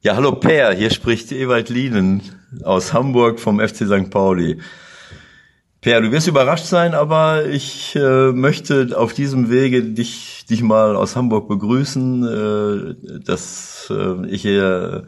[0.00, 2.22] Ja, hallo Per, hier spricht Ewald Lienen
[2.64, 4.10] aus Hamburg vom FC St.
[4.10, 4.58] Pauli.
[5.80, 10.94] Per, du wirst überrascht sein, aber ich äh, möchte auf diesem Wege dich, dich mal
[10.94, 15.04] aus Hamburg begrüßen, äh, dass äh, ich hier,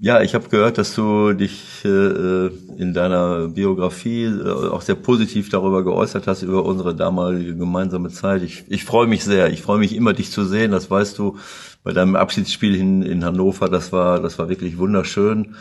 [0.00, 2.46] ja, ich habe gehört, dass du dich äh,
[2.78, 8.42] in deiner Biografie äh, auch sehr positiv darüber geäußert hast, über unsere damalige gemeinsame Zeit.
[8.42, 9.50] Ich, ich freue mich sehr.
[9.50, 10.70] Ich freue mich immer, dich zu sehen.
[10.70, 11.36] Das weißt du
[11.84, 13.68] bei deinem Abschiedsspiel in, in Hannover.
[13.68, 15.54] Das war, das war wirklich wunderschön.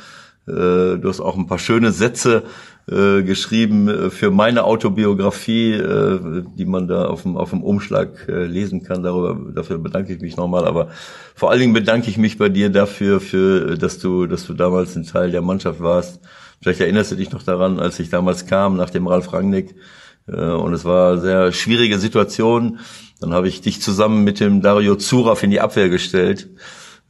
[0.47, 2.43] Äh, Du hast auch ein paar schöne Sätze
[2.89, 8.27] äh, geschrieben äh, für meine Autobiografie, äh, die man da auf dem, auf dem Umschlag
[8.27, 9.03] äh, lesen kann.
[9.03, 10.65] Darüber, dafür bedanke ich mich nochmal.
[10.65, 10.89] Aber
[11.35, 14.95] vor allen Dingen bedanke ich mich bei dir dafür, für, dass du, dass du damals
[14.95, 16.21] ein Teil der Mannschaft warst.
[16.61, 19.75] Vielleicht erinnerst du dich noch daran, als ich damals kam, nach dem Ralf Rangnick.
[20.27, 22.79] Äh, Und es war eine sehr schwierige Situation.
[23.19, 26.49] Dann habe ich dich zusammen mit dem Dario Zuraff in die Abwehr gestellt.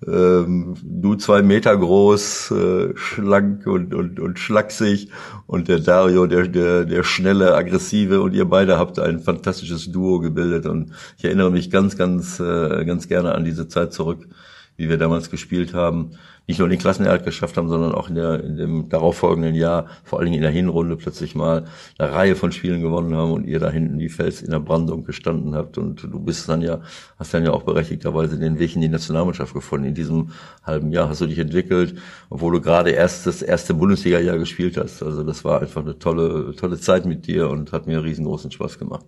[0.07, 5.09] Ähm, du zwei Meter groß, äh, schlank und, und, und schlaksig
[5.45, 10.19] und der Dario, der, der, der schnelle, aggressive und ihr beide habt ein fantastisches Duo
[10.19, 14.29] gebildet und ich erinnere mich ganz, ganz, äh, ganz gerne an diese Zeit zurück,
[14.77, 16.11] wie wir damals gespielt haben.
[16.49, 20.17] Nicht nur den Klassenerhalt geschafft haben, sondern auch in, der, in dem darauffolgenden Jahr, vor
[20.17, 21.65] allen Dingen in der Hinrunde plötzlich mal
[21.99, 25.03] eine Reihe von Spielen gewonnen haben und ihr da hinten wie Fels in der Brandung
[25.03, 26.81] gestanden habt und du bist dann ja,
[27.19, 29.85] hast dann ja auch berechtigterweise den Weg in die Nationalmannschaft gefunden.
[29.85, 30.31] In diesem
[30.63, 31.99] halben Jahr hast du dich entwickelt,
[32.31, 35.03] obwohl du gerade erst das erste Bundesliga-Jahr gespielt hast.
[35.03, 38.79] Also das war einfach eine tolle, tolle Zeit mit dir und hat mir riesengroßen Spaß
[38.79, 39.05] gemacht.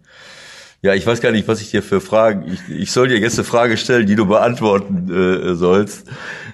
[0.83, 2.51] Ja, ich weiß gar nicht, was ich dir für Fragen.
[2.51, 6.07] Ich, ich soll dir jetzt eine Frage stellen, die du beantworten äh, sollst.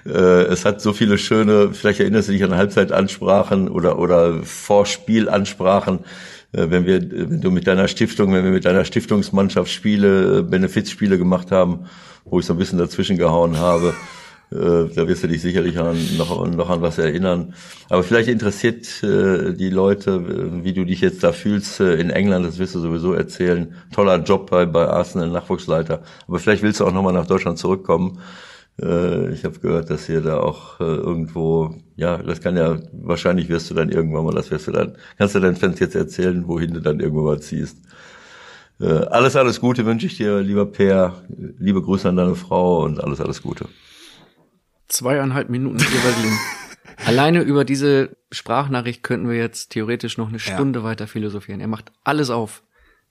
[0.04, 6.00] Äh, es hat so viele schöne, vielleicht erinnerst du dich an Halbzeitansprachen oder oder Vorspielansprachen.
[6.52, 10.42] äh, wenn wir, wenn du mit deiner Stiftung, wenn wir mit deiner Stiftungsmannschaft Spiele, äh,
[10.42, 11.86] Benefizspiele gemacht haben,
[12.24, 13.94] wo ich so ein bisschen dazwischen gehauen habe,
[14.50, 17.54] da wirst du dich sicherlich an, noch, noch an was erinnern.
[17.90, 22.10] Aber vielleicht interessiert äh, die Leute, äh, wie du dich jetzt da fühlst äh, in
[22.10, 23.74] England, das wirst du sowieso erzählen.
[23.92, 26.02] Toller Job bei, bei Arsenal, Nachwuchsleiter.
[26.26, 28.20] Aber vielleicht willst du auch nochmal nach Deutschland zurückkommen.
[28.80, 33.48] Äh, ich habe gehört, dass ihr da auch äh, irgendwo, ja, das kann ja, wahrscheinlich
[33.48, 36.46] wirst du dann irgendwann mal, das wirst du dann, kannst du deinen Fans jetzt erzählen,
[36.46, 37.78] wohin du dann irgendwann mal ziehst.
[38.80, 41.22] Äh, alles, alles Gute wünsche ich dir, lieber Per.
[41.58, 43.66] Liebe Grüße an deine Frau und alles, alles Gute.
[44.88, 46.38] Zweieinhalb Minuten Evalin.
[47.06, 50.84] Alleine über diese Sprachnachricht könnten wir jetzt theoretisch noch eine Stunde ja.
[50.84, 51.60] weiter philosophieren.
[51.60, 52.62] Er macht alles auf.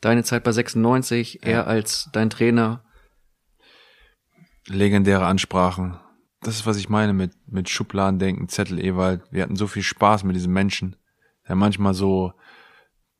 [0.02, 1.50] Deine Zeit bei 96, ja.
[1.50, 2.84] er als dein Trainer.
[4.68, 5.98] Legendäre Ansprachen.
[6.42, 9.22] Das ist, was ich meine mit, mit Schubladendenken, Zettel Ewald.
[9.32, 10.96] Wir hatten so viel Spaß mit diesem Menschen,
[11.48, 12.34] der manchmal so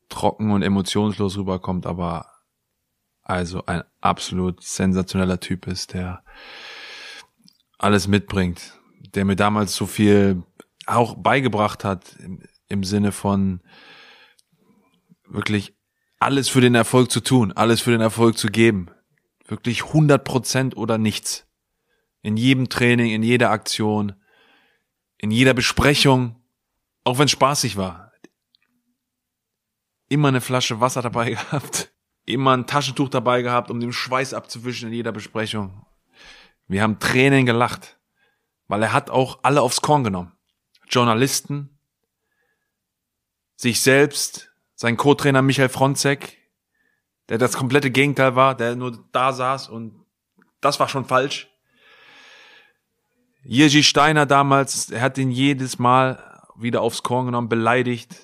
[0.10, 2.28] trocken und emotionslos rüberkommt, aber
[3.24, 6.24] also ein absolut sensationeller Typ ist, der
[7.78, 8.80] alles mitbringt,
[9.16, 10.44] der mir damals so viel
[10.86, 13.62] auch beigebracht hat im, im Sinne von
[15.26, 15.76] wirklich
[16.20, 18.90] alles für den Erfolg zu tun, alles für den Erfolg zu geben.
[19.46, 21.48] Wirklich 100 Prozent oder nichts.
[22.22, 24.14] In jedem Training, in jeder Aktion,
[25.18, 26.42] in jeder Besprechung,
[27.04, 28.12] auch wenn es spaßig war.
[30.10, 31.94] Immer eine Flasche Wasser dabei gehabt,
[32.26, 35.87] immer ein Taschentuch dabei gehabt, um den Schweiß abzuwischen in jeder Besprechung.
[36.68, 37.98] Wir haben Tränen gelacht,
[38.68, 40.34] weil er hat auch alle aufs Korn genommen.
[40.90, 41.78] Journalisten,
[43.56, 46.38] sich selbst, sein Co-Trainer Michael Fronzek,
[47.30, 50.06] der das komplette Gegenteil war, der nur da saß und
[50.62, 51.50] das war schon falsch.
[53.44, 58.16] Jerzy Steiner damals, er hat ihn jedes Mal wieder aufs Korn genommen, beleidigt.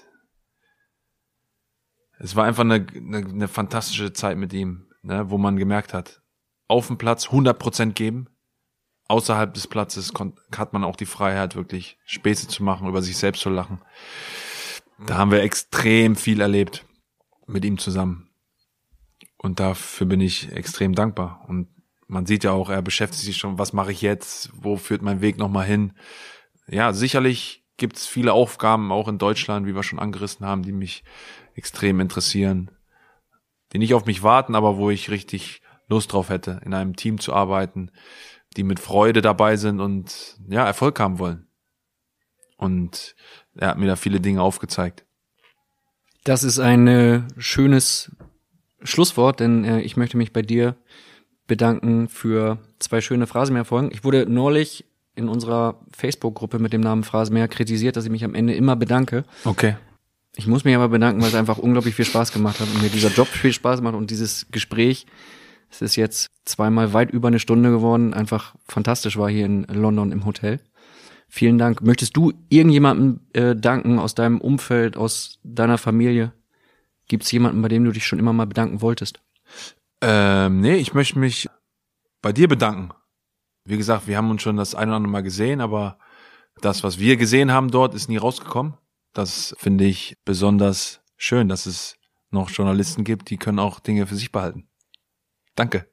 [2.20, 6.22] Es war einfach eine, eine, eine fantastische Zeit mit ihm, ne, wo man gemerkt hat,
[6.68, 8.28] auf dem Platz 100% geben,
[9.08, 10.12] außerhalb des Platzes
[10.56, 13.82] hat man auch die Freiheit, wirklich Späße zu machen, über sich selbst zu lachen.
[15.06, 16.86] Da haben wir extrem viel erlebt
[17.48, 18.30] mit ihm zusammen.
[19.38, 21.44] Und dafür bin ich extrem dankbar.
[21.48, 21.68] Und
[22.08, 24.52] man sieht ja auch, er beschäftigt sich schon, was mache ich jetzt?
[24.54, 25.94] Wo führt mein Weg nochmal hin?
[26.68, 30.72] Ja, sicherlich gibt es viele Aufgaben, auch in Deutschland, wie wir schon angerissen haben, die
[30.72, 31.04] mich
[31.56, 32.72] extrem interessieren,
[33.74, 37.20] die nicht auf mich warten, aber wo ich richtig Lust drauf hätte, in einem Team
[37.20, 37.92] zu arbeiten,
[38.54, 41.48] die mit Freude dabei sind und ja, Erfolg haben wollen.
[42.58, 43.16] Und
[43.56, 45.06] er hat mir da viele Dinge aufgezeigt.
[46.24, 48.12] Das ist ein äh, schönes
[48.82, 50.76] Schlusswort, denn äh, ich möchte mich bei dir
[51.48, 53.92] bedanken für zwei schöne Phrasenmeer-Folgen.
[53.92, 54.86] Ich wurde neulich
[55.16, 59.26] in unserer Facebook-Gruppe mit dem Namen Phrasenmeer kritisiert, dass ich mich am Ende immer bedanke.
[59.44, 59.76] Okay.
[60.36, 62.90] Ich muss mich aber bedanken, weil es einfach unglaublich viel Spaß gemacht hat und mir
[62.90, 65.06] dieser Job viel Spaß macht und dieses Gespräch
[65.74, 68.14] es ist jetzt zweimal weit über eine Stunde geworden.
[68.14, 70.60] Einfach fantastisch war hier in London im Hotel.
[71.28, 71.82] Vielen Dank.
[71.82, 76.32] Möchtest du irgendjemandem äh, danken aus deinem Umfeld, aus deiner Familie?
[77.08, 79.20] Gibt es jemanden, bei dem du dich schon immer mal bedanken wolltest?
[80.02, 81.50] Ähm, nee, ich möchte mich
[82.22, 82.92] bei dir bedanken.
[83.66, 85.98] Wie gesagt, wir haben uns schon das ein oder andere Mal gesehen, aber
[86.62, 88.76] das, was wir gesehen haben dort, ist nie rausgekommen.
[89.14, 91.98] Das finde ich besonders schön, dass es
[92.30, 94.68] noch Journalisten gibt, die können auch Dinge für sich behalten.
[95.56, 95.86] Danke.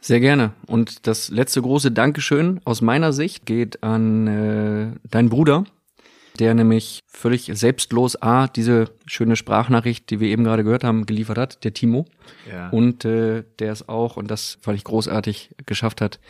[0.00, 0.52] Sehr gerne.
[0.66, 5.64] Und das letzte große Dankeschön aus meiner Sicht geht an äh, deinen Bruder,
[6.38, 11.38] der nämlich völlig selbstlos A, diese schöne Sprachnachricht, die wir eben gerade gehört haben, geliefert
[11.38, 12.04] hat, der Timo.
[12.50, 12.68] Ja.
[12.68, 16.20] Und äh, der es auch, und das fand ich großartig, geschafft hat,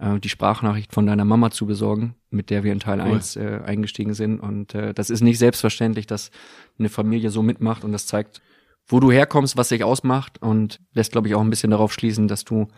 [0.00, 3.12] äh, die Sprachnachricht von deiner Mama zu besorgen, mit der wir in Teil cool.
[3.12, 4.40] 1 äh, eingestiegen sind.
[4.40, 6.32] Und äh, das ist nicht selbstverständlich, dass
[6.78, 8.40] eine Familie so mitmacht und das zeigt,
[8.90, 12.28] wo du herkommst, was dich ausmacht und lässt, glaube ich, auch ein bisschen darauf schließen,
[12.28, 12.68] dass du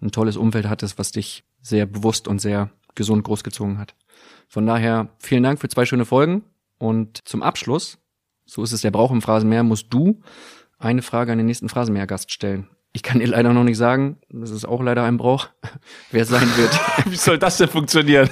[0.00, 3.94] ein tolles Umfeld hattest, was dich sehr bewusst und sehr gesund großgezogen hat.
[4.48, 6.44] Von daher vielen Dank für zwei schöne Folgen
[6.78, 7.98] und zum Abschluss,
[8.44, 10.20] so ist es der Brauch im Phrasenmeer, musst du
[10.78, 12.68] eine Frage an den nächsten Phrasenmeer-Gast stellen.
[12.92, 15.48] Ich kann dir leider noch nicht sagen, das ist auch leider ein Brauch,
[16.10, 16.78] wer es sein wird.
[17.10, 18.30] Wie soll das denn funktionieren?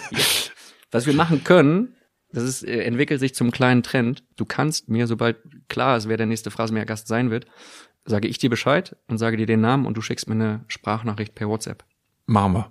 [0.90, 1.96] Was wir machen können,
[2.34, 4.24] das ist, äh, entwickelt sich zum kleinen Trend.
[4.36, 5.38] Du kannst mir, sobald
[5.68, 7.46] klar ist, wer der nächste Phrasenmeer-Gast sein wird,
[8.04, 11.34] sage ich dir Bescheid und sage dir den Namen und du schickst mir eine Sprachnachricht
[11.34, 11.84] per WhatsApp.
[12.26, 12.70] Machen wir.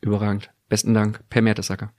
[0.00, 0.50] Überragend.
[0.68, 1.92] Besten Dank, Per Mertesacker.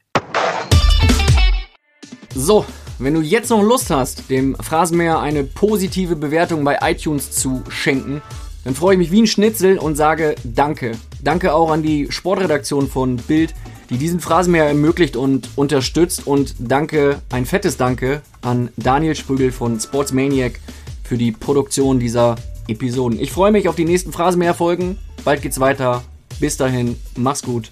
[2.36, 2.66] So,
[3.00, 8.22] wenn du jetzt noch Lust hast, dem Phrasenmeer eine positive Bewertung bei iTunes zu schenken,
[8.64, 10.92] dann freue ich mich wie ein Schnitzel und sage Danke.
[11.24, 13.54] Danke auch an die Sportredaktion von Bild,
[13.92, 16.26] die diesen Phrasenmäher ermöglicht und unterstützt.
[16.26, 20.60] Und danke, ein fettes Danke an Daniel Sprügel von Sportsmaniac
[21.04, 22.38] für die Produktion dieser
[22.68, 23.20] Episoden.
[23.20, 24.98] Ich freue mich auf die nächsten Phrasenmäher-Folgen.
[25.26, 26.04] Bald geht's weiter.
[26.40, 27.72] Bis dahin, mach's gut.